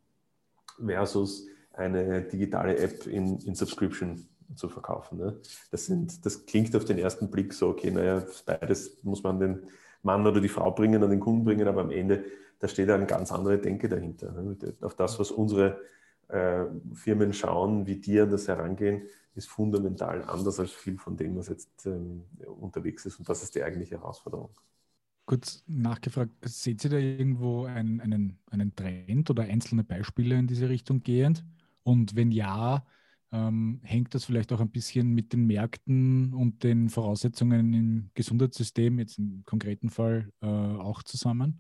versus 0.85 1.47
eine 1.79 2.23
digitale 2.23 2.77
App 2.79 3.07
in, 3.07 3.39
in 3.41 3.55
Subscription 3.55 4.27
zu 4.55 4.69
verkaufen. 4.69 5.19
Ne? 5.19 5.41
Das, 5.71 5.87
sind, 5.87 6.25
das 6.25 6.47
klingt 6.47 6.75
auf 6.75 6.85
den 6.85 6.99
ersten 6.99 7.31
Blick 7.31 7.53
so, 7.53 7.69
okay, 7.69 7.91
naja, 7.91 8.25
beides 8.47 9.03
muss 9.03 9.23
man 9.23 9.39
den 9.39 9.63
Mann 10.03 10.27
oder 10.27 10.41
die 10.41 10.49
Frau 10.49 10.71
bringen, 10.71 11.03
an 11.03 11.11
den 11.11 11.21
Kunden 11.21 11.45
bringen, 11.45 11.69
aber 11.69 11.83
am 11.83 11.91
Ende, 11.91 12.25
da 12.59 12.69
steht 12.69 12.91
eine 12.91 13.07
ganz 13.07 13.33
andere 13.33 13.59
Denke 13.59 13.89
dahinter. 13.89 14.33
Ne? 14.33 14.57
Auf 14.81 14.95
das, 14.95 15.19
was 15.19 15.31
unsere 15.31 15.81
äh, 16.29 16.65
Firmen 16.95 17.33
schauen, 17.33 17.87
wie 17.87 17.97
die 17.97 18.21
an 18.21 18.31
das 18.31 18.49
herangehen, 18.49 19.03
ist 19.35 19.49
fundamental 19.49 20.25
anders 20.25 20.59
als 20.59 20.73
viel 20.73 20.99
von 20.99 21.17
dem, 21.17 21.37
was 21.37 21.49
jetzt 21.49 21.87
ähm, 21.87 22.25
unterwegs 22.61 23.07
ist. 23.07 23.19
Und 23.19 23.29
das 23.29 23.43
ist 23.43 23.55
die 23.55 23.63
eigentliche 23.63 23.97
Herausforderung. 23.97 24.51
Kurz 25.27 25.63
nachgefragt, 25.67 26.33
seht 26.45 26.83
ihr 26.85 26.91
da 26.91 26.97
irgendwo 26.97 27.67
einen, 27.67 28.01
einen, 28.01 28.39
einen 28.51 28.75
Trend 28.75 29.31
oder 29.31 29.43
einzelne 29.43 29.85
Beispiele 29.85 30.39
in 30.39 30.47
diese 30.47 30.69
Richtung 30.69 31.03
gehend? 31.03 31.45
Und 31.89 32.15
wenn 32.17 32.31
ja, 32.31 32.85
ähm, 33.33 33.81
hängt 33.83 34.15
das 34.15 34.27
vielleicht 34.27 34.53
auch 34.53 34.61
ein 34.61 34.71
bisschen 34.71 35.15
mit 35.15 35.33
den 35.33 35.47
Märkten 35.47 36.35
und 36.35 36.63
den 36.63 36.91
Voraussetzungen 36.91 37.73
im 37.73 38.11
Gesundheitssystem, 38.13 38.99
jetzt 38.99 39.19
im 39.19 39.43
konkreten 39.47 39.89
Fall, 39.89 40.31
äh, 40.43 40.47
auch 40.47 41.03
zusammen? 41.03 41.59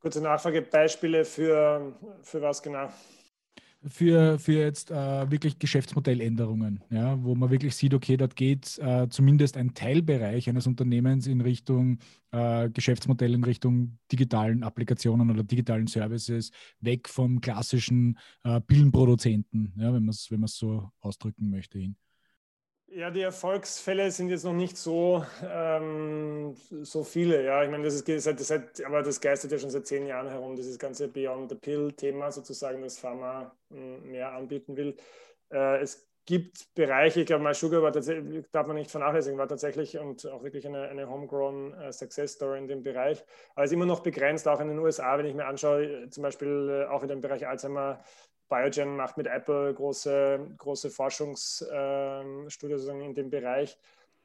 Kurze 0.00 0.22
Nachfrage, 0.22 0.62
Beispiele 0.62 1.26
für, 1.26 1.94
für 2.22 2.40
was 2.40 2.62
genau? 2.62 2.88
Für, 3.86 4.38
für 4.38 4.52
jetzt 4.52 4.90
äh, 4.90 5.30
wirklich 5.30 5.58
Geschäftsmodelländerungen, 5.58 6.82
ja, 6.90 7.22
wo 7.22 7.34
man 7.34 7.50
wirklich 7.50 7.76
sieht, 7.76 7.94
okay, 7.94 8.16
dort 8.16 8.34
geht 8.34 8.78
äh, 8.78 9.08
zumindest 9.08 9.56
ein 9.56 9.74
Teilbereich 9.74 10.48
eines 10.48 10.66
Unternehmens 10.66 11.26
in 11.26 11.40
Richtung 11.40 11.98
äh, 12.32 12.68
Geschäftsmodell, 12.70 13.34
in 13.34 13.44
Richtung 13.44 13.98
digitalen 14.10 14.62
Applikationen 14.62 15.30
oder 15.30 15.44
digitalen 15.44 15.86
Services, 15.86 16.50
weg 16.80 17.08
vom 17.08 17.40
klassischen 17.40 18.18
äh, 18.42 18.60
Pillenproduzenten, 18.60 19.72
ja, 19.76 19.94
wenn 19.94 20.04
man 20.04 20.10
es 20.10 20.30
wenn 20.30 20.44
so 20.46 20.90
ausdrücken 21.00 21.50
möchte. 21.50 21.78
Hin. 21.78 21.96
Ja, 22.98 23.12
die 23.12 23.20
Erfolgsfälle 23.20 24.10
sind 24.10 24.28
jetzt 24.28 24.42
noch 24.42 24.52
nicht 24.52 24.76
so, 24.76 25.24
ähm, 25.44 26.56
so 26.82 27.04
viele. 27.04 27.44
Ja, 27.44 27.62
ich 27.62 27.70
meine, 27.70 27.84
das 27.84 27.94
ist 27.94 28.24
seit, 28.24 28.40
seit, 28.40 28.84
aber 28.84 29.04
das 29.04 29.20
geistert 29.20 29.52
ja 29.52 29.58
schon 29.60 29.70
seit 29.70 29.86
zehn 29.86 30.04
Jahren 30.04 30.28
herum, 30.28 30.56
dieses 30.56 30.80
ganze 30.80 31.06
Beyond 31.06 31.48
the 31.50 31.54
Pill-Thema 31.54 32.32
sozusagen, 32.32 32.82
das 32.82 32.98
Pharma 32.98 33.54
hm, 33.70 34.10
mehr 34.10 34.32
anbieten 34.32 34.76
will. 34.76 34.96
Äh, 35.52 35.80
es 35.80 36.08
gibt 36.26 36.74
Bereiche, 36.74 37.20
ich 37.20 37.26
glaube, 37.26 37.44
My 37.44 37.54
Sugar 37.54 37.82
war 37.82 37.92
tatsächlich, 37.92 38.44
darf 38.50 38.66
man 38.66 38.76
nicht 38.76 38.90
vernachlässigen, 38.90 39.38
war 39.38 39.48
tatsächlich 39.48 39.96
und 39.96 40.26
auch 40.26 40.42
wirklich 40.42 40.66
eine, 40.66 40.88
eine 40.88 41.08
homegrown 41.08 41.72
uh, 41.72 41.92
Success 41.92 42.32
Story 42.32 42.58
in 42.58 42.66
dem 42.66 42.82
Bereich. 42.82 43.24
Aber 43.54 43.64
es 43.64 43.70
ist 43.70 43.76
immer 43.76 43.86
noch 43.86 44.00
begrenzt, 44.00 44.46
auch 44.48 44.60
in 44.60 44.68
den 44.68 44.78
USA, 44.78 45.16
wenn 45.16 45.24
ich 45.24 45.34
mir 45.34 45.46
anschaue, 45.46 46.10
zum 46.10 46.24
Beispiel 46.24 46.82
äh, 46.82 46.90
auch 46.90 47.02
in 47.02 47.08
dem 47.08 47.20
Bereich 47.22 47.46
Alzheimer 47.46 48.00
Biogen 48.48 48.96
macht 48.96 49.16
mit 49.16 49.26
Apple 49.26 49.74
große, 49.74 50.54
große 50.56 50.90
Forschungsstudien 50.90 52.90
ähm, 52.90 53.02
in 53.02 53.14
dem 53.14 53.30
Bereich. 53.30 53.78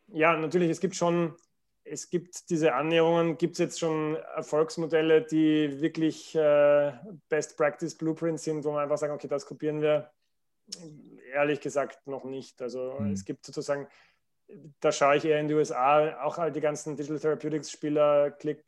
Ja, 0.07 0.35
natürlich, 0.35 0.69
es 0.69 0.79
gibt 0.79 0.95
schon, 0.95 1.35
es 1.83 2.09
gibt 2.09 2.49
diese 2.49 2.73
Annäherungen, 2.73 3.37
gibt 3.37 3.53
es 3.53 3.59
jetzt 3.59 3.79
schon 3.79 4.15
Erfolgsmodelle, 4.35 5.23
die 5.23 5.81
wirklich 5.81 6.35
äh, 6.35 6.93
Best 7.29 7.57
Practice 7.57 7.95
Blueprints 7.95 8.43
sind, 8.43 8.63
wo 8.63 8.71
man 8.71 8.83
einfach 8.83 8.97
sagen, 8.97 9.13
okay, 9.13 9.27
das 9.27 9.45
kopieren 9.45 9.81
wir. 9.81 10.11
Ehrlich 11.33 11.59
gesagt 11.59 12.07
noch 12.07 12.23
nicht. 12.23 12.61
Also 12.61 12.95
mhm. 12.99 13.11
es 13.11 13.25
gibt 13.25 13.45
sozusagen, 13.45 13.87
da 14.79 14.91
schaue 14.91 15.17
ich 15.17 15.25
eher 15.25 15.39
in 15.39 15.47
die 15.47 15.55
USA, 15.55 16.23
auch 16.23 16.37
all 16.37 16.51
die 16.51 16.61
ganzen 16.61 16.95
Digital 16.95 17.19
Therapeutics 17.19 17.71
Spieler, 17.71 18.31
Click, 18.31 18.63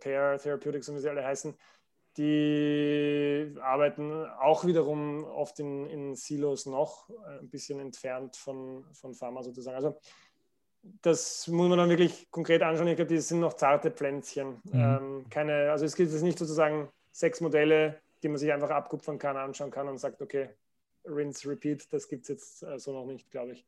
Pair 0.00 0.38
Therapeutics 0.38 0.88
und 0.88 0.96
wie 0.96 1.00
sie 1.00 1.08
alle 1.08 1.24
heißen, 1.24 1.56
die 2.16 3.54
arbeiten 3.60 4.26
auch 4.40 4.64
wiederum 4.64 5.24
oft 5.24 5.58
in, 5.60 5.86
in 5.86 6.14
Silos 6.14 6.66
noch, 6.66 7.08
äh, 7.10 7.38
ein 7.40 7.48
bisschen 7.48 7.80
entfernt 7.80 8.36
von, 8.36 8.84
von 8.92 9.14
Pharma 9.14 9.42
sozusagen. 9.42 9.76
Also 9.76 9.98
das 11.00 11.46
muss 11.48 11.68
man 11.68 11.78
dann 11.78 11.90
wirklich 11.90 12.30
konkret 12.30 12.62
anschauen. 12.62 12.88
Ich 12.88 12.96
glaube, 12.96 13.14
die 13.14 13.20
sind 13.20 13.40
noch 13.40 13.54
zarte 13.54 13.90
Pflänzchen. 13.90 14.60
Mhm. 14.64 14.72
Ähm, 14.72 15.26
keine, 15.30 15.70
also 15.70 15.84
es 15.84 15.94
gibt 15.94 16.10
jetzt 16.10 16.22
nicht 16.22 16.38
sozusagen 16.38 16.88
sechs 17.12 17.40
Modelle, 17.40 18.00
die 18.22 18.28
man 18.28 18.38
sich 18.38 18.52
einfach 18.52 18.70
abkupfern 18.70 19.18
kann, 19.18 19.36
anschauen 19.36 19.70
kann 19.70 19.88
und 19.88 19.98
sagt, 19.98 20.20
okay, 20.20 20.50
rinse, 21.04 21.48
repeat, 21.48 21.92
das 21.92 22.08
gibt 22.08 22.22
es 22.22 22.28
jetzt 22.28 22.62
äh, 22.62 22.78
so 22.78 22.92
noch 22.92 23.06
nicht, 23.06 23.30
glaube 23.30 23.52
ich. 23.52 23.66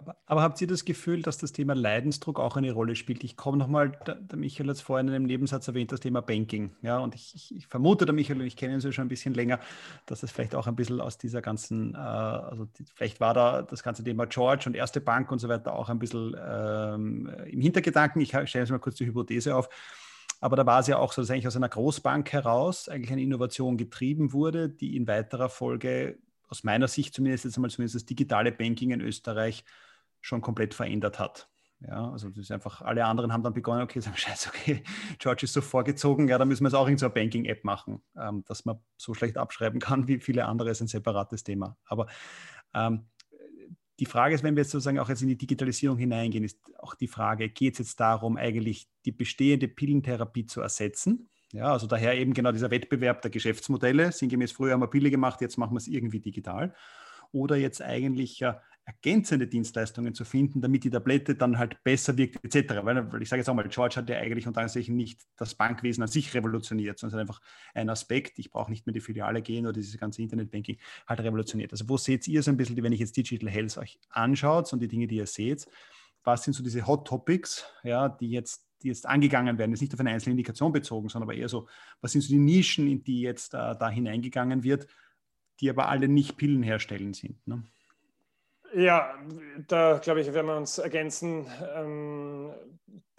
Aber, 0.00 0.16
aber, 0.26 0.42
habt 0.42 0.60
ihr 0.60 0.68
das 0.68 0.84
Gefühl, 0.84 1.22
dass 1.22 1.38
das 1.38 1.52
Thema 1.52 1.74
Leidensdruck 1.74 2.38
auch 2.38 2.56
eine 2.56 2.70
Rolle 2.70 2.94
spielt? 2.94 3.24
Ich 3.24 3.36
komme 3.36 3.58
nochmal, 3.58 3.98
der, 4.06 4.18
Michael 4.36 4.68
hat 4.68 4.76
es 4.76 4.80
vorhin 4.80 5.08
in 5.08 5.14
einem 5.14 5.26
Nebensatz 5.26 5.66
erwähnt, 5.66 5.90
das 5.90 5.98
Thema 5.98 6.20
Banking. 6.22 6.70
Ja, 6.82 6.98
und 6.98 7.16
ich, 7.16 7.34
ich, 7.34 7.54
ich 7.56 7.66
vermute, 7.66 8.06
der 8.06 8.14
Michael, 8.14 8.40
und 8.40 8.46
ich 8.46 8.56
kenne 8.56 8.74
ihn 8.74 8.80
so 8.80 8.92
schon 8.92 9.06
ein 9.06 9.08
bisschen 9.08 9.34
länger, 9.34 9.58
dass 10.06 10.20
das 10.20 10.30
vielleicht 10.30 10.54
auch 10.54 10.68
ein 10.68 10.76
bisschen 10.76 11.00
aus 11.00 11.18
dieser 11.18 11.42
ganzen, 11.42 11.94
äh, 11.94 11.98
also 11.98 12.64
die, 12.64 12.84
vielleicht 12.94 13.18
war 13.18 13.34
da 13.34 13.62
das 13.62 13.82
ganze 13.82 14.04
Thema 14.04 14.26
George 14.26 14.64
und 14.66 14.76
erste 14.76 15.00
Bank 15.00 15.32
und 15.32 15.40
so 15.40 15.48
weiter 15.48 15.74
auch 15.74 15.88
ein 15.88 15.98
bisschen 15.98 16.36
ähm, 16.40 17.28
im 17.46 17.60
Hintergedanken. 17.60 18.22
Ich 18.22 18.28
stelle 18.28 18.46
jetzt 18.64 18.70
mal 18.70 18.78
kurz 18.78 18.96
die 18.96 19.06
Hypothese 19.06 19.56
auf. 19.56 19.68
Aber 20.40 20.54
da 20.54 20.64
war 20.64 20.78
es 20.78 20.86
ja 20.86 20.98
auch 20.98 21.12
so, 21.12 21.22
dass 21.22 21.30
eigentlich 21.30 21.48
aus 21.48 21.56
einer 21.56 21.68
Großbank 21.68 22.32
heraus 22.32 22.88
eigentlich 22.88 23.10
eine 23.10 23.22
Innovation 23.22 23.76
getrieben 23.76 24.32
wurde, 24.32 24.68
die 24.68 24.96
in 24.96 25.08
weiterer 25.08 25.48
Folge 25.48 26.18
aus 26.48 26.64
meiner 26.64 26.88
Sicht 26.88 27.14
zumindest 27.14 27.44
jetzt 27.44 27.56
einmal 27.56 27.70
zumindest 27.70 27.96
das 27.96 28.04
digitale 28.04 28.52
Banking 28.52 28.92
in 28.92 29.00
Österreich 29.00 29.64
schon 30.20 30.40
komplett 30.40 30.74
verändert 30.74 31.18
hat. 31.18 31.48
Ja, 31.80 32.10
also 32.10 32.28
das 32.28 32.38
ist 32.38 32.50
einfach, 32.50 32.82
alle 32.82 33.04
anderen 33.04 33.32
haben 33.32 33.44
dann 33.44 33.54
begonnen, 33.54 33.82
okay, 33.82 34.00
sagen, 34.00 34.16
scheiße, 34.16 34.48
okay, 34.48 34.82
George 35.18 35.44
ist 35.44 35.52
so 35.52 35.60
vorgezogen, 35.60 36.28
ja, 36.28 36.38
da 36.38 36.44
müssen 36.44 36.64
wir 36.64 36.68
jetzt 36.68 36.74
auch 36.74 36.88
in 36.88 36.98
so 36.98 37.06
eine 37.06 37.14
Banking-App 37.14 37.64
machen, 37.64 38.02
ähm, 38.16 38.44
dass 38.46 38.64
man 38.64 38.80
so 38.96 39.14
schlecht 39.14 39.36
abschreiben 39.36 39.80
kann 39.80 40.08
wie 40.08 40.18
viele 40.18 40.46
andere, 40.46 40.70
ist 40.70 40.80
ein 40.80 40.88
separates 40.88 41.44
Thema. 41.44 41.76
Aber 41.84 42.06
ähm, 42.74 43.06
die 44.00 44.06
Frage 44.06 44.34
ist, 44.34 44.44
wenn 44.44 44.54
wir 44.56 44.62
jetzt 44.62 44.70
sozusagen 44.70 44.98
auch 44.98 45.08
jetzt 45.08 45.22
in 45.22 45.28
die 45.28 45.38
Digitalisierung 45.38 45.98
hineingehen, 45.98 46.44
ist 46.44 46.58
auch 46.78 46.94
die 46.94 47.08
Frage, 47.08 47.48
geht 47.48 47.74
es 47.74 47.78
jetzt 47.80 48.00
darum, 48.00 48.36
eigentlich 48.36 48.88
die 49.04 49.12
bestehende 49.12 49.68
Pillentherapie 49.68 50.46
zu 50.46 50.60
ersetzen? 50.60 51.28
Ja, 51.52 51.72
also 51.72 51.86
daher 51.86 52.16
eben 52.16 52.34
genau 52.34 52.52
dieser 52.52 52.70
Wettbewerb 52.70 53.22
der 53.22 53.30
Geschäftsmodelle, 53.30 54.12
sinngemäß 54.12 54.52
früher 54.52 54.74
haben 54.74 54.82
wir 54.82 54.88
Pille 54.88 55.10
gemacht, 55.10 55.40
jetzt 55.40 55.56
machen 55.56 55.72
wir 55.72 55.78
es 55.78 55.88
irgendwie 55.88 56.20
digital. 56.20 56.74
Oder 57.32 57.56
jetzt 57.56 57.82
eigentlich 57.82 58.38
ja, 58.38 58.62
ergänzende 58.88 59.46
Dienstleistungen 59.46 60.14
zu 60.14 60.24
finden, 60.24 60.62
damit 60.62 60.82
die 60.82 60.88
Tablette 60.88 61.34
dann 61.34 61.58
halt 61.58 61.84
besser 61.84 62.16
wirkt, 62.16 62.42
etc. 62.42 62.76
Weil, 62.82 63.12
weil 63.12 63.20
ich 63.20 63.28
sage 63.28 63.40
jetzt 63.40 63.48
auch 63.50 63.54
mal, 63.54 63.68
George 63.68 63.96
hat 63.96 64.08
ja 64.08 64.16
eigentlich 64.16 64.46
unter 64.46 64.62
anderem 64.62 64.96
nicht 64.96 65.20
das 65.36 65.54
Bankwesen 65.54 66.02
an 66.02 66.08
sich 66.08 66.32
revolutioniert, 66.32 66.98
sondern 66.98 67.20
einfach 67.20 67.40
ein 67.74 67.90
Aspekt, 67.90 68.38
ich 68.38 68.50
brauche 68.50 68.70
nicht 68.70 68.86
mehr 68.86 68.94
die 68.94 69.00
Filiale 69.00 69.42
gehen 69.42 69.66
oder 69.66 69.74
dieses 69.74 69.98
ganze 69.98 70.22
Internetbanking 70.22 70.78
halt 71.06 71.20
revolutioniert. 71.20 71.70
Also 71.72 71.86
wo 71.86 71.98
seht 71.98 72.26
ihr 72.28 72.42
so 72.42 72.50
ein 72.50 72.56
bisschen, 72.56 72.82
wenn 72.82 72.92
ich 72.92 73.00
jetzt 73.00 73.14
Digital 73.14 73.50
Health 73.50 73.76
euch 73.76 74.00
anschaut 74.08 74.72
und 74.72 74.80
die 74.80 74.88
Dinge, 74.88 75.06
die 75.06 75.16
ihr 75.16 75.26
seht, 75.26 75.66
was 76.24 76.44
sind 76.44 76.54
so 76.54 76.62
diese 76.62 76.86
Hot 76.86 77.06
Topics, 77.06 77.66
ja, 77.84 78.08
die 78.08 78.30
jetzt 78.30 78.64
die 78.82 78.88
jetzt 78.88 79.06
angegangen 79.06 79.58
werden, 79.58 79.72
ist 79.72 79.80
nicht 79.80 79.92
auf 79.92 79.98
eine 79.98 80.10
einzelne 80.10 80.34
Indikation 80.34 80.70
bezogen, 80.70 81.08
sondern 81.08 81.28
aber 81.28 81.36
eher 81.36 81.48
so, 81.48 81.66
was 82.00 82.12
sind 82.12 82.20
so 82.20 82.28
die 82.28 82.38
Nischen, 82.38 82.86
in 82.86 83.02
die 83.02 83.22
jetzt 83.22 83.52
äh, 83.52 83.74
da 83.76 83.90
hineingegangen 83.90 84.62
wird, 84.62 84.86
die 85.58 85.68
aber 85.68 85.88
alle 85.88 86.06
nicht 86.06 86.36
Pillen 86.36 86.62
herstellen 86.62 87.12
sind. 87.12 87.44
Ne? 87.48 87.64
Ja, 88.74 89.14
da 89.66 89.98
glaube 89.98 90.20
ich, 90.20 90.32
werden 90.32 90.46
wir 90.46 90.56
uns 90.56 90.78
ergänzen. 90.78 91.46
Ähm, 91.74 92.52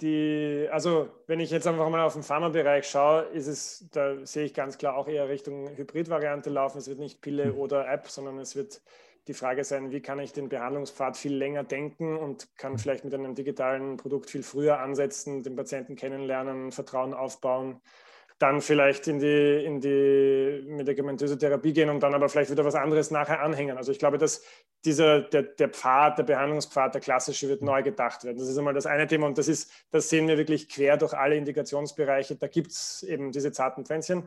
die, 0.02 0.68
also 0.72 1.10
wenn 1.28 1.40
ich 1.40 1.52
jetzt 1.52 1.68
einfach 1.68 1.90
mal 1.90 2.04
auf 2.04 2.14
den 2.14 2.24
Pharmabereich 2.24 2.88
schaue, 2.88 3.24
ist 3.34 3.48
es, 3.48 3.86
da 3.92 4.26
sehe 4.26 4.46
ich 4.46 4.54
ganz 4.54 4.78
klar 4.78 4.96
auch 4.96 5.08
eher 5.08 5.28
Richtung 5.28 5.70
Hybridvariante 5.76 6.50
laufen. 6.50 6.78
Es 6.78 6.88
wird 6.88 7.00
nicht 7.00 7.22
Pille 7.22 7.46
hm. 7.46 7.58
oder 7.58 7.90
App, 7.92 8.08
sondern 8.10 8.38
es 8.40 8.56
wird 8.56 8.82
die 9.28 9.34
Frage 9.34 9.64
sein, 9.64 9.92
wie 9.92 10.02
kann 10.02 10.20
ich 10.20 10.34
den 10.34 10.50
Behandlungspfad 10.50 11.18
viel 11.18 11.34
länger 11.34 11.64
denken 11.64 12.18
und 12.18 12.48
kann 12.58 12.74
hm. 12.74 12.80
vielleicht 12.80 13.04
mit 13.04 13.14
einem 13.14 13.36
digitalen 13.36 13.98
Produkt 13.98 14.30
viel 14.30 14.44
früher 14.44 14.80
ansetzen, 14.80 15.44
den 15.44 15.56
Patienten 15.56 15.96
kennenlernen, 15.96 16.72
Vertrauen 16.72 17.14
aufbauen 17.14 17.82
dann 18.40 18.62
vielleicht 18.62 19.08
in 19.08 19.20
die, 19.20 19.64
in 19.66 19.82
die 19.82 20.64
medikamentöse 20.66 21.38
Therapie 21.38 21.74
gehen 21.74 21.90
und 21.90 22.02
dann 22.02 22.14
aber 22.14 22.30
vielleicht 22.30 22.50
wieder 22.50 22.64
was 22.64 22.74
anderes 22.74 23.12
nachher 23.12 23.42
anhängen. 23.42 23.78
Also 23.78 23.92
ich 23.92 24.00
glaube, 24.00 24.18
dass 24.18 24.44
dieser, 24.86 25.22
der, 25.22 25.44
der 25.44 25.68
Pfad, 25.68 26.18
der 26.18 26.24
Behandlungspfad, 26.24 26.94
der 26.94 27.02
klassische, 27.02 27.50
wird 27.50 27.62
neu 27.62 27.84
gedacht 27.84 28.24
werden. 28.24 28.38
Das 28.38 28.48
ist 28.48 28.58
einmal 28.58 28.74
das 28.74 28.86
eine 28.86 29.08
Thema 29.08 29.28
und 29.28 29.38
das 29.38 29.50
ist, 29.50 29.72
das 29.92 30.10
sehen 30.10 30.30
wir 30.30 30.38
wirklich 30.38 30.70
quer 30.70 30.96
durch 30.96 31.14
alle 31.14 31.36
Indikationsbereiche. 31.36 32.38
Da 32.38 32.48
gibt 32.48 32.72
es 32.72 33.04
eben 33.04 33.34
diese 33.34 33.52
zarten 33.52 33.86
Pflänzchen. 33.86 34.24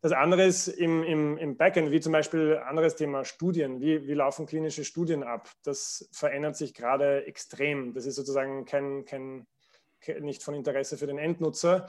Das 0.00 0.12
andere 0.12 0.44
ist 0.44 0.68
im, 0.68 1.02
im, 1.02 1.36
im 1.36 1.56
Backend, 1.56 1.90
wie 1.90 2.00
zum 2.00 2.12
Beispiel 2.12 2.58
anderes 2.58 2.94
Thema 2.94 3.24
Studien. 3.24 3.80
Wie, 3.80 4.06
wie 4.06 4.14
laufen 4.14 4.46
klinische 4.46 4.84
Studien 4.84 5.24
ab? 5.24 5.50
Das 5.64 6.08
verändert 6.12 6.56
sich 6.56 6.72
gerade 6.72 7.26
extrem. 7.26 7.94
Das 7.94 8.06
ist 8.06 8.14
sozusagen 8.14 8.64
kein, 8.64 9.04
kein, 9.04 9.46
nicht 10.20 10.44
von 10.44 10.54
Interesse 10.54 10.96
für 10.96 11.08
den 11.08 11.18
Endnutzer 11.18 11.88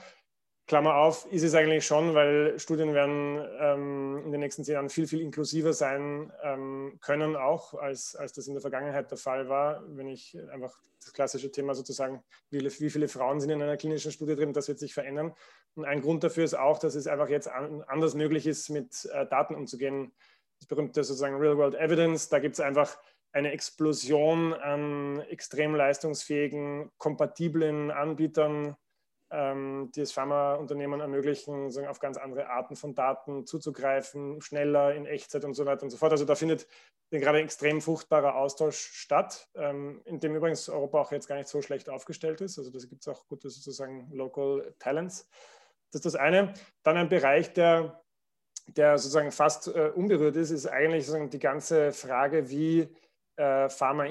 Klammer 0.68 0.96
auf, 0.96 1.26
ist 1.32 1.42
es 1.42 1.54
eigentlich 1.54 1.86
schon, 1.86 2.14
weil 2.14 2.58
Studien 2.58 2.92
werden 2.92 3.42
ähm, 3.58 4.22
in 4.26 4.32
den 4.32 4.40
nächsten 4.40 4.64
zehn 4.64 4.74
Jahren 4.74 4.90
viel, 4.90 5.06
viel 5.06 5.22
inklusiver 5.22 5.72
sein 5.72 6.30
ähm, 6.42 6.98
können, 7.00 7.36
auch 7.36 7.72
als, 7.72 8.14
als 8.14 8.34
das 8.34 8.46
in 8.48 8.52
der 8.52 8.60
Vergangenheit 8.60 9.10
der 9.10 9.16
Fall 9.16 9.48
war. 9.48 9.82
Wenn 9.88 10.08
ich 10.08 10.38
einfach 10.52 10.78
das 11.02 11.14
klassische 11.14 11.50
Thema 11.50 11.74
sozusagen, 11.74 12.22
wie, 12.50 12.62
wie 12.62 12.90
viele 12.90 13.08
Frauen 13.08 13.40
sind 13.40 13.48
in 13.48 13.62
einer 13.62 13.78
klinischen 13.78 14.12
Studie 14.12 14.36
drin, 14.36 14.52
das 14.52 14.68
wird 14.68 14.78
sich 14.78 14.92
verändern. 14.92 15.32
Und 15.74 15.86
ein 15.86 16.02
Grund 16.02 16.22
dafür 16.22 16.44
ist 16.44 16.54
auch, 16.54 16.78
dass 16.78 16.94
es 16.94 17.06
einfach 17.06 17.30
jetzt 17.30 17.48
an, 17.48 17.82
anders 17.86 18.14
möglich 18.14 18.46
ist, 18.46 18.68
mit 18.68 19.08
äh, 19.14 19.26
Daten 19.26 19.54
umzugehen. 19.54 20.12
Das 20.58 20.68
berühmte 20.68 21.02
sozusagen 21.02 21.36
Real-World 21.36 21.76
Evidence, 21.76 22.28
da 22.28 22.40
gibt 22.40 22.56
es 22.56 22.60
einfach 22.60 22.98
eine 23.32 23.52
Explosion 23.52 24.52
an 24.52 25.20
extrem 25.30 25.74
leistungsfähigen, 25.74 26.90
kompatiblen 26.98 27.90
Anbietern, 27.90 28.76
die 29.30 30.00
es 30.00 30.12
Pharmaunternehmen 30.12 31.00
ermöglichen, 31.00 31.70
auf 31.86 31.98
ganz 31.98 32.16
andere 32.16 32.48
Arten 32.48 32.76
von 32.76 32.94
Daten 32.94 33.44
zuzugreifen, 33.44 34.40
schneller 34.40 34.94
in 34.94 35.04
Echtzeit 35.04 35.44
und 35.44 35.52
so 35.52 35.66
weiter 35.66 35.82
und 35.82 35.90
so 35.90 35.98
fort. 35.98 36.12
Also 36.12 36.24
da 36.24 36.34
findet 36.34 36.66
gerade 37.10 37.40
extrem 37.40 37.80
fruchtbarer 37.80 38.36
Austausch 38.36 38.78
statt, 38.78 39.48
ähm, 39.54 40.02
in 40.04 40.20
dem 40.20 40.34
übrigens 40.34 40.68
Europa 40.68 41.00
auch 41.00 41.12
jetzt 41.12 41.26
gar 41.26 41.36
nicht 41.36 41.48
so 41.48 41.62
schlecht 41.62 41.88
aufgestellt 41.88 42.40
ist. 42.40 42.58
Also 42.58 42.70
da 42.70 42.78
gibt 42.86 43.02
es 43.02 43.08
auch 43.08 43.26
gute 43.26 43.50
sozusagen 43.50 44.10
Local 44.12 44.74
Talents. 44.78 45.28
Das 45.90 46.00
ist 46.00 46.06
das 46.06 46.16
eine. 46.16 46.52
Dann 46.82 46.96
ein 46.96 47.08
Bereich, 47.08 47.52
der, 47.52 48.02
der 48.66 48.98
sozusagen 48.98 49.32
fast 49.32 49.68
äh, 49.68 49.90
unberührt 49.94 50.36
ist, 50.36 50.50
ist 50.50 50.66
eigentlich 50.66 51.06
sozusagen 51.06 51.30
die 51.30 51.38
ganze 51.38 51.92
Frage, 51.92 52.50
wie 52.50 52.94
äh, 53.36 53.68
Pharma 53.68 54.04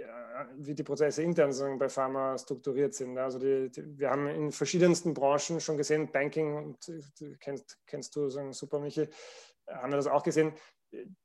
intern 0.00 0.30
wie 0.56 0.74
die 0.74 0.82
Prozesse 0.82 1.22
intern 1.22 1.52
sagen, 1.52 1.78
bei 1.78 1.88
Pharma 1.88 2.36
strukturiert 2.38 2.94
sind. 2.94 3.16
Also 3.18 3.38
die, 3.38 3.70
die, 3.70 3.98
wir 3.98 4.10
haben 4.10 4.26
in 4.26 4.52
verschiedensten 4.52 5.14
Branchen 5.14 5.60
schon 5.60 5.76
gesehen, 5.76 6.10
Banking, 6.10 6.54
und 6.54 6.92
kennst, 7.40 7.78
kennst 7.86 8.16
du 8.16 8.28
sagen, 8.28 8.52
super, 8.52 8.80
Michi, 8.80 9.08
haben 9.68 9.92
wir 9.92 9.96
das 9.96 10.06
auch 10.06 10.22
gesehen. 10.22 10.52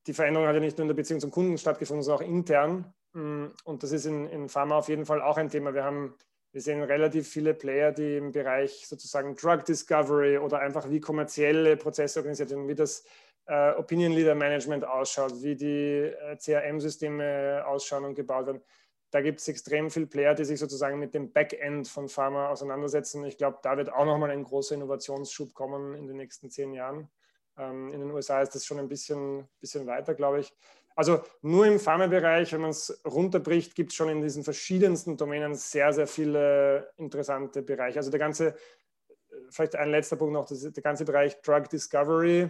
Die 0.08 0.14
Veränderung 0.14 0.48
hat 0.48 0.56
ja 0.56 0.60
nicht 0.60 0.78
nur 0.78 0.84
in 0.84 0.90
der 0.90 0.96
Beziehung 0.96 1.20
zum 1.20 1.32
Kunden 1.32 1.58
stattgefunden, 1.58 2.04
sondern 2.04 2.24
auch 2.24 2.30
intern. 2.30 2.94
Mm, 3.14 3.48
und 3.64 3.84
das 3.84 3.92
ist 3.92 4.06
in, 4.06 4.28
in 4.28 4.50
Pharma 4.50 4.78
auf 4.78 4.90
jeden 4.90 5.06
Fall 5.06 5.22
auch 5.22 5.38
ein 5.38 5.50
Thema. 5.50 5.74
Wir 5.74 5.84
haben 5.84 6.16
wir 6.52 6.62
sehen 6.62 6.82
relativ 6.84 7.28
viele 7.28 7.54
Player, 7.54 7.92
die 7.92 8.16
im 8.16 8.32
Bereich 8.32 8.88
sozusagen 8.88 9.36
Drug 9.36 9.66
Discovery 9.66 10.38
oder 10.38 10.60
einfach 10.60 10.90
wie 10.90 11.02
kommerzielle 11.02 11.76
Prozesse 11.76 12.20
organisiert 12.20 12.48
sind, 12.48 12.70
wie 12.70 12.76
das 12.76 13.04
äh, 13.48 13.72
Opinion 13.72 14.14
Leader 14.14 14.36
Management 14.36 14.86
ausschaut, 14.86 15.34
wie 15.42 15.56
die 15.56 16.12
äh, 16.12 16.38
CRM-Systeme 16.38 17.64
ausschauen 17.66 18.06
und 18.06 18.16
gebaut 18.16 18.48
werden 18.48 18.62
da 19.16 19.22
gibt 19.22 19.40
es 19.40 19.48
extrem 19.48 19.90
viele 19.90 20.08
Player, 20.08 20.36
die 20.36 20.44
sich 20.44 20.60
sozusagen 20.60 21.00
mit 21.00 21.14
dem 21.14 21.32
Backend 21.32 21.88
von 21.88 22.10
Pharma 22.10 22.50
auseinandersetzen. 22.50 23.24
Ich 23.24 23.38
glaube, 23.38 23.60
da 23.64 23.78
wird 23.78 23.90
auch 23.90 24.04
nochmal 24.04 24.30
ein 24.30 24.44
großer 24.44 24.76
Innovationsschub 24.76 25.54
kommen 25.54 25.96
in 25.96 26.06
den 26.06 26.18
nächsten 26.18 26.50
zehn 26.50 26.74
Jahren. 26.74 27.08
Ähm, 27.58 27.94
in 27.94 28.02
den 28.02 28.12
USA 28.12 28.42
ist 28.42 28.56
das 28.56 28.66
schon 28.66 28.78
ein 28.78 28.90
bisschen, 28.90 29.48
bisschen 29.62 29.88
weiter, 29.88 30.16
glaube 30.16 30.42
ich. 30.42 30.54
Also 30.98 31.22
nur 31.42 31.66
im 31.66 31.80
Pharmabereich, 31.80 32.52
wenn 32.52 32.60
man 32.60 32.72
es 32.72 33.02
runterbricht, 33.06 33.74
gibt 33.74 33.92
es 33.92 33.96
schon 33.96 34.10
in 34.10 34.22
diesen 34.22 34.44
verschiedensten 34.44 35.16
Domänen 35.16 35.56
sehr, 35.56 35.94
sehr 35.94 36.08
viele 36.08 36.92
interessante 36.98 37.62
Bereiche. 37.62 38.00
Also 38.00 38.12
der 38.12 38.20
ganze, 38.20 38.56
vielleicht 39.50 39.78
ein 39.78 39.92
letzter 39.92 40.18
Punkt 40.18 40.34
noch, 40.34 40.46
das, 40.46 40.60
der 40.62 40.84
ganze 40.84 41.06
Bereich 41.06 41.42
Drug 41.42 41.70
Discovery, 41.70 42.50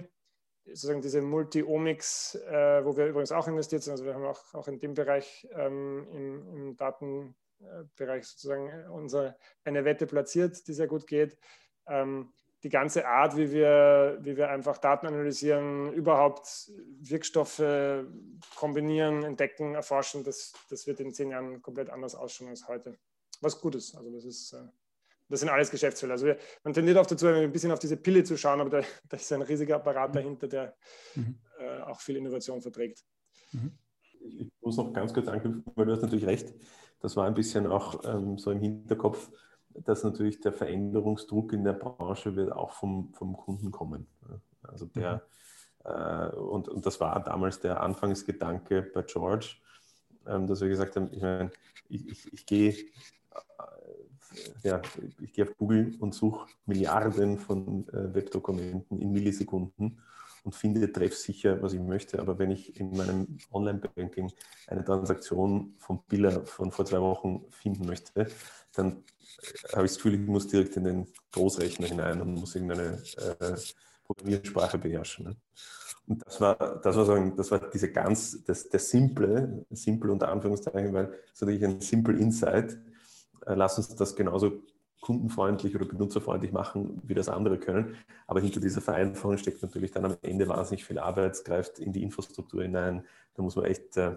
sozusagen 0.65 1.01
diese 1.01 1.21
Multi-Omics, 1.21 2.35
äh, 2.35 2.83
wo 2.83 2.97
wir 2.97 3.07
übrigens 3.07 3.31
auch 3.31 3.47
investiert 3.47 3.83
sind. 3.83 3.91
Also 3.91 4.05
wir 4.05 4.13
haben 4.13 4.25
auch, 4.25 4.53
auch 4.53 4.67
in 4.67 4.79
dem 4.79 4.93
Bereich 4.93 5.47
ähm, 5.51 6.07
im, 6.11 6.55
im, 6.55 6.77
Datenbereich 6.77 8.25
sozusagen 8.25 8.89
unsere, 8.89 9.35
eine 9.63 9.85
Wette 9.85 10.07
platziert, 10.07 10.67
die 10.67 10.73
sehr 10.73 10.87
gut 10.87 11.07
geht. 11.07 11.37
Ähm, 11.87 12.33
die 12.63 12.69
ganze 12.69 13.07
Art, 13.07 13.37
wie 13.37 13.51
wir, 13.51 14.17
wie 14.21 14.37
wir 14.37 14.49
einfach 14.49 14.79
Daten 14.79 15.05
analysieren, 15.05 15.93
überhaupt 15.93 16.71
Wirkstoffe 16.99 17.61
kombinieren, 18.55 19.23
entdecken, 19.23 19.75
erforschen, 19.75 20.23
das, 20.23 20.53
das 20.71 20.87
wird 20.87 20.99
in 20.99 21.13
zehn 21.13 21.29
Jahren 21.29 21.61
komplett 21.61 21.91
anders 21.91 22.15
ausschauen 22.15 22.49
als 22.49 22.67
heute. 22.67 22.97
Was 23.41 23.61
gut 23.61 23.75
ist. 23.75 23.95
Also 23.95 24.09
das 24.11 24.25
ist 24.25 24.53
äh, 24.53 24.63
das 25.29 25.39
sind 25.39 25.49
alles 25.49 25.71
Geschäftsfelder. 25.71 26.13
Also 26.13 26.25
wir, 26.27 26.37
man 26.63 26.73
tendiert 26.73 26.97
auch 26.97 27.05
dazu, 27.05 27.27
ein 27.27 27.51
bisschen 27.51 27.71
auf 27.71 27.79
diese 27.79 27.97
Pille 27.97 28.23
zu 28.23 28.37
schauen, 28.37 28.61
aber 28.61 28.69
da, 28.69 28.81
da 29.09 29.17
ist 29.17 29.31
ein 29.31 29.41
riesiger 29.41 29.77
Apparat 29.77 30.09
mhm. 30.11 30.13
dahinter, 30.13 30.47
der 30.47 30.75
mhm. 31.15 31.37
äh, 31.59 31.81
auch 31.81 31.99
viel 31.99 32.17
Innovation 32.17 32.61
verträgt. 32.61 33.03
Mhm. 33.51 33.71
Ich 34.21 34.51
muss 34.61 34.77
noch 34.77 34.91
ganz 34.93 35.13
kurz 35.13 35.27
anknüpfen, 35.27 35.63
weil 35.75 35.85
du 35.85 35.91
hast 35.91 36.01
natürlich 36.01 36.25
recht. 36.25 36.53
Das 36.99 37.15
war 37.15 37.27
ein 37.27 37.35
bisschen 37.35 37.67
auch 37.67 38.03
ähm, 38.05 38.37
so 38.37 38.51
im 38.51 38.59
Hinterkopf, 38.59 39.31
dass 39.69 40.03
natürlich 40.03 40.39
der 40.39 40.53
Veränderungsdruck 40.53 41.53
in 41.53 41.63
der 41.63 41.73
Branche 41.73 42.35
wird 42.35 42.51
auch 42.51 42.71
vom, 42.71 43.13
vom 43.13 43.35
Kunden 43.35 43.71
kommen. 43.71 44.07
Also 44.63 44.85
der, 44.85 45.23
mhm. 45.83 45.91
äh, 45.91 46.35
und, 46.35 46.69
und 46.69 46.85
das 46.85 46.99
war 46.99 47.23
damals 47.23 47.59
der 47.59 47.81
Anfangsgedanke 47.81 48.81
bei 48.81 49.03
George, 49.03 49.57
ähm, 50.25 50.47
dass 50.47 50.61
wir 50.61 50.69
gesagt 50.69 50.95
haben, 50.95 51.09
ich 51.11 51.21
meine, 51.21 51.51
ich, 51.89 52.07
ich, 52.07 52.33
ich 52.33 52.45
gehe 52.45 52.75
ja, 54.63 54.81
ich 55.21 55.33
gehe 55.33 55.45
auf 55.45 55.57
Google 55.57 55.95
und 55.99 56.13
suche 56.13 56.47
Milliarden 56.65 57.37
von 57.37 57.87
äh, 57.89 58.13
Webdokumenten 58.13 58.99
in 58.99 59.11
Millisekunden 59.11 60.01
und 60.43 60.53
finde 60.55 60.91
treffsicher, 60.91 61.61
was 61.61 61.73
ich 61.73 61.81
möchte. 61.81 62.19
Aber 62.19 62.37
wenn 62.37 62.51
ich 62.51 62.79
in 62.79 62.95
meinem 62.95 63.37
Online-Banking 63.51 64.31
eine 64.67 64.85
Transaktion 64.85 65.75
vom 65.79 66.03
Biller 66.07 66.45
von 66.45 66.71
vor 66.71 66.85
zwei 66.85 67.01
Wochen 67.01 67.45
finden 67.49 67.85
möchte, 67.85 68.27
dann 68.73 68.91
äh, 68.91 69.75
habe 69.75 69.85
ich 69.85 69.91
das 69.91 69.95
Gefühl, 69.97 70.15
ich 70.15 70.27
muss 70.27 70.47
direkt 70.47 70.77
in 70.77 70.83
den 70.83 71.07
Großrechner 71.31 71.87
hinein 71.87 72.21
und 72.21 72.35
muss 72.35 72.55
irgendeine 72.55 73.01
äh, 73.17 73.55
Programmiersprache 74.05 74.77
beherrschen. 74.77 75.25
Ne? 75.25 75.35
Und 76.07 76.25
das 76.25 76.39
war, 76.39 76.55
das 76.83 76.95
war, 76.95 77.05
so 77.05 77.29
das 77.35 77.51
war 77.51 77.69
diese 77.71 77.91
ganz, 77.91 78.43
das, 78.43 78.69
der 78.69 78.79
simple, 78.79 79.65
simple 79.71 80.11
unter 80.11 80.29
Anführungszeichen, 80.29 80.93
weil 80.93 81.11
es 81.33 81.41
natürlich 81.41 81.65
ein 81.65 81.81
simple 81.81 82.17
Insight, 82.17 82.77
lass 83.45 83.77
uns 83.77 83.95
das 83.95 84.15
genauso 84.15 84.63
kundenfreundlich 85.01 85.75
oder 85.75 85.85
benutzerfreundlich 85.85 86.51
machen, 86.51 87.01
wie 87.05 87.13
das 87.13 87.29
andere 87.29 87.59
können. 87.59 87.95
Aber 88.25 88.39
hinter 88.39 88.59
dieser 88.59 88.81
Vereinfachung 88.81 89.37
steckt 89.37 89.61
natürlich 89.61 89.91
dann 89.91 90.05
am 90.05 90.17
Ende 90.23 90.47
wahnsinnig 90.47 90.83
viel 90.83 90.97
Arbeit, 90.97 91.43
greift 91.45 91.77
in 91.77 91.93
die 91.93 92.01
Infrastruktur 92.01 92.63
hinein. 92.63 93.05
Da 93.35 93.43
muss 93.43 93.55
man 93.55 93.65
echt, 93.65 93.97
äh, 93.97 94.15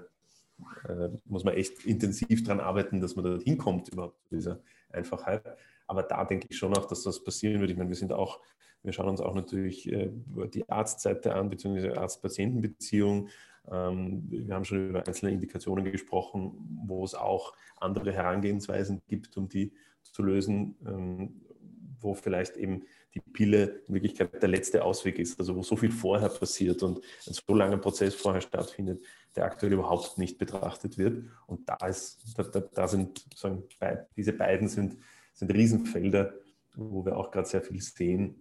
äh 0.89 1.11
muss 1.27 1.45
man 1.45 1.55
echt 1.55 1.85
intensiv 1.85 2.43
daran 2.43 2.61
arbeiten, 2.61 3.01
dass 3.01 3.17
man 3.17 3.25
da 3.25 3.39
hinkommt, 3.39 3.89
überhaupt 3.89 4.23
zu 4.29 4.37
dieser 4.37 4.61
Einfachheit. 4.91 5.45
Aber 5.87 6.03
da 6.03 6.25
denke 6.25 6.47
ich 6.49 6.57
schon 6.57 6.75
auch, 6.77 6.87
dass 6.87 7.03
das 7.03 7.23
passieren 7.23 7.61
wird. 7.61 7.71
Ich 7.71 7.77
meine, 7.77 7.91
wir 7.91 7.97
sind 7.97 8.13
auch, 8.13 8.41
wir 8.83 8.93
schauen 8.93 9.09
uns 9.09 9.21
auch 9.21 9.35
natürlich 9.35 9.93
äh, 9.93 10.11
die 10.55 10.69
Arztseite 10.69 11.35
an, 11.35 11.51
beziehungsweise 11.51 11.99
Arzt-Patienten-Beziehung. 11.99 13.29
Ähm, 13.71 14.25
wir 14.29 14.55
haben 14.55 14.65
schon 14.65 14.91
über 14.91 15.07
einzelne 15.07 15.33
Indikationen 15.33 15.85
gesprochen, 15.85 16.53
wo 16.87 17.05
es 17.05 17.15
auch 17.15 17.55
andere 17.77 18.13
Herangehensweisen 18.13 19.03
gibt, 19.07 19.37
um 19.37 19.49
die 19.49 19.73
zu 20.03 20.23
lösen, 20.23 20.77
ähm, 20.87 21.41
wo 22.01 22.15
vielleicht 22.15 22.57
eben 22.57 22.85
die 23.15 23.21
Pille 23.21 23.83
in 23.87 23.95
Wirklichkeit 23.95 24.41
der 24.41 24.49
letzte 24.49 24.85
Ausweg 24.85 25.19
ist, 25.19 25.39
also 25.39 25.57
wo 25.57 25.63
so 25.63 25.77
viel 25.77 25.91
vorher 25.91 26.29
passiert 26.29 26.83
und 26.83 26.99
ein 26.99 27.35
so 27.35 27.55
langer 27.55 27.79
Prozess 27.79 28.15
vorher 28.15 28.41
stattfindet, 28.41 29.03
der 29.35 29.45
aktuell 29.45 29.73
überhaupt 29.73 30.19
nicht 30.19 30.39
betrachtet 30.39 30.99
wird. 30.99 31.25
Und 31.47 31.69
da 31.69 31.87
ist, 31.87 32.35
da, 32.37 32.43
da, 32.43 32.89
sind 32.89 33.25
sagen, 33.35 33.65
diese 34.17 34.33
beiden 34.33 34.69
sind, 34.69 34.97
sind 35.33 35.53
Riesenfelder, 35.53 36.35
wo 36.77 37.05
wir 37.05 37.17
auch 37.17 37.31
gerade 37.31 37.49
sehr 37.49 37.63
viel 37.63 37.81
sehen, 37.81 38.41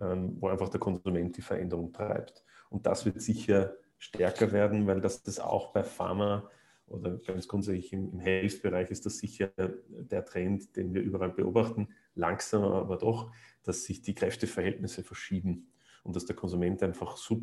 ähm, 0.00 0.36
wo 0.40 0.48
einfach 0.48 0.68
der 0.68 0.80
Konsument 0.80 1.36
die 1.36 1.42
Veränderung 1.42 1.92
treibt. 1.92 2.44
Und 2.70 2.86
das 2.86 3.04
wird 3.04 3.20
sicher 3.20 3.74
stärker 3.98 4.52
werden, 4.52 4.86
weil 4.86 5.00
das, 5.00 5.22
das 5.22 5.40
auch 5.40 5.72
bei 5.72 5.82
Pharma 5.82 6.48
oder 6.86 7.18
ganz 7.18 7.48
grundsätzlich 7.48 7.92
im, 7.92 8.12
im 8.12 8.20
Health-Bereich 8.20 8.90
ist 8.90 9.04
das 9.04 9.18
sicher 9.18 9.50
der 9.88 10.24
Trend, 10.24 10.76
den 10.76 10.94
wir 10.94 11.02
überall 11.02 11.30
beobachten, 11.30 11.88
langsamer 12.14 12.74
aber 12.74 12.96
doch, 12.96 13.30
dass 13.64 13.84
sich 13.84 14.00
die 14.00 14.14
Kräfteverhältnisse 14.14 15.04
verschieben 15.04 15.72
und 16.04 16.16
dass 16.16 16.24
der 16.24 16.36
Konsument 16.36 16.82
einfach 16.82 17.16
sub, 17.16 17.42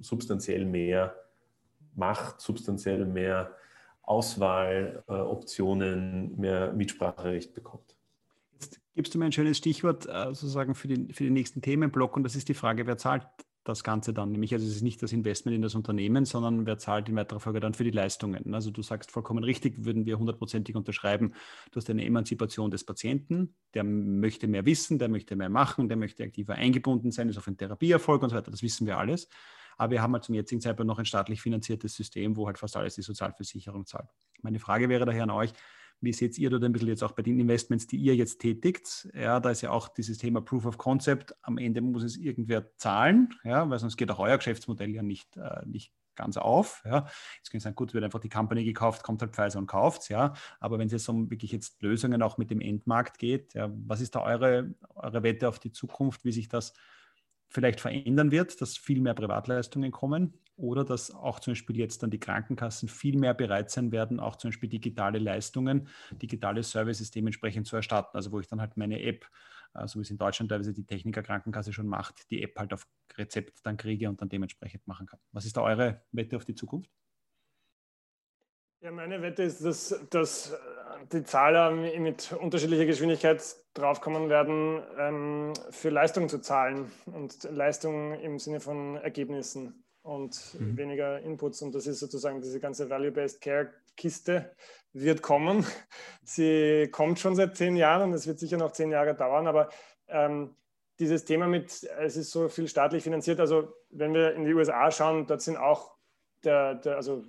substanziell 0.00 0.64
mehr 0.64 1.14
Macht, 1.94 2.40
substanziell 2.40 3.04
mehr 3.04 3.54
Auswahloptionen, 4.02 6.34
äh, 6.34 6.40
mehr 6.40 6.72
Mitspracherecht 6.72 7.54
bekommt. 7.54 7.96
Jetzt 8.52 8.80
gibst 8.94 9.14
du 9.14 9.18
mir 9.18 9.26
ein 9.26 9.32
schönes 9.32 9.58
Stichwort 9.58 10.06
äh, 10.06 10.26
sozusagen 10.26 10.74
für 10.74 10.88
den, 10.88 11.12
für 11.12 11.24
den 11.24 11.34
nächsten 11.34 11.60
Themenblock 11.60 12.16
und 12.16 12.22
das 12.22 12.36
ist 12.36 12.48
die 12.48 12.54
Frage, 12.54 12.86
wer 12.86 12.96
zahlt 12.96 13.26
das 13.68 13.84
Ganze 13.84 14.12
dann. 14.12 14.32
Nämlich, 14.32 14.52
also 14.54 14.66
es 14.66 14.76
ist 14.76 14.82
nicht 14.82 15.02
das 15.02 15.12
Investment 15.12 15.54
in 15.54 15.62
das 15.62 15.74
Unternehmen, 15.74 16.24
sondern 16.24 16.66
wer 16.66 16.78
zahlt 16.78 17.08
in 17.08 17.16
weiterer 17.16 17.40
Folge 17.40 17.60
dann 17.60 17.74
für 17.74 17.84
die 17.84 17.90
Leistungen. 17.90 18.54
Also 18.54 18.70
du 18.70 18.82
sagst 18.82 19.10
vollkommen 19.10 19.44
richtig, 19.44 19.84
würden 19.84 20.06
wir 20.06 20.18
hundertprozentig 20.18 20.74
unterschreiben, 20.74 21.34
du 21.70 21.76
hast 21.76 21.88
eine 21.90 22.04
Emanzipation 22.04 22.70
des 22.70 22.84
Patienten, 22.84 23.54
der 23.74 23.84
möchte 23.84 24.48
mehr 24.48 24.64
wissen, 24.64 24.98
der 24.98 25.08
möchte 25.08 25.36
mehr 25.36 25.50
machen, 25.50 25.88
der 25.88 25.96
möchte 25.96 26.24
aktiver 26.24 26.54
eingebunden 26.54 27.12
sein, 27.12 27.28
ist 27.28 27.38
auf 27.38 27.46
einen 27.46 27.56
Therapieerfolg 27.56 28.22
und 28.22 28.30
so 28.30 28.36
weiter, 28.36 28.50
das 28.50 28.62
wissen 28.62 28.86
wir 28.86 28.98
alles. 28.98 29.28
Aber 29.76 29.92
wir 29.92 30.02
haben 30.02 30.12
halt 30.12 30.24
zum 30.24 30.34
jetzigen 30.34 30.60
Zeitpunkt 30.60 30.88
noch 30.88 30.98
ein 30.98 31.04
staatlich 31.04 31.40
finanziertes 31.40 31.94
System, 31.94 32.36
wo 32.36 32.46
halt 32.46 32.58
fast 32.58 32.76
alles 32.76 32.96
die 32.96 33.02
Sozialversicherung 33.02 33.86
zahlt. 33.86 34.08
Meine 34.42 34.58
Frage 34.58 34.88
wäre 34.88 35.06
daher 35.06 35.22
an 35.22 35.30
euch, 35.30 35.52
Wie 36.00 36.12
seht 36.12 36.38
ihr 36.38 36.50
da 36.50 36.64
ein 36.64 36.72
bisschen 36.72 36.88
jetzt 36.88 37.02
auch 37.02 37.12
bei 37.12 37.22
den 37.22 37.40
Investments, 37.40 37.86
die 37.86 37.96
ihr 37.96 38.14
jetzt 38.14 38.38
tätigt? 38.38 39.08
Ja, 39.14 39.40
da 39.40 39.50
ist 39.50 39.62
ja 39.62 39.70
auch 39.70 39.88
dieses 39.88 40.18
Thema 40.18 40.40
Proof 40.40 40.66
of 40.66 40.78
Concept. 40.78 41.34
Am 41.42 41.58
Ende 41.58 41.80
muss 41.80 42.04
es 42.04 42.16
irgendwer 42.16 42.76
zahlen, 42.76 43.34
ja, 43.42 43.68
weil 43.68 43.78
sonst 43.78 43.96
geht 43.96 44.10
auch 44.10 44.20
euer 44.20 44.36
Geschäftsmodell 44.36 44.90
ja 44.90 45.02
nicht, 45.02 45.36
äh, 45.36 45.66
nicht 45.66 45.92
ganz 46.14 46.36
auf. 46.36 46.82
Ja. 46.84 47.06
Jetzt 47.36 47.50
können 47.50 47.60
Sie 47.60 47.64
sagen, 47.64 47.76
gut, 47.76 47.94
wird 47.94 48.04
einfach 48.04 48.20
die 48.20 48.28
Company 48.28 48.64
gekauft, 48.64 49.02
kommt 49.02 49.22
halt 49.22 49.34
Pfizer 49.34 49.58
und 49.58 49.66
kauft 49.66 50.02
es, 50.02 50.08
ja. 50.08 50.34
Aber 50.60 50.78
wenn 50.78 50.86
es 50.86 50.92
jetzt 50.92 51.08
um 51.08 51.30
wirklich 51.30 51.52
jetzt 51.52 51.82
Lösungen 51.82 52.22
auch 52.22 52.38
mit 52.38 52.50
dem 52.50 52.60
Endmarkt 52.60 53.18
geht, 53.18 53.54
ja, 53.54 53.72
was 53.86 54.00
ist 54.00 54.14
da 54.14 54.22
eure, 54.22 54.74
eure 54.94 55.22
Wette 55.22 55.48
auf 55.48 55.58
die 55.58 55.72
Zukunft, 55.72 56.24
wie 56.24 56.32
sich 56.32 56.48
das 56.48 56.74
vielleicht 57.48 57.80
verändern 57.80 58.30
wird, 58.30 58.60
dass 58.60 58.76
viel 58.76 59.00
mehr 59.00 59.14
Privatleistungen 59.14 59.90
kommen 59.90 60.34
oder 60.58 60.84
dass 60.84 61.14
auch 61.14 61.40
zum 61.40 61.52
Beispiel 61.52 61.78
jetzt 61.78 62.02
dann 62.02 62.10
die 62.10 62.18
Krankenkassen 62.18 62.88
viel 62.88 63.16
mehr 63.16 63.32
bereit 63.32 63.70
sein 63.70 63.92
werden, 63.92 64.20
auch 64.20 64.36
zum 64.36 64.50
Beispiel 64.50 64.68
digitale 64.68 65.18
Leistungen, 65.18 65.88
digitale 66.20 66.62
Services 66.62 67.10
dementsprechend 67.10 67.66
zu 67.66 67.76
erstatten. 67.76 68.16
Also 68.16 68.32
wo 68.32 68.40
ich 68.40 68.48
dann 68.48 68.60
halt 68.60 68.76
meine 68.76 69.00
App, 69.00 69.26
äh, 69.74 69.86
so 69.86 69.98
wie 69.98 70.02
es 70.02 70.10
in 70.10 70.18
Deutschland 70.18 70.50
teilweise 70.50 70.74
die 70.74 70.84
Techniker 70.84 71.22
Krankenkasse 71.22 71.72
schon 71.72 71.86
macht, 71.86 72.30
die 72.30 72.42
App 72.42 72.58
halt 72.58 72.72
auf 72.72 72.86
Rezept 73.16 73.64
dann 73.64 73.76
kriege 73.76 74.08
und 74.08 74.20
dann 74.20 74.28
dementsprechend 74.28 74.86
machen 74.86 75.06
kann. 75.06 75.20
Was 75.32 75.44
ist 75.44 75.56
da 75.56 75.62
eure 75.62 76.02
Wette 76.12 76.36
auf 76.36 76.44
die 76.44 76.54
Zukunft? 76.54 76.90
Ja, 78.80 78.92
meine 78.92 79.22
Wette 79.22 79.42
ist, 79.42 79.64
dass, 79.64 80.06
dass 80.10 80.56
die 81.12 81.24
Zahler 81.24 81.70
mit 81.72 82.32
unterschiedlicher 82.32 82.86
Geschwindigkeit 82.86 83.42
draufkommen 83.74 84.28
werden, 84.28 84.82
ähm, 84.98 85.52
für 85.70 85.90
Leistung 85.90 86.28
zu 86.28 86.40
zahlen 86.40 86.90
und 87.06 87.44
Leistung 87.44 88.12
im 88.20 88.38
Sinne 88.38 88.60
von 88.60 88.96
Ergebnissen 88.96 89.84
und 90.02 90.54
mhm. 90.58 90.76
weniger 90.76 91.20
Inputs. 91.20 91.62
Und 91.62 91.74
das 91.74 91.86
ist 91.86 92.00
sozusagen 92.00 92.40
diese 92.40 92.60
ganze 92.60 92.88
Value-Based 92.88 93.40
Care-Kiste 93.40 94.50
wird 94.92 95.22
kommen. 95.22 95.66
Sie 96.22 96.88
kommt 96.90 97.18
schon 97.18 97.36
seit 97.36 97.56
zehn 97.56 97.76
Jahren 97.76 98.02
und 98.02 98.12
es 98.14 98.26
wird 98.26 98.38
sicher 98.38 98.56
noch 98.56 98.72
zehn 98.72 98.90
Jahre 98.90 99.14
dauern, 99.14 99.46
aber 99.46 99.68
ähm, 100.08 100.54
dieses 100.98 101.24
Thema 101.24 101.46
mit, 101.46 101.84
es 102.00 102.16
ist 102.16 102.30
so 102.30 102.48
viel 102.48 102.68
staatlich 102.68 103.04
finanziert, 103.04 103.38
also 103.38 103.72
wenn 103.90 104.14
wir 104.14 104.34
in 104.34 104.44
die 104.44 104.54
USA 104.54 104.90
schauen, 104.90 105.26
dort 105.26 105.42
sind 105.42 105.56
auch 105.56 105.92
der, 106.44 106.74
der 106.74 106.96
also 106.96 107.24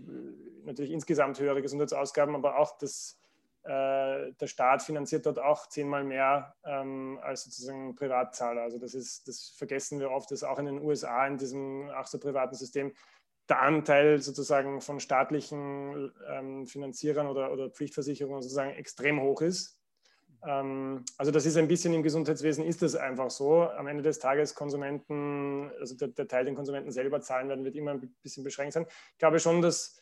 natürlich 0.63 0.91
insgesamt 0.91 1.39
höhere 1.39 1.61
Gesundheitsausgaben, 1.61 2.35
aber 2.35 2.57
auch 2.57 2.77
das 2.77 3.19
äh, 3.63 4.31
der 4.33 4.47
Staat 4.47 4.81
finanziert 4.83 5.25
dort 5.25 5.39
auch 5.39 5.67
zehnmal 5.67 6.03
mehr 6.03 6.55
ähm, 6.63 7.19
als 7.21 7.43
sozusagen 7.43 7.95
Privatzahler. 7.95 8.61
Also 8.61 8.79
das 8.79 8.93
ist, 8.93 9.27
das 9.27 9.53
vergessen 9.57 9.99
wir 9.99 10.11
oft, 10.11 10.31
dass 10.31 10.43
auch 10.43 10.59
in 10.59 10.65
den 10.65 10.81
USA 10.81 11.27
in 11.27 11.37
diesem 11.37 11.89
ach 11.93 12.07
so 12.07 12.19
privaten 12.19 12.55
System 12.55 12.93
der 13.49 13.61
Anteil 13.61 14.21
sozusagen 14.21 14.79
von 14.79 14.99
staatlichen 14.99 16.11
ähm, 16.29 16.67
Finanzierern 16.67 17.27
oder, 17.27 17.51
oder 17.51 17.69
Pflichtversicherungen 17.69 18.41
sozusagen 18.41 18.71
extrem 18.71 19.21
hoch 19.21 19.41
ist. 19.41 19.79
Ähm, 20.45 21.03
also 21.17 21.31
das 21.31 21.45
ist 21.45 21.57
ein 21.57 21.67
bisschen 21.67 21.93
im 21.93 22.03
Gesundheitswesen 22.03 22.63
ist 22.63 22.81
das 22.81 22.95
einfach 22.95 23.29
so. 23.29 23.63
Am 23.63 23.87
Ende 23.87 24.03
des 24.03 24.19
Tages 24.19 24.55
Konsumenten, 24.55 25.71
also 25.79 25.95
der, 25.95 26.09
der 26.09 26.27
Teil, 26.27 26.45
den 26.45 26.55
Konsumenten 26.55 26.91
selber 26.91 27.21
zahlen 27.21 27.49
werden, 27.49 27.65
wird 27.65 27.75
immer 27.75 27.91
ein 27.91 28.15
bisschen 28.21 28.43
beschränkt 28.43 28.73
sein. 28.73 28.85
Ich 29.13 29.17
glaube 29.17 29.39
schon, 29.39 29.61
dass 29.61 30.01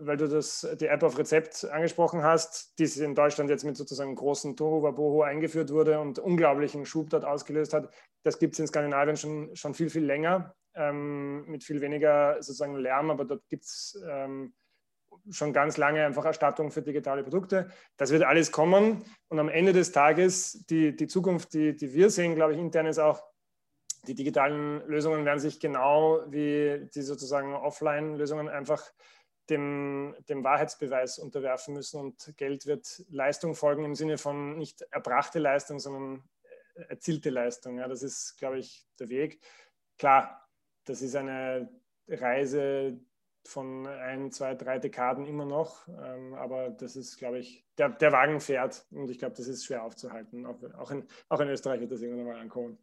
weil 0.00 0.16
du 0.16 0.28
das, 0.28 0.66
die 0.80 0.86
App 0.86 1.02
auf 1.02 1.18
Rezept 1.18 1.64
angesprochen 1.64 2.22
hast, 2.22 2.78
die 2.78 2.84
in 3.02 3.14
Deutschland 3.14 3.50
jetzt 3.50 3.64
mit 3.64 3.76
sozusagen 3.76 4.14
großen 4.14 4.56
Tohu 4.56 4.82
Wabohu 4.82 5.22
eingeführt 5.22 5.70
wurde 5.70 6.00
und 6.00 6.18
unglaublichen 6.18 6.86
Schub 6.86 7.10
dort 7.10 7.24
ausgelöst 7.24 7.72
hat. 7.72 7.92
Das 8.22 8.38
gibt 8.38 8.54
es 8.54 8.60
in 8.60 8.66
Skandinavien 8.66 9.16
schon, 9.16 9.54
schon 9.56 9.74
viel, 9.74 9.90
viel 9.90 10.04
länger, 10.04 10.54
ähm, 10.74 11.44
mit 11.46 11.64
viel 11.64 11.80
weniger 11.80 12.42
sozusagen 12.42 12.76
Lärm, 12.76 13.10
aber 13.10 13.24
dort 13.24 13.48
gibt 13.48 13.64
es 13.64 14.02
ähm, 14.08 14.54
schon 15.30 15.52
ganz 15.52 15.76
lange 15.76 16.04
einfach 16.04 16.24
Erstattung 16.24 16.70
für 16.70 16.82
digitale 16.82 17.22
Produkte. 17.22 17.70
Das 17.96 18.10
wird 18.10 18.22
alles 18.22 18.52
kommen 18.52 19.04
und 19.28 19.38
am 19.38 19.48
Ende 19.48 19.72
des 19.72 19.92
Tages, 19.92 20.64
die, 20.66 20.96
die 20.96 21.06
Zukunft, 21.06 21.52
die, 21.54 21.76
die 21.76 21.92
wir 21.92 22.10
sehen, 22.10 22.34
glaube 22.34 22.54
ich, 22.54 22.58
intern 22.58 22.86
ist 22.86 22.98
auch, 22.98 23.22
die 24.08 24.14
digitalen 24.14 24.84
Lösungen 24.88 25.24
werden 25.24 25.38
sich 25.38 25.60
genau 25.60 26.22
wie 26.28 26.88
die 26.94 27.02
sozusagen 27.02 27.54
Offline-Lösungen 27.54 28.48
einfach 28.48 28.82
dem, 29.52 30.16
dem 30.28 30.42
Wahrheitsbeweis 30.44 31.18
unterwerfen 31.18 31.74
müssen 31.74 32.00
und 32.00 32.34
Geld 32.36 32.66
wird 32.66 33.04
Leistung 33.10 33.54
folgen 33.54 33.84
im 33.84 33.94
Sinne 33.94 34.18
von 34.18 34.56
nicht 34.56 34.82
erbrachte 34.90 35.38
Leistung, 35.38 35.78
sondern 35.78 36.24
erzielte 36.88 37.30
Leistung. 37.30 37.78
Ja, 37.78 37.88
das 37.88 38.02
ist, 38.02 38.36
glaube 38.38 38.58
ich, 38.58 38.86
der 38.98 39.08
Weg. 39.08 39.40
Klar, 39.98 40.48
das 40.84 41.02
ist 41.02 41.14
eine 41.14 41.68
Reise 42.08 42.98
von 43.44 43.86
ein, 43.86 44.30
zwei, 44.30 44.54
drei 44.54 44.78
Dekaden 44.78 45.26
immer 45.26 45.44
noch, 45.44 45.88
ähm, 45.88 46.34
aber 46.34 46.70
das 46.70 46.96
ist, 46.96 47.18
glaube 47.18 47.38
ich, 47.38 47.66
der, 47.76 47.88
der 47.88 48.12
Wagen 48.12 48.40
fährt 48.40 48.86
und 48.90 49.10
ich 49.10 49.18
glaube, 49.18 49.34
das 49.36 49.48
ist 49.48 49.64
schwer 49.64 49.82
aufzuhalten. 49.82 50.46
Auch, 50.46 50.62
auch, 50.78 50.90
in, 50.92 51.06
auch 51.28 51.40
in 51.40 51.48
Österreich 51.48 51.80
wird 51.80 51.90
das 51.90 52.02
irgendwann 52.02 52.26
mal 52.26 52.40
ankommen. 52.40 52.78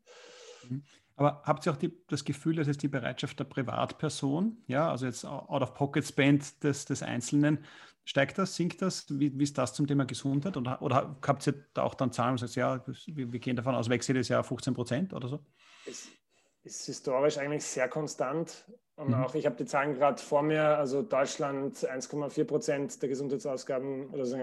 Mhm. 0.68 0.84
Aber 1.20 1.42
habt 1.44 1.66
ihr 1.66 1.74
auch 1.74 1.78
die, 1.78 1.92
das 2.08 2.24
Gefühl, 2.24 2.56
dass 2.56 2.68
jetzt 2.68 2.82
die 2.82 2.88
Bereitschaft 2.88 3.38
der 3.38 3.44
Privatperson, 3.44 4.64
ja, 4.68 4.90
also 4.90 5.06
jetzt 5.06 5.26
Out-of-Pocket-Spend 5.26 6.64
des, 6.64 6.86
des 6.86 7.04
Einzelnen, 7.04 7.66
steigt 8.06 8.38
das, 8.38 8.56
sinkt 8.56 8.82
das? 8.82 9.06
Wie, 9.10 9.38
wie 9.38 9.44
ist 9.44 9.58
das 9.58 9.74
zum 9.74 9.86
Thema 9.86 10.06
Gesundheit? 10.06 10.56
Oder, 10.56 10.82
oder 10.82 11.18
habt 11.28 11.46
ihr 11.46 11.66
da 11.74 11.84
auch 11.84 11.94
dann 11.94 12.14
Zahlen 12.14 12.32
und 12.32 12.38
sagt, 12.38 12.56
ja, 12.56 12.82
wir, 13.08 13.34
wir 13.34 13.40
gehen 13.42 13.58
davon 13.58 13.76
aus, 13.76 13.90
wechselt 13.90 14.18
das 14.18 14.30
Jahr 14.30 14.46
15 14.46 14.74
Prozent 14.74 15.14
oder 15.14 15.28
so? 15.28 15.46
Es 15.86 16.08
ist 16.64 16.86
historisch 16.86 17.38
eigentlich 17.38 17.66
sehr 17.66 17.90
konstant. 17.90 18.66
Und 18.96 19.10
mhm. 19.10 19.16
auch, 19.16 19.36
ich 19.36 19.46
habe 19.46 19.58
die 19.58 19.66
Zahlen 19.66 19.96
gerade 19.96 20.22
vor 20.22 20.42
mir, 20.42 20.78
also 20.78 21.02
Deutschland 21.02 21.76
1,4 21.76 22.46
Prozent 22.46 23.02
der 23.02 23.10
Gesundheitsausgaben 23.10 24.08
oder 24.12 24.26
so 24.26 24.38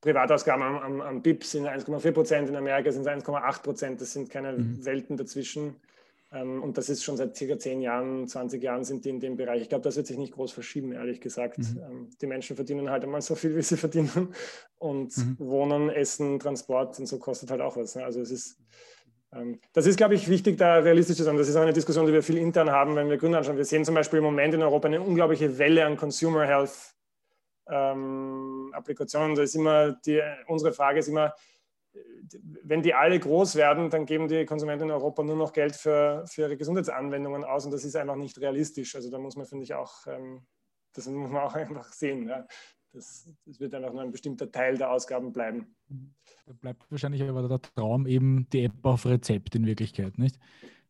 Privatausgaben 0.00 0.62
am, 0.62 0.76
am, 0.76 1.00
am 1.00 1.22
BIP 1.22 1.44
sind 1.44 1.66
1,4 1.66 2.12
Prozent, 2.12 2.48
in 2.48 2.56
Amerika 2.56 2.90
sind 2.92 3.06
es 3.06 3.08
1,8 3.08 3.62
Prozent. 3.62 4.00
Das 4.00 4.12
sind 4.12 4.30
keine 4.30 4.52
mhm. 4.52 4.84
Welten 4.84 5.16
dazwischen. 5.16 5.76
Ähm, 6.32 6.62
und 6.62 6.76
das 6.76 6.88
ist 6.88 7.04
schon 7.04 7.16
seit 7.16 7.36
circa 7.36 7.58
10 7.58 7.80
Jahren, 7.80 8.26
20 8.26 8.62
Jahren 8.62 8.84
sind 8.84 9.04
die 9.04 9.10
in 9.10 9.20
dem 9.20 9.36
Bereich. 9.36 9.62
Ich 9.62 9.68
glaube, 9.68 9.84
das 9.84 9.96
wird 9.96 10.06
sich 10.06 10.18
nicht 10.18 10.34
groß 10.34 10.52
verschieben, 10.52 10.92
ehrlich 10.92 11.20
gesagt. 11.20 11.58
Mhm. 11.58 11.80
Ähm, 11.88 12.10
die 12.20 12.26
Menschen 12.26 12.56
verdienen 12.56 12.90
halt 12.90 13.04
einmal 13.04 13.22
so 13.22 13.34
viel, 13.34 13.56
wie 13.56 13.62
sie 13.62 13.76
verdienen. 13.76 14.34
Und 14.78 15.16
mhm. 15.16 15.36
Wohnen, 15.38 15.90
Essen, 15.90 16.38
Transport 16.38 16.98
und 16.98 17.06
so 17.06 17.18
kostet 17.18 17.50
halt 17.50 17.60
auch 17.60 17.76
was. 17.76 17.94
Ne? 17.94 18.04
Also 18.04 18.20
es 18.20 18.30
ist, 18.30 18.58
ähm, 19.32 19.60
das 19.72 19.86
ist, 19.86 19.96
glaube 19.96 20.14
ich, 20.14 20.28
wichtig, 20.28 20.58
da 20.58 20.78
realistisch 20.78 21.16
zu 21.16 21.22
sein. 21.22 21.36
Das 21.36 21.48
ist 21.48 21.56
auch 21.56 21.62
eine 21.62 21.72
Diskussion, 21.72 22.06
die 22.06 22.12
wir 22.12 22.22
viel 22.22 22.38
intern 22.38 22.70
haben, 22.70 22.96
wenn 22.96 23.08
wir 23.08 23.18
Gründer 23.18 23.38
anschauen. 23.38 23.56
Wir 23.56 23.64
sehen 23.64 23.84
zum 23.84 23.94
Beispiel 23.94 24.18
im 24.18 24.24
Moment 24.24 24.52
in 24.54 24.62
Europa 24.62 24.88
eine 24.88 25.00
unglaubliche 25.00 25.58
Welle 25.58 25.86
an 25.86 25.96
Consumer 25.96 26.44
Health 26.44 26.95
ähm, 27.68 28.70
Applikationen. 28.72 29.34
Da 29.36 29.42
ist 29.42 29.54
immer 29.54 29.92
die, 29.92 30.20
unsere 30.46 30.72
Frage 30.72 30.98
ist 31.00 31.08
immer, 31.08 31.34
wenn 32.62 32.82
die 32.82 32.94
alle 32.94 33.18
groß 33.18 33.56
werden, 33.56 33.90
dann 33.90 34.06
geben 34.06 34.28
die 34.28 34.44
Konsumenten 34.44 34.84
in 34.84 34.90
Europa 34.90 35.22
nur 35.22 35.36
noch 35.36 35.52
Geld 35.52 35.76
für, 35.76 36.24
für 36.26 36.42
ihre 36.42 36.56
Gesundheitsanwendungen 36.56 37.44
aus 37.44 37.64
und 37.64 37.72
das 37.72 37.84
ist 37.84 37.96
einfach 37.96 38.16
nicht 38.16 38.38
realistisch. 38.40 38.94
Also 38.94 39.10
da 39.10 39.18
muss 39.18 39.36
man, 39.36 39.46
finde 39.46 39.64
ich, 39.64 39.74
auch, 39.74 40.06
ähm, 40.06 40.46
das 40.92 41.06
muss 41.06 41.30
man 41.30 41.42
auch 41.42 41.54
einfach 41.54 41.92
sehen. 41.92 42.28
Ja. 42.28 42.46
Das, 42.92 43.28
das, 43.44 43.60
wird 43.60 43.74
einfach 43.74 43.92
nur 43.92 44.02
ein 44.02 44.10
bestimmter 44.10 44.50
Teil 44.50 44.78
der 44.78 44.90
Ausgaben 44.90 45.32
bleiben. 45.32 45.76
Da 46.46 46.52
bleibt 46.54 46.90
wahrscheinlich 46.90 47.22
aber 47.22 47.46
der 47.46 47.60
Traum 47.60 48.06
eben 48.06 48.48
die 48.50 48.64
App 48.64 48.84
auf 48.84 49.04
Rezept 49.04 49.54
in 49.54 49.66
Wirklichkeit, 49.66 50.18
nicht? 50.18 50.38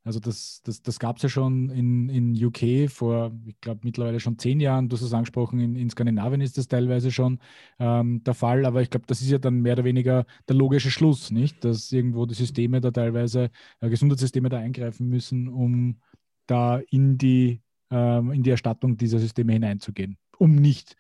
Also 0.06 0.20
das, 0.20 0.62
das, 0.62 0.82
das 0.82 1.00
gab 1.00 1.16
es 1.16 1.24
ja 1.24 1.28
schon 1.28 1.68
in, 1.68 2.08
in 2.08 2.44
UK 2.44 2.88
vor, 2.88 3.32
ich 3.44 3.60
glaube, 3.60 3.80
mittlerweile 3.82 4.20
schon 4.20 4.38
zehn 4.38 4.60
Jahren. 4.60 4.88
Du 4.88 4.94
hast 4.94 5.02
es 5.02 5.12
angesprochen, 5.12 5.58
in, 5.58 5.74
in 5.74 5.90
Skandinavien 5.90 6.40
ist 6.40 6.56
das 6.56 6.68
teilweise 6.68 7.10
schon 7.10 7.40
ähm, 7.80 8.22
der 8.22 8.34
Fall. 8.34 8.66
Aber 8.66 8.82
ich 8.82 8.90
glaube, 8.90 9.06
das 9.08 9.20
ist 9.20 9.30
ja 9.30 9.38
dann 9.38 9.62
mehr 9.62 9.72
oder 9.72 9.82
weniger 9.82 10.24
der 10.48 10.54
logische 10.54 10.92
Schluss, 10.92 11.32
nicht? 11.32 11.64
Dass 11.64 11.90
irgendwo 11.90 12.24
die 12.24 12.34
Systeme 12.34 12.80
da 12.80 12.92
teilweise, 12.92 13.50
äh, 13.80 13.90
Gesundheitssysteme 13.90 14.48
da 14.48 14.58
eingreifen 14.58 15.08
müssen, 15.08 15.48
um 15.48 16.00
da 16.46 16.78
in 16.88 17.18
die, 17.18 17.60
ähm, 17.90 18.30
in 18.30 18.44
die 18.44 18.50
Erstattung 18.50 18.96
dieser 18.96 19.18
Systeme 19.18 19.54
hineinzugehen, 19.54 20.18
um 20.38 20.54
nicht 20.54 20.94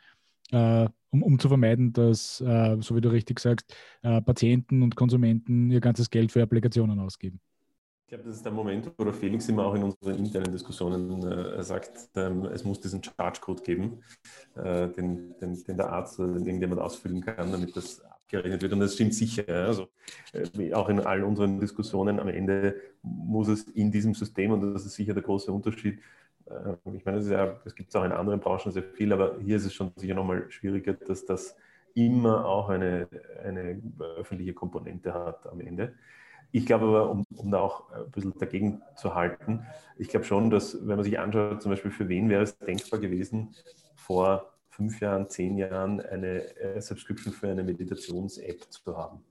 äh, 0.50 0.88
um, 1.10 1.22
um 1.22 1.38
zu 1.38 1.46
vermeiden, 1.46 1.92
dass, 1.92 2.40
äh, 2.40 2.76
so 2.80 2.96
wie 2.96 3.00
du 3.00 3.10
richtig 3.10 3.38
sagst, 3.38 3.72
äh, 4.02 4.20
Patienten 4.20 4.82
und 4.82 4.96
Konsumenten 4.96 5.70
ihr 5.70 5.80
ganzes 5.80 6.10
Geld 6.10 6.32
für 6.32 6.42
Applikationen 6.42 6.98
ausgeben. 6.98 7.40
Ich 8.06 8.10
glaube, 8.10 8.22
das 8.22 8.36
ist 8.36 8.44
der 8.44 8.52
Moment, 8.52 8.88
wo 8.96 9.02
der 9.02 9.12
Felix 9.12 9.48
immer 9.48 9.66
auch 9.66 9.74
in 9.74 9.82
unseren 9.82 10.14
internen 10.14 10.52
Diskussionen 10.52 11.26
äh, 11.26 11.60
sagt, 11.64 11.90
ähm, 12.14 12.44
es 12.44 12.62
muss 12.62 12.80
diesen 12.80 13.02
Charge-Code 13.02 13.64
geben, 13.64 14.00
äh, 14.54 14.86
den, 14.90 15.36
den, 15.40 15.64
den, 15.64 15.76
der 15.76 15.92
Arzt 15.92 16.20
oder 16.20 16.34
irgendjemand 16.34 16.80
ausfüllen 16.80 17.20
kann, 17.20 17.50
damit 17.50 17.76
das 17.76 18.00
abgerechnet 18.04 18.62
wird. 18.62 18.72
Und 18.74 18.78
das 18.78 18.94
stimmt 18.94 19.12
sicher. 19.12 19.48
Also, 19.48 19.88
äh, 20.32 20.72
auch 20.72 20.88
in 20.88 21.00
all 21.00 21.24
unseren 21.24 21.58
Diskussionen 21.58 22.20
am 22.20 22.28
Ende 22.28 22.76
muss 23.02 23.48
es 23.48 23.64
in 23.64 23.90
diesem 23.90 24.14
System, 24.14 24.52
und 24.52 24.72
das 24.72 24.86
ist 24.86 24.94
sicher 24.94 25.12
der 25.12 25.24
große 25.24 25.50
Unterschied, 25.50 25.98
äh, 26.44 26.76
ich 26.94 27.04
meine, 27.04 27.18
es, 27.18 27.28
ja, 27.28 27.58
gibt 27.74 27.88
es 27.88 27.96
auch 27.96 28.04
in 28.04 28.12
anderen 28.12 28.38
Branchen 28.38 28.70
sehr 28.70 28.84
viel, 28.84 29.12
aber 29.12 29.36
hier 29.40 29.56
ist 29.56 29.66
es 29.66 29.74
schon 29.74 29.90
sicher 29.96 30.14
nochmal 30.14 30.48
schwieriger, 30.48 30.92
dass 30.92 31.24
das 31.24 31.56
immer 31.94 32.44
auch 32.44 32.68
eine, 32.68 33.08
eine 33.42 33.82
öffentliche 34.16 34.54
Komponente 34.54 35.12
hat 35.12 35.44
am 35.48 35.60
Ende. 35.60 35.94
Ich 36.56 36.64
glaube 36.64 36.86
aber, 36.86 37.10
um, 37.10 37.26
um, 37.36 37.50
da 37.50 37.60
auch 37.60 37.92
ein 37.92 38.10
bisschen 38.10 38.32
dagegen 38.38 38.80
zu 38.96 39.14
halten, 39.14 39.66
ich 39.98 40.08
glaube 40.08 40.24
schon, 40.24 40.48
dass, 40.48 40.74
wenn 40.88 40.96
man 40.96 41.04
sich 41.04 41.18
anschaut, 41.18 41.60
zum 41.60 41.70
Beispiel 41.70 41.90
für 41.90 42.08
wen 42.08 42.30
wäre 42.30 42.44
es 42.44 42.56
denkbar 42.56 42.98
gewesen, 42.98 43.54
vor 43.94 44.54
fünf 44.70 44.98
Jahren, 45.00 45.28
zehn 45.28 45.58
Jahren 45.58 46.00
eine 46.00 46.56
äh, 46.56 46.80
Subscription 46.80 47.34
für 47.34 47.48
eine 47.48 47.62
Meditations-App 47.62 48.72
zu 48.72 48.96
haben. 48.96 49.22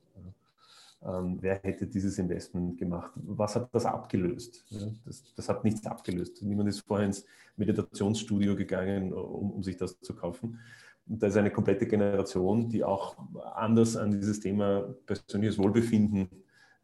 Ähm, 1.04 1.40
wer 1.42 1.56
hätte 1.64 1.88
dieses 1.88 2.20
Investment 2.20 2.78
gemacht? 2.78 3.12
Was 3.16 3.56
hat 3.56 3.70
das 3.74 3.88
abgelöst? 3.88 4.64
Ja, 4.70 4.86
das, 5.04 5.24
das, 5.36 5.50
hat 5.50 5.64
nichts 5.64 5.84
abgelöst. 5.88 6.44
Niemand 6.44 6.70
ist 6.70 6.82
vorher 6.82 7.08
ins 7.08 7.26
Meditationsstudio 7.58 8.56
gegangen, 8.56 9.12
um, 9.14 9.50
um 9.50 9.64
sich 9.64 9.78
das 9.78 10.00
zu 10.00 10.14
kaufen. 10.14 10.60
Und 11.08 11.24
da 11.24 11.26
ist 11.26 11.38
eine 11.38 11.50
komplette 11.50 11.88
Generation, 11.88 12.70
die 12.70 12.84
auch 12.84 13.16
anders 13.56 13.98
an 13.98 14.12
dieses 14.12 14.40
Thema 14.40 14.94
persönliches 15.08 15.58
Wohlbefinden 15.58 16.30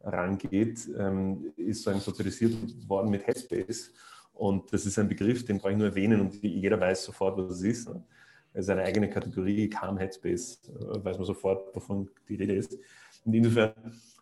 rangeht, 0.02 0.88
ähm, 0.98 1.52
ist 1.56 1.82
sozusagen 1.82 2.00
sozialisiert 2.00 2.54
worden 2.88 3.10
mit 3.10 3.26
Headspace. 3.26 3.92
Und 4.34 4.72
das 4.72 4.86
ist 4.86 4.98
ein 4.98 5.08
Begriff, 5.08 5.44
den 5.44 5.58
brauche 5.58 5.72
ich 5.72 5.78
nur 5.78 5.88
erwähnen 5.88 6.20
und 6.20 6.42
jeder 6.42 6.80
weiß 6.80 7.04
sofort, 7.04 7.36
was 7.38 7.50
es 7.56 7.62
ist. 7.62 7.88
Ne? 7.88 8.02
Es 8.54 8.64
ist 8.64 8.70
eine 8.70 8.82
eigene 8.82 9.08
Kategorie, 9.08 9.68
Calm 9.68 9.98
Headspace, 9.98 10.60
äh, 10.68 11.04
weiß 11.04 11.16
man 11.18 11.26
sofort, 11.26 11.74
wovon 11.74 12.08
die 12.28 12.36
Rede 12.36 12.54
ist. 12.54 12.78
Und 13.24 13.34
insofern, 13.34 13.72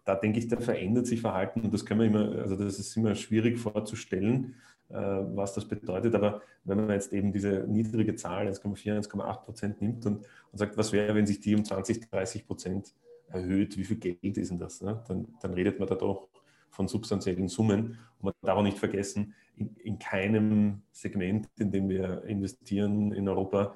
da 0.05 0.15
denke 0.15 0.39
ich, 0.39 0.49
da 0.49 0.59
verändert 0.61 1.07
sich 1.07 1.21
Verhalten 1.21 1.61
und 1.63 1.73
das 1.73 1.85
können 1.85 2.01
wir 2.01 2.07
immer, 2.07 2.43
also 2.43 2.57
das 2.57 2.79
ist 2.79 2.97
immer 2.97 3.15
schwierig 3.15 3.59
vorzustellen, 3.59 4.55
äh, 4.91 4.95
was 4.95 5.55
das 5.55 5.67
bedeutet. 5.67 6.15
Aber 6.15 6.43
wenn 6.65 6.79
man 6.79 6.91
jetzt 6.91 7.13
eben 7.13 7.33
diese 7.33 7.65
niedrige 7.69 8.15
Zahl, 8.15 8.47
1,4, 8.49 8.99
1,8 8.99 9.45
Prozent 9.45 9.81
nimmt 9.81 10.05
und, 10.07 10.19
und, 10.53 10.59
sagt, 10.59 10.77
was 10.77 10.93
wäre, 10.93 11.15
wenn 11.15 11.27
sich 11.27 11.41
die 11.41 11.55
um 11.55 11.65
20, 11.65 12.11
30 12.11 12.47
Prozent 12.47 12.95
erhöht, 13.33 13.77
wie 13.77 13.85
viel 13.85 13.97
Geld 13.97 14.37
ist 14.37 14.51
denn 14.51 14.59
das? 14.59 14.81
Ne? 14.81 15.03
Dann, 15.09 15.29
dann, 15.41 15.55
redet 15.55 15.79
man 15.79 15.89
da 15.89 15.95
doch 15.95 16.29
von 16.71 16.89
substanziellen 16.89 17.49
Summen. 17.49 17.99
Und 18.19 18.25
man 18.25 18.35
darf 18.43 18.59
auch 18.59 18.63
nicht 18.63 18.79
vergessen, 18.79 19.35
in, 19.57 19.75
in 19.77 19.99
keinem 19.99 20.83
Segment, 20.93 21.49
in 21.59 21.71
dem 21.71 21.89
wir 21.89 22.25
investieren 22.25 23.13
in 23.13 23.29
Europa, 23.29 23.75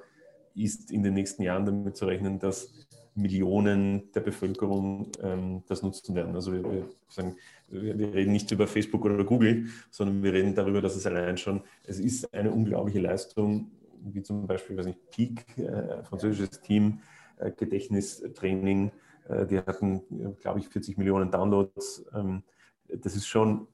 ist 0.55 0.91
in 0.91 1.03
den 1.03 1.13
nächsten 1.13 1.43
Jahren 1.43 1.65
damit 1.65 1.97
zu 1.97 2.05
rechnen, 2.05 2.39
dass 2.39 2.87
Millionen 3.15 4.11
der 4.11 4.19
Bevölkerung 4.19 5.09
ähm, 5.21 5.63
das 5.67 5.81
nutzen 5.81 6.15
werden. 6.15 6.35
Also 6.35 6.51
wir, 6.51 6.63
wir, 6.63 6.89
sagen, 7.07 7.35
wir, 7.69 7.97
wir, 7.97 8.13
reden 8.13 8.33
nicht 8.33 8.51
über 8.51 8.67
Facebook 8.67 9.05
oder 9.05 9.23
Google, 9.23 9.67
sondern 9.89 10.21
wir 10.21 10.33
reden 10.33 10.53
darüber, 10.53 10.81
dass 10.81 10.95
es 10.95 11.05
allein 11.05 11.37
schon, 11.37 11.61
es 11.85 11.99
ist 11.99 12.33
eine 12.33 12.51
unglaubliche 12.51 12.99
Leistung, 12.99 13.71
wie 14.03 14.21
zum 14.21 14.45
Beispiel, 14.45 14.77
weiß 14.77 14.85
nicht, 14.85 15.09
Peak, 15.11 15.57
äh, 15.57 16.03
französisches 16.03 16.61
Team, 16.61 16.99
äh, 17.37 17.51
Gedächtnistraining, 17.51 18.91
die 19.27 19.57
hatten, 19.59 20.35
glaube 20.41 20.59
ich, 20.59 20.69
40 20.69 20.97
Millionen 20.97 21.31
Downloads. 21.31 22.05
Ähm, 22.13 22.43
das 22.87 23.15
ist 23.15 23.27
schon, 23.27 23.67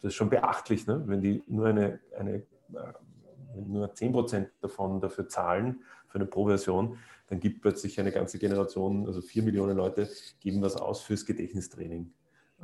das 0.00 0.10
ist 0.10 0.14
schon 0.14 0.30
beachtlich, 0.30 0.86
ne? 0.86 1.02
wenn 1.06 1.20
die 1.20 1.42
nur 1.46 1.66
eine, 1.66 2.00
eine 2.16 2.34
äh, 2.34 3.62
nur 3.66 3.94
10 3.94 4.12
Prozent 4.12 4.50
davon 4.60 5.00
dafür 5.00 5.28
zahlen, 5.28 5.80
für 6.08 6.18
eine 6.18 6.26
Pro-Version, 6.26 6.98
dann 7.28 7.40
gibt 7.40 7.62
plötzlich 7.62 7.98
eine 7.98 8.12
ganze 8.12 8.38
Generation, 8.38 9.06
also 9.06 9.20
vier 9.20 9.42
Millionen 9.42 9.76
Leute, 9.76 10.08
geben 10.40 10.62
was 10.62 10.76
aus 10.76 11.00
fürs 11.00 11.24
Gedächtnistraining. 11.24 12.12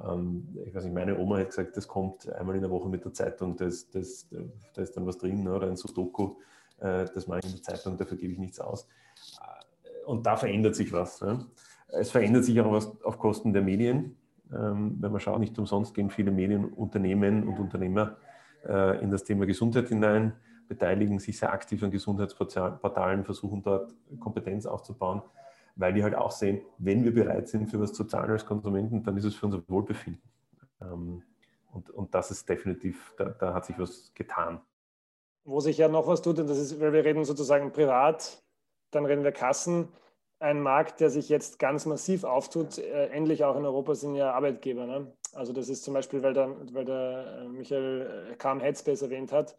Ähm, 0.05 0.57
ich 0.65 0.75
weiß 0.75 0.85
nicht, 0.85 0.95
meine 0.95 1.19
Oma 1.19 1.39
hat 1.39 1.49
gesagt, 1.49 1.77
das 1.77 1.89
kommt 1.89 2.29
einmal 2.33 2.55
in 2.57 2.63
der 2.63 2.71
Woche 2.71 2.89
mit 2.89 3.05
der 3.05 3.13
Zeitung, 3.13 3.57
da 3.57 3.67
ist, 3.67 3.95
das, 3.95 4.29
da 4.75 4.83
ist 4.83 4.97
dann 4.97 5.07
was 5.07 5.19
drin, 5.19 5.43
ne, 5.43 5.55
oder 5.55 5.67
ein 5.67 5.77
Sudoku, 5.77 6.37
äh, 6.79 7.07
das 7.13 7.27
mache 7.27 7.41
ich 7.41 7.47
in 7.47 7.53
der 7.53 7.63
Zeitung, 7.63 7.97
dafür 7.97 8.17
gebe 8.17 8.33
ich 8.33 8.39
nichts 8.39 8.61
aus. 8.61 8.87
Äh, 9.41 10.05
und 10.07 10.27
da 10.27 10.37
verändert 10.37 10.75
sich 10.75 10.93
was. 10.93 11.21
Ne? 11.21 11.47
Es 11.93 12.11
verändert 12.11 12.45
sich 12.45 12.61
auch 12.61 12.73
was 12.73 13.03
auf 13.03 13.19
Kosten 13.19 13.53
der 13.53 13.63
Medien. 13.63 14.17
Ähm, 14.53 14.97
wenn 15.01 15.13
man 15.13 15.21
schaut, 15.21 15.41
nicht 15.41 15.59
umsonst 15.59 15.95
gehen 15.95 16.11
viele 16.11 16.31
Medienunternehmen 16.31 17.47
und 17.47 17.59
Unternehmer 17.59 18.17
äh, 18.67 19.03
in 19.03 19.11
das 19.11 19.25
Thema 19.25 19.47
Gesundheit 19.47 19.89
hinein 19.89 20.35
beteiligen 20.69 21.19
sich 21.19 21.39
sehr 21.39 21.53
aktiv 21.53 21.83
an 21.83 21.91
Gesundheitsportalen, 21.91 23.25
versuchen 23.25 23.63
dort 23.63 23.95
Kompetenz 24.21 24.65
aufzubauen, 24.65 25.21
weil 25.77 25.93
die 25.93 26.03
halt 26.03 26.15
auch 26.15 26.31
sehen, 26.31 26.63
wenn 26.79 27.05
wir 27.05 27.13
bereit 27.13 27.49
sind, 27.49 27.67
für 27.67 27.79
was 27.79 27.93
zu 27.93 28.05
zahlen 28.05 28.31
als 28.31 28.47
Konsumenten, 28.47 29.03
dann 29.03 29.17
ist 29.19 29.25
es 29.25 29.35
für 29.35 29.47
unser 29.47 29.63
Wohlbefinden. 29.69 30.23
Ähm, 30.81 31.23
und, 31.73 31.91
und 31.91 32.15
das 32.15 32.31
ist 32.31 32.49
definitiv, 32.49 33.15
da, 33.19 33.25
da 33.25 33.53
hat 33.53 33.67
sich 33.67 33.79
was 33.79 34.13
getan. 34.15 34.61
Wo 35.45 35.61
sich 35.61 35.77
ja 35.77 35.89
noch 35.89 36.07
was 36.07 36.23
tut, 36.23 36.39
und 36.39 36.49
das 36.49 36.59
ist, 36.59 36.81
weil 36.81 36.93
wir 36.93 37.05
reden 37.05 37.25
sozusagen 37.25 37.73
privat, 37.73 38.43
dann 38.93 39.05
reden 39.05 39.25
wir 39.25 39.33
Kassen. 39.33 39.89
Ein 40.43 40.61
Markt, 40.61 40.99
der 40.99 41.09
sich 41.09 41.29
jetzt 41.29 41.61
ganz 41.61 41.87
massiv 41.87 42.25
auftut, 42.25 42.77
äh, 42.77 43.07
endlich 43.11 43.45
auch 43.45 43.57
in 43.57 43.65
Europa, 43.65 43.95
sind 43.95 44.17
ja 44.17 44.33
Arbeitgeber. 44.33 44.87
Ne? 44.87 45.13
Also 45.33 45.53
das 45.53 45.69
ist 45.69 45.85
zum 45.85 45.95
Beispiel, 45.95 46.21
weil 46.25 46.35
der, 46.35 46.51
weil 46.73 46.85
der 46.85 47.43
äh, 47.43 47.49
Michael 47.49 48.29
äh, 48.33 48.35
Kam 48.35 48.59
Headspace 48.59 49.03
erwähnt 49.03 49.31
hat, 49.31 49.55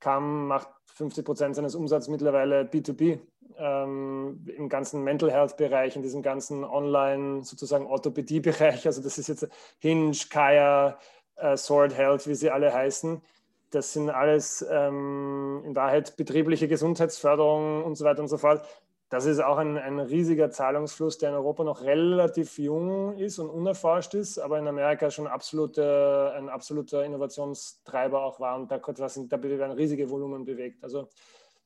Kam 0.00 0.48
macht 0.48 0.68
50 0.86 1.24
Prozent 1.24 1.54
seines 1.54 1.76
Umsatzes 1.76 2.08
mittlerweile 2.08 2.62
B2B 2.62 3.20
ähm, 3.58 4.44
im 4.56 4.68
ganzen 4.68 5.04
Mental 5.04 5.30
Health 5.30 5.56
Bereich, 5.56 5.94
in 5.94 6.02
diesem 6.02 6.22
ganzen 6.22 6.64
Online 6.64 7.44
sozusagen 7.44 7.86
Orthopädie 7.86 8.40
Bereich. 8.40 8.86
Also 8.86 9.02
das 9.02 9.18
ist 9.18 9.28
jetzt 9.28 9.48
Hinge, 9.78 10.16
Kaya, 10.30 10.98
äh, 11.36 11.56
Sword 11.56 11.96
Health, 11.96 12.26
wie 12.26 12.34
sie 12.34 12.50
alle 12.50 12.74
heißen. 12.74 13.22
Das 13.70 13.92
sind 13.92 14.10
alles 14.10 14.66
ähm, 14.68 15.62
in 15.64 15.74
Wahrheit 15.74 16.16
betriebliche 16.16 16.68
Gesundheitsförderung 16.68 17.84
und 17.84 17.96
so 17.96 18.04
weiter 18.04 18.20
und 18.20 18.28
so 18.28 18.38
fort. 18.38 18.64
Das 19.10 19.26
ist 19.26 19.40
auch 19.40 19.58
ein, 19.58 19.76
ein, 19.76 20.00
riesiger 20.00 20.50
Zahlungsfluss, 20.50 21.18
der 21.18 21.28
in 21.30 21.34
Europa 21.36 21.62
noch 21.62 21.82
relativ 21.82 22.58
jung 22.58 23.16
ist 23.18 23.38
und 23.38 23.48
unerforscht 23.48 24.14
ist, 24.14 24.38
aber 24.38 24.58
in 24.58 24.66
Amerika 24.66 25.10
schon 25.10 25.26
absolute, 25.26 26.32
ein 26.36 26.48
absoluter 26.48 27.04
Innovationstreiber 27.04 28.24
auch 28.24 28.40
war 28.40 28.56
und 28.56 28.70
da, 28.70 28.78
da 28.78 29.42
werden 29.42 29.72
riesige 29.72 30.08
Volumen 30.08 30.44
bewegt. 30.44 30.82
Also 30.82 31.08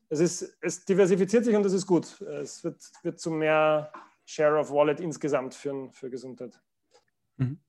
es, 0.09 0.21
ist, 0.21 0.59
es 0.61 0.85
diversifiziert 0.85 1.45
sich 1.45 1.55
und 1.55 1.63
das 1.63 1.73
ist 1.73 1.87
gut. 1.87 2.21
Es 2.21 2.65
wird, 2.65 2.83
wird 3.03 3.21
zu 3.21 3.31
mehr 3.31 3.93
Share 4.25 4.59
of 4.59 4.71
Wallet 4.71 5.01
insgesamt 5.01 5.55
führen 5.55 5.91
für 5.93 6.11
Gesundheit. 6.11 6.61
Mhm. 7.37 7.61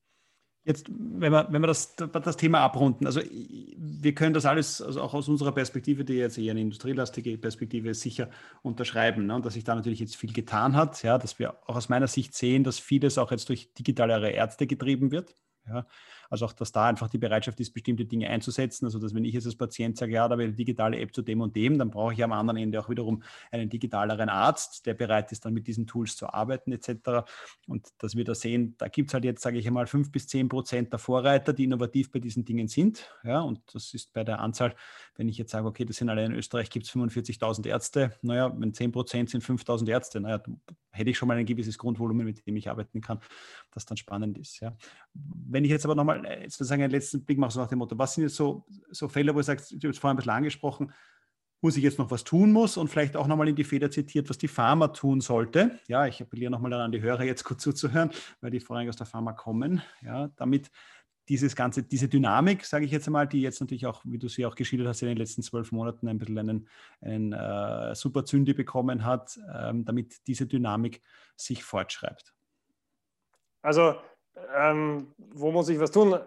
Jetzt, 0.65 0.87
wenn 0.89 1.31
wir, 1.31 1.47
wenn 1.49 1.61
wir 1.61 1.67
das, 1.67 1.95
das 1.95 2.37
Thema 2.37 2.59
abrunden, 2.59 3.07
also 3.07 3.21
wir 3.21 4.13
können 4.13 4.33
das 4.33 4.45
alles, 4.45 4.81
also 4.81 5.01
auch 5.01 5.13
aus 5.13 5.29
unserer 5.29 5.53
Perspektive, 5.53 6.03
die 6.03 6.15
jetzt 6.15 6.37
eher 6.37 6.51
eine 6.51 6.61
industrielastige 6.61 7.37
Perspektive 7.37 7.89
ist, 7.89 8.01
sicher 8.01 8.29
unterschreiben. 8.61 9.25
Ne? 9.25 9.35
Und 9.35 9.45
dass 9.45 9.53
sich 9.53 9.63
da 9.63 9.73
natürlich 9.73 9.99
jetzt 9.99 10.17
viel 10.17 10.33
getan 10.33 10.75
hat, 10.75 11.01
ja, 11.01 11.17
dass 11.17 11.39
wir 11.39 11.55
auch 11.65 11.77
aus 11.77 11.89
meiner 11.89 12.07
Sicht 12.07 12.35
sehen, 12.35 12.63
dass 12.63 12.77
vieles 12.77 13.17
auch 13.17 13.31
jetzt 13.31 13.49
durch 13.49 13.73
digitalere 13.73 14.31
Ärzte 14.31 14.67
getrieben 14.67 15.11
wird. 15.11 15.33
Ja? 15.67 15.87
Also 16.29 16.45
auch, 16.45 16.53
dass 16.53 16.71
da 16.71 16.87
einfach 16.87 17.09
die 17.09 17.17
Bereitschaft 17.17 17.59
ist, 17.59 17.73
bestimmte 17.73 18.05
Dinge 18.05 18.29
einzusetzen. 18.29 18.85
Also 18.85 18.99
dass 18.99 19.13
wenn 19.13 19.25
ich 19.25 19.33
jetzt 19.33 19.45
als 19.45 19.55
Patient 19.55 19.97
sage, 19.97 20.13
ja, 20.13 20.27
da 20.27 20.37
will 20.37 20.47
eine 20.47 20.55
digitale 20.55 20.99
App 20.99 21.13
zu 21.13 21.21
dem 21.21 21.41
und 21.41 21.55
dem, 21.55 21.77
dann 21.77 21.89
brauche 21.89 22.13
ich 22.13 22.23
am 22.23 22.31
anderen 22.31 22.57
Ende 22.57 22.79
auch 22.79 22.89
wiederum 22.89 23.23
einen 23.51 23.69
digitaleren 23.69 24.29
Arzt, 24.29 24.85
der 24.85 24.93
bereit 24.93 25.31
ist, 25.31 25.45
dann 25.45 25.53
mit 25.53 25.67
diesen 25.67 25.87
Tools 25.87 26.15
zu 26.15 26.31
arbeiten 26.31 26.71
etc. 26.71 27.25
Und 27.67 27.87
dass 27.97 28.15
wir 28.15 28.23
da 28.23 28.35
sehen, 28.35 28.75
da 28.77 28.87
gibt 28.87 29.09
es 29.09 29.13
halt 29.13 29.25
jetzt, 29.25 29.41
sage 29.41 29.57
ich 29.57 29.67
einmal, 29.67 29.87
fünf 29.87 30.11
bis 30.11 30.27
zehn 30.27 30.49
Prozent 30.49 30.91
der 30.91 30.99
Vorreiter, 30.99 31.53
die 31.53 31.63
innovativ 31.63 32.11
bei 32.11 32.19
diesen 32.19 32.45
Dingen 32.45 32.67
sind. 32.67 33.09
Ja, 33.23 33.41
und 33.41 33.61
das 33.73 33.93
ist 33.93 34.13
bei 34.13 34.23
der 34.23 34.39
Anzahl, 34.39 34.75
wenn 35.15 35.27
ich 35.27 35.37
jetzt 35.37 35.51
sage, 35.51 35.67
okay, 35.67 35.85
das 35.85 35.97
sind 35.97 36.09
alle 36.09 36.25
in 36.25 36.33
Österreich, 36.33 36.69
gibt 36.69 36.85
es 36.85 36.91
45.000 36.91 37.67
Ärzte. 37.67 38.13
Naja, 38.21 38.53
wenn 38.57 38.73
10 38.73 38.91
Prozent 38.91 39.29
sind 39.29 39.43
5.000 39.43 39.89
Ärzte, 39.89 40.19
naja, 40.19 40.41
hätte 40.91 41.09
ich 41.09 41.17
schon 41.17 41.27
mal 41.27 41.37
ein 41.37 41.45
gewisses 41.45 41.77
Grundvolumen, 41.77 42.25
mit 42.25 42.45
dem 42.45 42.55
ich 42.55 42.69
arbeiten 42.69 43.01
kann, 43.01 43.19
das 43.71 43.85
dann 43.85 43.97
spannend 43.97 44.37
ist. 44.37 44.59
Ja. 44.59 44.75
Wenn 45.13 45.63
ich 45.63 45.71
jetzt 45.71 45.85
aber 45.85 45.95
nochmal 45.95 46.18
äh, 46.25 46.49
sozusagen 46.49 46.83
einen 46.83 46.91
letzten 46.91 47.23
Blick 47.23 47.37
mache, 47.37 47.51
so 47.51 47.59
nach 47.59 47.67
dem 47.67 47.79
Motto, 47.79 47.97
was 47.97 48.13
sind 48.13 48.23
jetzt 48.23 48.35
so, 48.35 48.65
so 48.89 49.07
Fälle, 49.07 49.33
wo 49.33 49.39
ihr 49.39 49.43
sagt, 49.43 49.71
ich 49.71 49.77
habe 49.77 49.89
es 49.89 49.99
vorhin 49.99 50.15
ein 50.15 50.17
bisschen 50.17 50.31
angesprochen, 50.31 50.93
wo 51.61 51.69
sich 51.69 51.83
jetzt 51.83 51.99
noch 51.99 52.09
was 52.09 52.23
tun 52.23 52.51
muss 52.51 52.77
und 52.77 52.87
vielleicht 52.87 53.17
auch 53.17 53.27
nochmal 53.27 53.49
in 53.49 53.55
die 53.55 53.63
Feder 53.63 53.91
zitiert, 53.91 54.29
was 54.29 54.37
die 54.37 54.47
Pharma 54.47 54.89
tun 54.89 55.19
sollte. 55.19 55.79
Ja, 55.87 56.07
ich 56.07 56.21
appelliere 56.21 56.51
nochmal 56.51 56.73
an 56.73 56.91
die 56.91 57.01
Hörer, 57.01 57.23
jetzt 57.23 57.43
gut 57.43 57.59
zuzuhören, 57.59 58.11
weil 58.41 58.51
die 58.51 58.59
vorrangig 58.59 58.89
aus 58.89 58.95
der 58.95 59.07
Pharma 59.07 59.33
kommen, 59.33 59.81
ja, 60.01 60.29
damit 60.37 60.71
dieses 61.29 61.55
ganze, 61.55 61.83
diese 61.83 62.09
Dynamik, 62.09 62.65
sage 62.65 62.85
ich 62.85 62.91
jetzt 62.91 63.07
einmal, 63.07 63.27
die 63.27 63.41
jetzt 63.41 63.61
natürlich 63.61 63.85
auch, 63.85 64.01
wie 64.03 64.17
du 64.17 64.27
sie 64.27 64.47
auch 64.47 64.55
geschildert 64.55 64.87
hast, 64.87 65.03
in 65.03 65.09
den 65.09 65.17
letzten 65.17 65.43
zwölf 65.43 65.71
Monaten 65.71 66.07
ein 66.07 66.17
bisschen 66.17 66.39
einen, 66.39 66.67
einen 67.01 67.33
äh, 67.33 67.93
super 67.93 68.25
Zündi 68.25 68.53
bekommen 68.53 69.05
hat, 69.05 69.39
ähm, 69.53 69.85
damit 69.85 70.15
diese 70.25 70.47
Dynamik 70.47 71.03
sich 71.35 71.63
fortschreibt? 71.63 72.33
Also, 73.61 73.95
ähm, 74.55 75.07
wo 75.33 75.51
muss 75.51 75.69
ich 75.69 75.79
was 75.79 75.91
tun? 75.91 76.17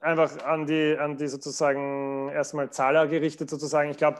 Einfach 0.00 0.44
an 0.44 0.66
die, 0.66 0.96
an 0.98 1.16
die 1.16 1.28
sozusagen 1.28 2.30
erstmal 2.30 2.70
Zahler 2.70 3.06
gerichtet 3.06 3.50
sozusagen. 3.50 3.90
Ich 3.90 3.98
glaube, 3.98 4.18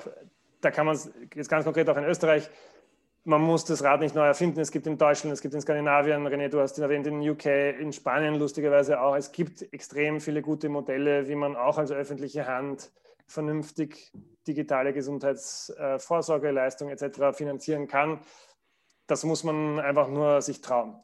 da 0.61 0.71
kann 0.71 0.87
man 0.87 0.95
es 0.95 1.11
jetzt 1.35 1.49
ganz 1.49 1.65
konkret 1.65 1.89
auch 1.89 1.97
in 1.97 2.05
Österreich 2.05 2.51
man 3.25 3.43
muss 3.43 3.65
das 3.65 3.83
Rad 3.83 4.01
nicht 4.01 4.15
neu 4.15 4.27
erfinden. 4.27 4.61
Es 4.61 4.71
gibt 4.71 4.87
in 4.87 4.97
Deutschland, 4.97 5.35
es 5.35 5.41
gibt 5.41 5.55
in 5.55 5.61
Skandinavien, 5.61 6.27
René, 6.27 6.49
du 6.49 6.61
hast 6.61 6.79
ihn 6.79 6.83
erwähnt, 6.83 7.07
in 7.07 7.21
UK, 7.29 7.47
in 7.79 7.93
Spanien 7.93 8.37
lustigerweise 8.37 9.01
auch. 9.01 9.15
Es 9.15 9.33
gibt 9.33 9.63
extrem 9.73 10.21
viele 10.21 10.43
gute 10.43 10.69
Modelle, 10.69 11.29
wie 11.29 11.35
man 11.35 11.57
auch 11.57 11.79
als 11.79 11.91
öffentliche 11.93 12.47
Hand 12.47 12.93
vernünftig 13.27 14.13
digitale 14.47 14.93
Gesundheitsvorsorgeleistung 14.93 16.89
etc. 16.89 17.37
finanzieren 17.37 17.89
kann. 17.89 18.21
Das 19.07 19.25
muss 19.25 19.45
man 19.45 19.79
einfach 19.79 20.09
nur 20.09 20.41
sich 20.41 20.61
trauen. 20.63 21.01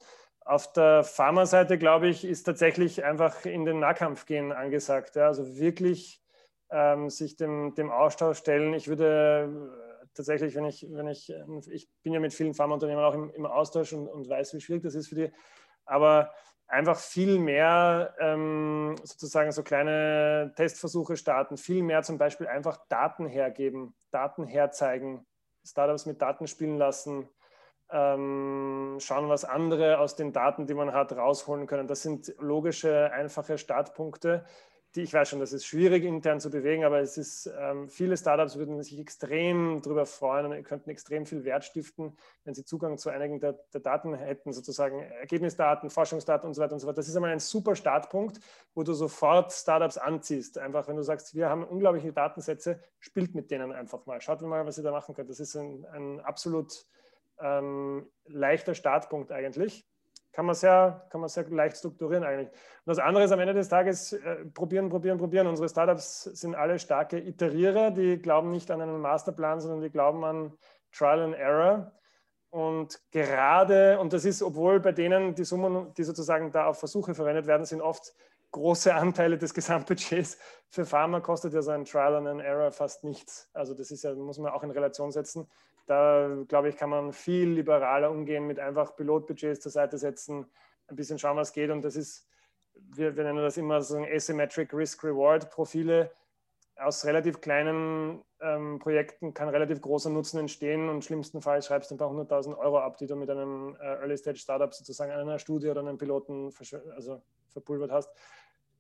Auf 0.47 0.73
der 0.73 1.03
Pharmaseite, 1.03 1.77
glaube 1.77 2.07
ich, 2.07 2.25
ist 2.25 2.45
tatsächlich 2.45 3.05
einfach 3.05 3.45
in 3.45 3.65
den 3.65 3.81
Nahkampf 3.81 4.27
gehen 4.27 4.53
angesagt. 4.53 5.17
Ja. 5.17 5.27
Also 5.27 5.59
wirklich 5.59 6.23
ähm, 6.71 7.11
sich 7.11 7.37
dem, 7.37 7.75
dem 7.75 7.91
Austausch 7.91 8.39
stellen. 8.39 8.73
Ich 8.73 8.87
würde 8.87 9.73
tatsächlich, 10.15 10.55
wenn 10.55 10.65
ich, 10.65 10.87
wenn 10.89 11.09
ich, 11.09 11.33
ich 11.69 11.89
bin 12.05 12.13
ja 12.13 12.21
mit 12.21 12.33
vielen 12.33 12.55
Pharmaunternehmen 12.55 13.05
auch 13.05 13.15
im, 13.15 13.31
im 13.31 13.45
Austausch 13.45 13.93
und, 13.93 14.07
und 14.07 14.29
weiß, 14.29 14.55
wie 14.55 14.61
schwierig 14.61 14.85
das 14.85 14.95
ist 14.95 15.09
für 15.09 15.17
die, 15.17 15.33
aber 15.85 16.33
einfach 16.69 16.99
viel 16.99 17.41
mehr 17.41 18.15
ähm, 18.21 18.95
sozusagen 19.03 19.51
so 19.51 19.65
kleine 19.65 20.53
Testversuche 20.57 21.17
starten, 21.17 21.57
viel 21.57 21.83
mehr 21.83 22.05
zum 22.05 22.19
Beispiel 22.19 22.47
einfach 22.47 22.79
Daten 22.89 23.27
hergeben, 23.27 23.97
Daten 24.13 24.47
herzeigen, 24.47 25.27
Startups 25.65 26.07
mit 26.07 26.23
Daten 26.23 26.47
spielen 26.47 26.79
lassen, 26.79 27.29
ähm, 27.91 28.99
schauen, 29.01 29.29
was 29.29 29.45
andere 29.45 29.99
aus 29.99 30.17
den 30.17 30.33
Daten, 30.33 30.67
die 30.67 30.75
man 30.75 30.93
hat, 30.93 31.13
rausholen 31.13 31.67
können. 31.67 31.87
Das 31.87 32.03
sind 32.03 32.35
logische, 32.39 33.13
einfache 33.13 33.59
Startpunkte, 33.59 34.45
die 34.97 35.03
ich 35.03 35.13
weiß 35.13 35.29
schon, 35.29 35.41
das 35.41 35.53
ist 35.53 35.67
schwierig 35.67 36.05
intern 36.05 36.41
zu 36.41 36.51
bewegen, 36.51 36.85
aber 36.85 37.01
es 37.01 37.19
ist, 37.19 37.51
ähm, 37.59 37.89
viele 37.89 38.17
Startups 38.17 38.57
würden 38.57 38.83
sich 38.83 38.99
extrem 38.99 39.83
darüber 39.83 40.07
freuen 40.07 40.47
und 40.47 40.63
könnten 40.65 40.89
extrem 40.89 41.27
viel 41.27 41.45
Wert 41.45 41.65
stiften, 41.65 42.17
wenn 42.45 42.55
sie 42.55 42.65
Zugang 42.65 42.97
zu 42.97 43.11
einigen 43.11 43.39
der, 43.39 43.53
der, 43.75 43.83
Daten 43.83 44.15
hätten, 44.15 44.55
sozusagen 44.55 45.01
Ergebnisdaten, 45.03 45.91
Forschungsdaten 45.91 46.47
und 46.47 46.55
so 46.55 46.63
weiter 46.63 46.73
und 46.73 46.79
so 46.81 46.87
fort. 46.87 46.97
Das 46.97 47.09
ist 47.09 47.17
einmal 47.17 47.31
ein 47.31 47.41
super 47.41 47.77
Startpunkt, 47.77 48.41
wo 48.75 48.83
du 48.85 48.95
sofort 48.95 49.53
Startups 49.53 49.99
anziehst. 49.99 50.57
Einfach, 50.57 50.89
wenn 50.89 50.97
du 50.97 51.03
sagst, 51.03 51.35
wir 51.35 51.51
haben 51.51 51.63
unglaubliche 51.63 52.13
Datensätze, 52.13 52.81
spielt 52.99 53.35
mit 53.35 53.51
denen 53.51 53.73
einfach 53.73 54.07
mal. 54.07 54.21
Schaut 54.23 54.41
mal, 54.41 54.65
was 54.65 54.79
ihr 54.79 54.85
da 54.85 54.93
machen 54.93 55.15
könnt. 55.15 55.29
Das 55.29 55.41
ist 55.41 55.55
ein, 55.57 55.85
ein 55.93 56.21
absolut 56.21 56.87
ähm, 57.41 58.07
leichter 58.27 58.75
Startpunkt 58.75 59.33
eigentlich. 59.33 59.87
Kann 60.33 60.45
man, 60.45 60.55
sehr, 60.55 61.07
kann 61.09 61.23
man 61.23 61.31
sehr 61.31 61.49
leicht 61.49 61.79
strukturieren 61.79 62.23
eigentlich. 62.23 62.49
Und 62.51 62.59
das 62.85 62.99
andere 62.99 63.25
ist 63.25 63.33
am 63.33 63.41
Ende 63.41 63.55
des 63.55 63.71
Tages 63.71 64.13
äh, 64.13 64.45
probieren, 64.45 64.91
probieren, 64.91 65.17
probieren. 65.17 65.47
Unsere 65.47 65.69
Startups 65.69 66.25
sind 66.25 66.55
alle 66.55 66.79
starke 66.79 67.19
Iterierer, 67.19 67.91
die 67.91 68.21
glauben 68.21 68.51
nicht 68.51 68.71
an 68.71 68.83
einen 68.83 69.01
Masterplan, 69.01 69.61
sondern 69.61 69.81
die 69.81 69.89
glauben 69.89 70.25
an 70.25 70.53
Trial 70.93 71.23
and 71.23 71.35
Error. 71.35 71.93
Und 72.51 73.01
gerade, 73.11 73.99
und 73.99 74.13
das 74.13 74.25
ist, 74.27 74.43
obwohl 74.43 74.81
bei 74.81 74.93
denen 74.93 75.35
die 75.35 75.45
Summen, 75.45 75.93
die 75.95 76.05
sozusagen 76.05 76.53
da 76.53 76.67
auf 76.67 76.79
Versuche 76.79 77.15
verwendet 77.15 77.47
werden, 77.47 77.65
sind 77.65 77.81
oft 77.81 78.15
große 78.51 78.95
Anteile 78.95 79.39
des 79.39 79.55
Gesamtbudgets. 79.55 80.39
Für 80.69 80.85
Pharma 80.85 81.21
kostet 81.21 81.55
ja 81.55 81.63
so 81.63 81.71
ein 81.71 81.85
Trial 81.85 82.15
and 82.15 82.29
an 82.29 82.41
Error 82.41 82.73
fast 82.73 83.05
nichts. 83.05 83.49
Also 83.53 83.75
das 83.75 83.91
ist 83.91 84.05
ja, 84.05 84.15
muss 84.15 84.39
man 84.39 84.53
auch 84.53 84.63
in 84.63 84.71
Relation 84.71 85.13
setzen. 85.13 85.49
Da, 85.87 86.37
glaube 86.49 86.69
ich, 86.69 86.77
kann 86.77 86.91
man 86.91 87.13
viel 87.13 87.49
liberaler 87.51 88.11
umgehen 88.11 88.47
mit 88.47 88.59
einfach 88.59 88.97
Pilotbudgets 88.97 89.61
zur 89.61 89.73
Seite 89.73 89.99
setzen, 89.99 90.47
ein 90.89 90.97
bisschen 90.97 91.19
schauen, 91.19 91.37
was 91.37 91.53
geht. 91.53 91.71
Und 91.71 91.83
das 91.83 91.97
ist, 91.97 92.29
wir, 92.75 93.17
wir 93.17 93.25
nennen 93.25 93.39
das 93.39 93.57
immer 93.57 93.81
so 93.83 93.97
ein 93.97 94.05
Asymmetric 94.05 94.75
Risk-Reward-Profile. 94.75 96.11
Aus 96.79 97.07
relativ 97.07 97.41
kleinen 97.41 98.23
ähm, 98.41 98.79
Projekten 98.81 99.33
kann 99.33 99.49
relativ 99.49 99.81
großer 99.81 100.11
Nutzen 100.11 100.41
entstehen 100.41 100.89
und 100.91 101.05
schlimmstenfalls 101.05 101.67
schreibst 101.67 101.91
du 101.91 101.95
ein 101.95 101.99
paar 101.99 102.11
hunderttausend 102.11 102.59
Euro 102.59 102.81
ab, 102.81 102.99
die 102.99 103.07
du 103.07 103.17
mit 103.17 103.31
einem 103.31 103.77
äh, 103.81 104.01
Early-Stage-Startup 104.01 104.75
sozusagen 104.75 105.13
an 105.13 105.21
einer 105.21 105.39
Studie 105.39 105.71
oder 105.71 105.81
einem 105.81 105.97
Piloten 105.97 106.53
also 106.95 107.23
verpulvert 107.49 107.93
hast. 107.93 108.11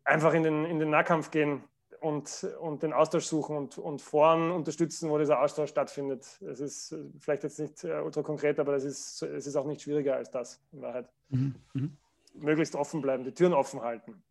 Einfach 0.04 0.34
in 0.34 0.42
den, 0.42 0.64
in 0.66 0.78
den 0.78 0.90
Nahkampf 0.90 1.30
gehen 1.30 1.64
und, 2.00 2.46
und 2.60 2.82
den 2.82 2.92
Austausch 2.92 3.24
suchen 3.24 3.56
und, 3.56 3.78
und 3.78 4.02
Foren 4.02 4.50
unterstützen, 4.50 5.10
wo 5.10 5.18
dieser 5.18 5.40
Austausch 5.40 5.70
stattfindet. 5.70 6.40
Es 6.42 6.60
ist 6.60 6.96
vielleicht 7.18 7.44
jetzt 7.44 7.58
nicht 7.58 7.84
äh, 7.84 8.00
ultra 8.00 8.22
konkret, 8.22 8.58
aber 8.58 8.74
es 8.74 8.84
ist, 8.84 9.22
es 9.22 9.46
ist 9.46 9.56
auch 9.56 9.66
nicht 9.66 9.82
schwieriger 9.82 10.16
als 10.16 10.30
das 10.30 10.60
in 10.72 10.82
Wahrheit. 10.82 11.08
Mhm. 11.28 11.54
Mhm. 11.74 11.96
Möglichst 12.34 12.74
offen 12.74 13.00
bleiben, 13.00 13.24
die 13.24 13.32
Türen 13.32 13.54
offen 13.54 13.82
halten. 13.82 14.22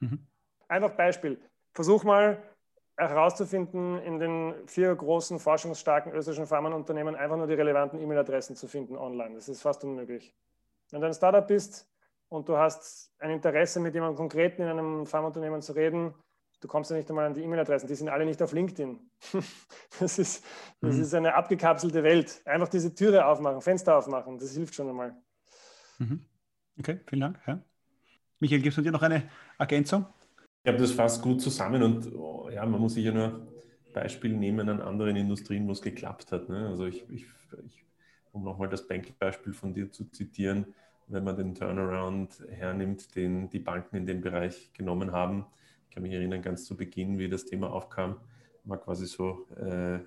Mhm. 0.00 0.18
Einfach 0.68 0.90
Beispiel. 0.90 1.40
Versuch 1.72 2.04
mal 2.04 2.42
herauszufinden, 2.96 3.98
in 3.98 4.18
den 4.18 4.54
vier 4.66 4.94
großen 4.94 5.38
forschungsstarken 5.38 6.12
österreichischen 6.12 6.46
Pharmaunternehmen 6.46 7.14
einfach 7.14 7.36
nur 7.36 7.46
die 7.46 7.54
relevanten 7.54 8.00
E-Mail-Adressen 8.00 8.56
zu 8.56 8.68
finden 8.68 8.96
online. 8.96 9.34
Das 9.34 9.48
ist 9.48 9.62
fast 9.62 9.84
unmöglich. 9.84 10.34
Wenn 10.90 11.00
du 11.00 11.06
ein 11.06 11.14
Startup 11.14 11.46
bist 11.46 11.88
und 12.28 12.48
du 12.48 12.56
hast 12.56 13.12
ein 13.18 13.30
Interesse, 13.30 13.80
mit 13.80 13.94
jemandem 13.94 14.16
konkreten 14.16 14.62
in 14.62 14.68
einem 14.68 15.06
Pharmaunternehmen 15.06 15.60
zu 15.60 15.72
reden, 15.72 16.14
du 16.60 16.68
kommst 16.68 16.90
ja 16.90 16.96
nicht 16.96 17.08
einmal 17.08 17.26
an 17.26 17.34
die 17.34 17.42
E-Mail-Adressen, 17.42 17.86
die 17.86 17.94
sind 17.94 18.08
alle 18.08 18.24
nicht 18.24 18.42
auf 18.42 18.52
LinkedIn. 18.52 18.98
Das 19.98 20.18
ist, 20.18 20.44
das 20.80 20.96
mhm. 20.96 21.02
ist 21.02 21.14
eine 21.14 21.34
abgekapselte 21.34 22.02
Welt. 22.02 22.42
Einfach 22.44 22.68
diese 22.68 22.94
Türe 22.94 23.24
aufmachen, 23.24 23.62
Fenster 23.62 23.96
aufmachen, 23.96 24.38
das 24.38 24.54
hilft 24.54 24.74
schon 24.74 24.88
einmal. 24.88 25.16
Mhm. 25.98 26.26
Okay, 26.78 27.00
vielen 27.06 27.20
Dank. 27.20 27.40
Ja. 27.46 27.62
Michael, 28.40 28.60
gibt 28.60 28.72
es 28.72 28.74
von 28.74 28.84
dir 28.84 28.92
noch 28.92 29.02
eine 29.02 29.30
Ergänzung? 29.58 30.04
Ich 30.62 30.68
habe 30.68 30.78
das 30.78 30.92
fast 30.92 31.22
gut 31.22 31.40
zusammen 31.40 31.82
und 31.82 32.14
oh, 32.14 32.50
ja, 32.50 32.66
man 32.66 32.80
muss 32.80 32.94
sich 32.94 33.04
ja 33.04 33.12
nur 33.12 33.46
Beispiel 33.94 34.36
nehmen 34.36 34.68
an 34.68 34.82
anderen 34.82 35.16
Industrien, 35.16 35.66
wo 35.66 35.72
es 35.72 35.80
geklappt 35.80 36.30
hat. 36.32 36.50
Ne? 36.50 36.68
Also 36.68 36.84
ich, 36.84 37.08
ich, 37.08 37.24
ich 37.64 37.86
um 38.32 38.44
nochmal 38.44 38.68
das 38.68 38.86
Bank-Beispiel 38.86 39.54
von 39.54 39.72
dir 39.72 39.90
zu 39.90 40.04
zitieren, 40.10 40.74
wenn 41.08 41.24
man 41.24 41.36
den 41.36 41.54
Turnaround 41.54 42.42
hernimmt, 42.50 43.14
den 43.16 43.48
die 43.48 43.58
Banken 43.58 43.96
in 43.96 44.06
dem 44.06 44.20
Bereich 44.20 44.72
genommen 44.74 45.12
haben, 45.12 45.46
kann 45.96 46.02
mich 46.02 46.12
erinnern, 46.12 46.42
ganz 46.42 46.66
zu 46.66 46.76
Beginn, 46.76 47.18
wie 47.18 47.26
das 47.26 47.46
Thema 47.46 47.72
aufkam, 47.72 48.16
war 48.64 48.78
quasi 48.78 49.06
so 49.06 49.48
äh, 49.56 49.98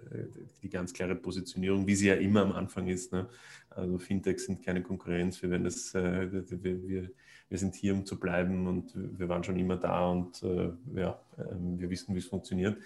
die 0.61 0.69
ganz 0.69 0.93
klare 0.93 1.15
Positionierung, 1.15 1.87
wie 1.87 1.95
sie 1.95 2.09
ja 2.09 2.13
immer 2.13 2.43
am 2.43 2.51
Anfang 2.51 2.87
ist. 2.87 3.11
Ne? 3.11 3.27
Also 3.71 3.97
Fintechs 3.97 4.45
sind 4.45 4.63
keine 4.63 4.83
Konkurrenz, 4.83 5.41
wir, 5.41 5.49
werden 5.49 5.63
das, 5.63 5.95
äh, 5.95 6.31
wir, 6.31 6.61
wir, 6.87 7.09
wir, 7.49 7.57
sind 7.57 7.73
hier, 7.73 7.95
um 7.95 8.05
zu 8.05 8.19
bleiben 8.19 8.67
und 8.67 8.91
wir 8.93 9.27
waren 9.29 9.43
schon 9.43 9.57
immer 9.57 9.77
da 9.77 10.11
und 10.11 10.43
äh, 10.43 10.69
ja, 10.93 11.19
ähm, 11.39 11.79
wir 11.79 11.89
wissen, 11.89 12.13
wie 12.13 12.19
es 12.19 12.27
funktioniert. 12.27 12.77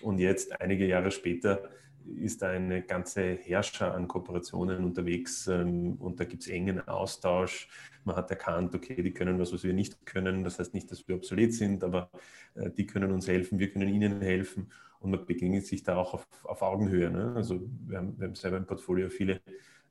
Und 0.00 0.18
jetzt, 0.18 0.58
einige 0.58 0.86
Jahre 0.86 1.10
später, 1.10 1.68
ist 2.16 2.42
da 2.42 2.50
eine 2.50 2.82
ganze 2.82 3.34
Herrscher 3.34 3.94
an 3.94 4.08
Kooperationen 4.08 4.84
unterwegs 4.84 5.46
ähm, 5.46 5.94
und 5.94 6.20
da 6.20 6.24
gibt 6.24 6.42
es 6.42 6.48
engen 6.48 6.86
Austausch. 6.86 7.68
Man 8.04 8.16
hat 8.16 8.30
erkannt, 8.30 8.74
okay, 8.74 9.02
die 9.02 9.12
können 9.12 9.38
was, 9.38 9.52
was 9.52 9.64
wir 9.64 9.72
nicht 9.72 10.04
können. 10.06 10.44
Das 10.44 10.58
heißt 10.58 10.74
nicht, 10.74 10.90
dass 10.90 11.06
wir 11.08 11.16
obsolet 11.16 11.54
sind, 11.54 11.84
aber 11.84 12.10
äh, 12.54 12.70
die 12.70 12.86
können 12.86 13.12
uns 13.12 13.28
helfen, 13.28 13.58
wir 13.58 13.70
können 13.70 13.88
ihnen 13.88 14.20
helfen 14.20 14.70
und 15.00 15.10
man 15.10 15.24
begegnet 15.26 15.66
sich 15.66 15.82
da 15.82 15.96
auch 15.96 16.14
auf, 16.14 16.26
auf 16.44 16.62
Augenhöhe. 16.62 17.10
Ne? 17.10 17.32
Also 17.36 17.60
wir 17.86 17.98
haben, 17.98 18.18
wir 18.18 18.28
haben, 18.28 18.34
selber 18.34 18.56
im 18.56 18.66
Portfolio 18.66 19.08
viele 19.08 19.40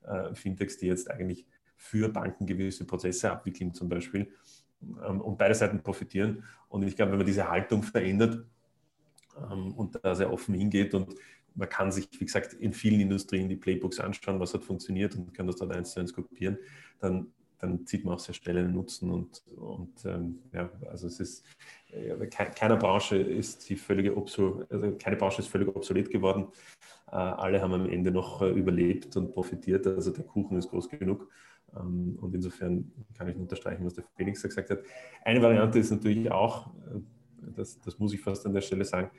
äh, 0.04 0.34
Fintechs, 0.34 0.78
die 0.78 0.88
jetzt 0.88 1.10
eigentlich 1.10 1.46
für 1.76 2.10
Banken 2.10 2.46
gewisse 2.46 2.86
Prozesse 2.86 3.32
abwickeln 3.32 3.74
zum 3.74 3.90
Beispiel 3.90 4.32
ähm, 5.06 5.22
und 5.22 5.38
beide 5.38 5.56
Seiten 5.56 5.82
profitieren. 5.82 6.44
Und 6.70 6.84
ich 6.84 6.96
glaube, 6.96 7.12
wenn 7.12 7.20
man 7.20 7.28
diese 7.28 7.50
Haltung 7.50 7.84
verändert, 7.84 8.46
ähm, 9.38 9.74
und 9.74 9.98
da 10.04 10.16
sehr 10.16 10.32
offen 10.32 10.56
hingeht 10.56 10.94
und 10.94 11.16
man 11.56 11.70
kann 11.70 11.92
sich, 11.92 12.08
wie 12.20 12.26
gesagt, 12.26 12.54
in 12.54 12.74
vielen 12.74 13.02
Industrien 13.02 13.50
die 13.50 13.56
Playbooks 13.56 14.00
anschauen, 14.00 14.40
was 14.40 14.54
hat 14.54 14.64
funktioniert 14.64 15.16
und 15.16 15.34
kann 15.34 15.48
das 15.48 15.58
dann 15.58 15.72
eins 15.72 15.92
zu 15.92 16.00
eins 16.00 16.14
kopieren, 16.14 16.58
dann, 17.00 17.28
dann 17.60 17.86
sieht 17.86 18.06
man 18.06 18.16
auch 18.16 18.20
sehr 18.20 18.34
schnell 18.34 18.58
einen 18.58 18.74
Nutzen 18.74 19.12
und, 19.12 19.44
und 19.56 20.06
ähm, 20.06 20.40
ja, 20.54 20.70
also 20.90 21.08
es 21.08 21.20
ist, 21.20 21.46
äh, 21.92 22.28
keiner 22.28 22.78
Branche 22.78 23.18
ist 23.18 23.70
die 23.70 23.76
völlige 23.76 24.16
also 24.16 24.96
keine 24.98 25.18
Branche 25.18 25.42
ist 25.42 25.48
völlig 25.48 25.68
obsolet 25.68 26.10
geworden. 26.10 26.48
Äh, 27.12 27.16
alle 27.16 27.62
haben 27.62 27.74
am 27.74 27.90
Ende 27.90 28.12
noch 28.12 28.42
äh, 28.42 28.50
überlebt 28.50 29.16
und 29.18 29.32
profitiert, 29.32 29.86
also 29.86 30.12
der 30.12 30.24
Kuchen 30.24 30.58
ist 30.58 30.70
groß 30.70 30.90
genug. 30.90 31.30
Ähm, 31.76 32.18
und 32.22 32.34
insofern 32.34 32.92
kann 33.18 33.28
ich 33.30 33.36
unterstreichen, 33.36 33.86
was 33.86 33.94
der 33.94 34.06
Felix 34.16 34.42
gesagt 34.42 34.70
hat. 34.70 34.80
Eine 35.24 35.42
Variante 35.42 35.80
ist 35.80 35.92
natürlich 35.92 36.32
auch, 36.32 36.68
äh, 36.68 37.00
das, 37.56 37.80
das 37.80 38.00
muss 38.00 38.14
ich 38.14 38.22
fast 38.22 38.46
an 38.46 38.54
der 38.54 38.62
Stelle 38.62 38.86
sagen, 38.86 39.10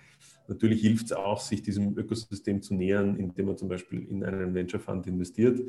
Natürlich 0.49 0.80
hilft 0.82 1.07
es 1.07 1.12
auch, 1.12 1.40
sich 1.40 1.62
diesem 1.62 1.97
Ökosystem 1.97 2.62
zu 2.62 2.74
nähern, 2.74 3.16
indem 3.16 3.47
man 3.47 3.57
zum 3.57 3.68
Beispiel 3.68 4.05
in 4.09 4.24
einen 4.24 4.55
Venture 4.55 4.80
Fund 4.80 5.07
investiert. 5.07 5.61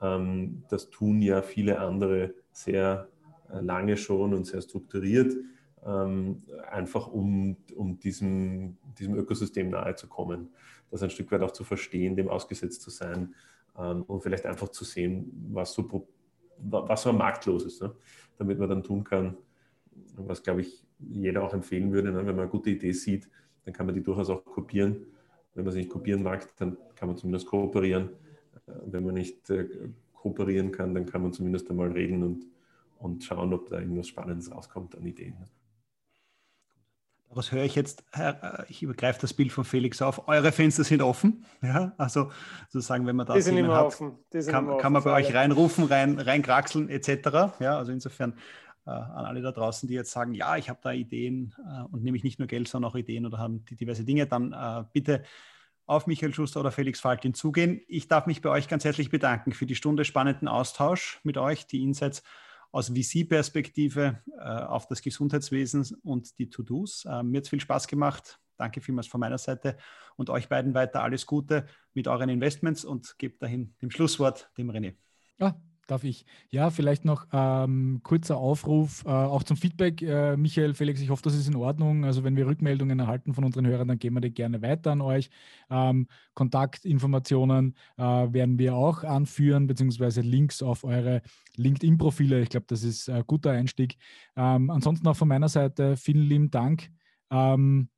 Ähm, 0.00 0.62
das 0.68 0.90
tun 0.90 1.20
ja 1.20 1.42
viele 1.42 1.78
andere 1.80 2.34
sehr 2.52 3.08
äh, 3.50 3.60
lange 3.60 3.96
schon 3.96 4.34
und 4.34 4.46
sehr 4.46 4.60
strukturiert, 4.60 5.34
ähm, 5.84 6.42
einfach 6.70 7.08
um, 7.08 7.56
um 7.74 7.98
diesem, 7.98 8.76
diesem 8.98 9.14
Ökosystem 9.16 9.70
nahe 9.70 9.94
zu 9.94 10.06
kommen, 10.06 10.50
das 10.90 11.02
ein 11.02 11.10
Stück 11.10 11.30
weit 11.32 11.42
auch 11.42 11.52
zu 11.52 11.64
verstehen, 11.64 12.16
dem 12.16 12.28
ausgesetzt 12.28 12.82
zu 12.82 12.90
sein 12.90 13.34
ähm, 13.78 14.02
und 14.02 14.22
vielleicht 14.22 14.46
einfach 14.46 14.68
zu 14.68 14.84
sehen, 14.84 15.48
was 15.52 15.72
so, 15.72 16.06
was 16.58 17.02
so 17.02 17.10
am 17.10 17.18
Markt 17.18 17.46
los 17.46 17.64
ist, 17.64 17.82
ne? 17.82 17.94
damit 18.36 18.58
man 18.58 18.68
dann 18.68 18.82
tun 18.82 19.04
kann, 19.04 19.36
was, 20.16 20.42
glaube 20.42 20.60
ich, 20.60 20.84
jeder 20.98 21.44
auch 21.44 21.54
empfehlen 21.54 21.92
würde, 21.92 22.10
ne? 22.10 22.18
wenn 22.18 22.26
man 22.26 22.40
eine 22.40 22.48
gute 22.48 22.70
Idee 22.70 22.92
sieht, 22.92 23.28
dann 23.64 23.74
kann 23.74 23.86
man 23.86 23.94
die 23.94 24.02
durchaus 24.02 24.30
auch 24.30 24.44
kopieren. 24.44 25.06
Wenn 25.54 25.64
man 25.64 25.72
sie 25.72 25.80
nicht 25.80 25.90
kopieren 25.90 26.22
mag, 26.22 26.46
dann 26.56 26.76
kann 26.94 27.08
man 27.08 27.16
zumindest 27.16 27.46
kooperieren. 27.46 28.10
Äh, 28.66 28.72
wenn 28.86 29.04
man 29.04 29.14
nicht 29.14 29.50
äh, 29.50 29.68
kooperieren 30.12 30.72
kann, 30.72 30.94
dann 30.94 31.06
kann 31.06 31.22
man 31.22 31.32
zumindest 31.32 31.70
einmal 31.70 31.92
reden 31.92 32.22
und, 32.22 32.46
und 32.98 33.24
schauen, 33.24 33.52
ob 33.52 33.68
da 33.68 33.78
irgendwas 33.78 34.08
Spannendes 34.08 34.50
rauskommt 34.50 34.96
an 34.96 35.06
Ideen. 35.06 35.36
Daraus 37.28 37.52
höre 37.52 37.64
ich 37.64 37.74
jetzt, 37.74 38.04
äh, 38.12 38.32
ich 38.68 38.82
übergreife 38.82 39.20
das 39.20 39.34
Bild 39.34 39.52
von 39.52 39.64
Felix 39.64 40.00
auf, 40.00 40.28
eure 40.28 40.50
Fenster 40.50 40.82
sind 40.82 41.02
offen. 41.02 41.44
Ja, 41.60 41.92
also 41.98 42.30
sozusagen, 42.68 43.06
wenn 43.06 43.16
man 43.16 43.26
da 43.26 43.34
hat, 43.34 43.98
kann, 44.46 44.78
kann 44.78 44.92
man 44.92 45.02
bei 45.02 45.12
euch 45.12 45.34
reinrufen, 45.34 45.84
rein, 45.84 46.18
reinkraxeln 46.18 46.88
etc. 46.88 47.60
Ja, 47.60 47.76
also 47.76 47.92
insofern 47.92 48.34
an 48.90 49.26
alle 49.26 49.42
da 49.42 49.52
draußen, 49.52 49.88
die 49.88 49.94
jetzt 49.94 50.10
sagen, 50.10 50.34
ja, 50.34 50.56
ich 50.56 50.68
habe 50.68 50.80
da 50.82 50.92
Ideen 50.92 51.54
äh, 51.58 51.82
und 51.92 52.02
nehme 52.02 52.16
ich 52.16 52.24
nicht 52.24 52.38
nur 52.38 52.48
Geld, 52.48 52.68
sondern 52.68 52.90
auch 52.90 52.96
Ideen 52.96 53.26
oder 53.26 53.38
haben 53.38 53.64
die 53.64 53.76
diverse 53.76 54.04
Dinge, 54.04 54.26
dann 54.26 54.52
äh, 54.52 54.84
bitte 54.92 55.22
auf 55.86 56.06
Michael 56.06 56.34
Schuster 56.34 56.60
oder 56.60 56.70
Felix 56.70 57.00
Faltin 57.00 57.34
zugehen. 57.34 57.80
Ich 57.88 58.08
darf 58.08 58.26
mich 58.26 58.42
bei 58.42 58.50
euch 58.50 58.68
ganz 58.68 58.84
herzlich 58.84 59.10
bedanken 59.10 59.52
für 59.52 59.66
die 59.66 59.74
Stunde 59.74 60.04
spannenden 60.04 60.46
Austausch 60.46 61.20
mit 61.24 61.38
euch, 61.38 61.66
die 61.66 61.82
Insights 61.82 62.22
aus 62.70 62.90
VC-Perspektive 62.90 64.22
äh, 64.38 64.42
auf 64.42 64.86
das 64.86 65.00
Gesundheitswesen 65.00 65.96
und 66.02 66.38
die 66.38 66.50
To-Dos. 66.50 67.06
Äh, 67.06 67.22
mir 67.22 67.38
hat 67.38 67.44
es 67.44 67.50
viel 67.50 67.60
Spaß 67.60 67.86
gemacht. 67.86 68.38
Danke 68.58 68.80
vielmals 68.80 69.06
von 69.06 69.20
meiner 69.20 69.38
Seite 69.38 69.78
und 70.16 70.30
euch 70.30 70.48
beiden 70.48 70.74
weiter 70.74 71.02
alles 71.02 71.26
Gute 71.26 71.66
mit 71.94 72.08
euren 72.08 72.28
Investments 72.28 72.84
und 72.84 73.16
gebt 73.18 73.40
dahin 73.40 73.74
dem 73.80 73.90
Schlusswort 73.90 74.50
dem 74.58 74.70
René. 74.70 74.94
Ja, 75.38 75.58
Darf 75.88 76.04
ich? 76.04 76.26
Ja, 76.50 76.68
vielleicht 76.68 77.06
noch 77.06 77.26
ähm, 77.32 78.00
kurzer 78.02 78.36
Aufruf 78.36 79.06
äh, 79.06 79.08
auch 79.08 79.42
zum 79.42 79.56
Feedback. 79.56 80.02
Äh, 80.02 80.36
Michael, 80.36 80.74
Felix, 80.74 81.00
ich 81.00 81.08
hoffe, 81.08 81.22
das 81.22 81.34
ist 81.34 81.48
in 81.48 81.56
Ordnung. 81.56 82.04
Also 82.04 82.24
wenn 82.24 82.36
wir 82.36 82.46
Rückmeldungen 82.46 82.98
erhalten 82.98 83.32
von 83.32 83.42
unseren 83.42 83.66
Hörern, 83.66 83.88
dann 83.88 83.98
geben 83.98 84.16
wir 84.16 84.20
die 84.20 84.30
gerne 84.30 84.60
weiter 84.60 84.92
an 84.92 85.00
euch. 85.00 85.30
Ähm, 85.70 86.06
Kontaktinformationen 86.34 87.74
äh, 87.96 88.02
werden 88.02 88.58
wir 88.58 88.74
auch 88.74 89.02
anführen, 89.02 89.66
beziehungsweise 89.66 90.20
Links 90.20 90.62
auf 90.62 90.84
eure 90.84 91.22
LinkedIn-Profile. 91.56 92.42
Ich 92.42 92.50
glaube, 92.50 92.66
das 92.68 92.84
ist 92.84 93.08
ein 93.08 93.24
guter 93.26 93.52
Einstieg. 93.52 93.96
Ähm, 94.36 94.68
ansonsten 94.68 95.08
auch 95.08 95.16
von 95.16 95.28
meiner 95.28 95.48
Seite 95.48 95.96
vielen 95.96 96.28
lieben 96.28 96.50
Dank 96.50 96.90
ähm, 97.30 97.88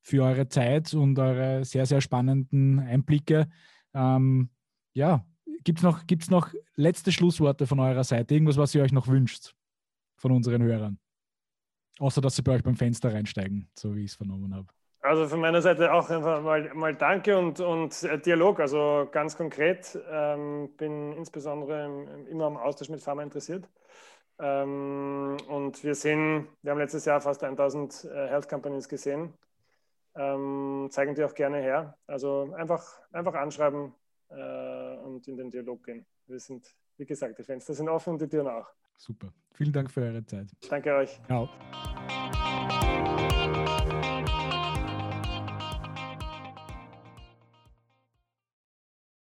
für 0.00 0.24
eure 0.24 0.48
Zeit 0.48 0.94
und 0.94 1.18
eure 1.18 1.66
sehr, 1.66 1.84
sehr 1.84 2.00
spannenden 2.00 2.78
Einblicke. 2.78 3.48
Ähm, 3.92 4.48
ja, 4.94 5.26
Gibt 5.64 5.78
es 5.78 5.82
noch, 5.82 6.06
gibt's 6.06 6.30
noch 6.30 6.52
letzte 6.76 7.10
Schlussworte 7.10 7.66
von 7.66 7.80
eurer 7.80 8.04
Seite? 8.04 8.34
Irgendwas, 8.34 8.58
was 8.58 8.74
ihr 8.74 8.82
euch 8.82 8.92
noch 8.92 9.08
wünscht 9.08 9.54
von 10.16 10.30
unseren 10.30 10.62
Hörern? 10.62 10.98
Außer, 11.98 12.20
dass 12.20 12.36
sie 12.36 12.42
bei 12.42 12.52
euch 12.52 12.62
beim 12.62 12.76
Fenster 12.76 13.12
reinsteigen, 13.12 13.68
so 13.74 13.94
wie 13.96 14.04
ich 14.04 14.10
es 14.10 14.16
vernommen 14.16 14.54
habe. 14.54 14.66
Also 15.00 15.28
von 15.28 15.40
meiner 15.40 15.62
Seite 15.62 15.92
auch 15.92 16.08
einfach 16.10 16.42
mal, 16.42 16.72
mal 16.74 16.94
Danke 16.94 17.38
und, 17.38 17.60
und 17.60 18.02
äh, 18.04 18.18
Dialog. 18.18 18.60
Also 18.60 19.08
ganz 19.10 19.36
konkret, 19.36 19.98
ähm, 20.10 20.70
bin 20.76 21.12
insbesondere 21.12 22.26
immer 22.30 22.46
am 22.46 22.56
Austausch 22.56 22.88
mit 22.88 23.02
Pharma 23.02 23.22
interessiert. 23.22 23.68
Ähm, 24.38 25.36
und 25.48 25.84
wir 25.84 25.94
sehen, 25.94 26.48
wir 26.62 26.72
haben 26.72 26.78
letztes 26.78 27.04
Jahr 27.04 27.20
fast 27.20 27.44
1000 27.44 28.04
äh, 28.04 28.28
Health 28.28 28.48
Companies 28.48 28.88
gesehen. 28.88 29.34
Ähm, 30.16 30.88
zeigen 30.90 31.14
die 31.14 31.24
auch 31.24 31.34
gerne 31.34 31.58
her. 31.58 31.96
Also 32.06 32.52
einfach, 32.56 32.98
einfach 33.12 33.34
anschreiben, 33.34 33.94
äh, 34.36 34.96
und 34.98 35.26
in 35.28 35.36
den 35.36 35.50
Dialog 35.50 35.84
gehen. 35.84 36.06
Wir 36.26 36.38
sind, 36.38 36.74
wie 36.96 37.06
gesagt, 37.06 37.38
die 37.38 37.44
Fenster 37.44 37.74
sind 37.74 37.88
offen 37.88 38.14
und 38.14 38.22
die 38.22 38.28
Türen 38.28 38.48
auch. 38.48 38.68
Super. 38.96 39.32
Vielen 39.52 39.72
Dank 39.72 39.90
für 39.90 40.02
eure 40.02 40.24
Zeit. 40.24 40.48
Danke 40.68 40.94
euch. 40.94 41.20
Ciao. 41.26 41.48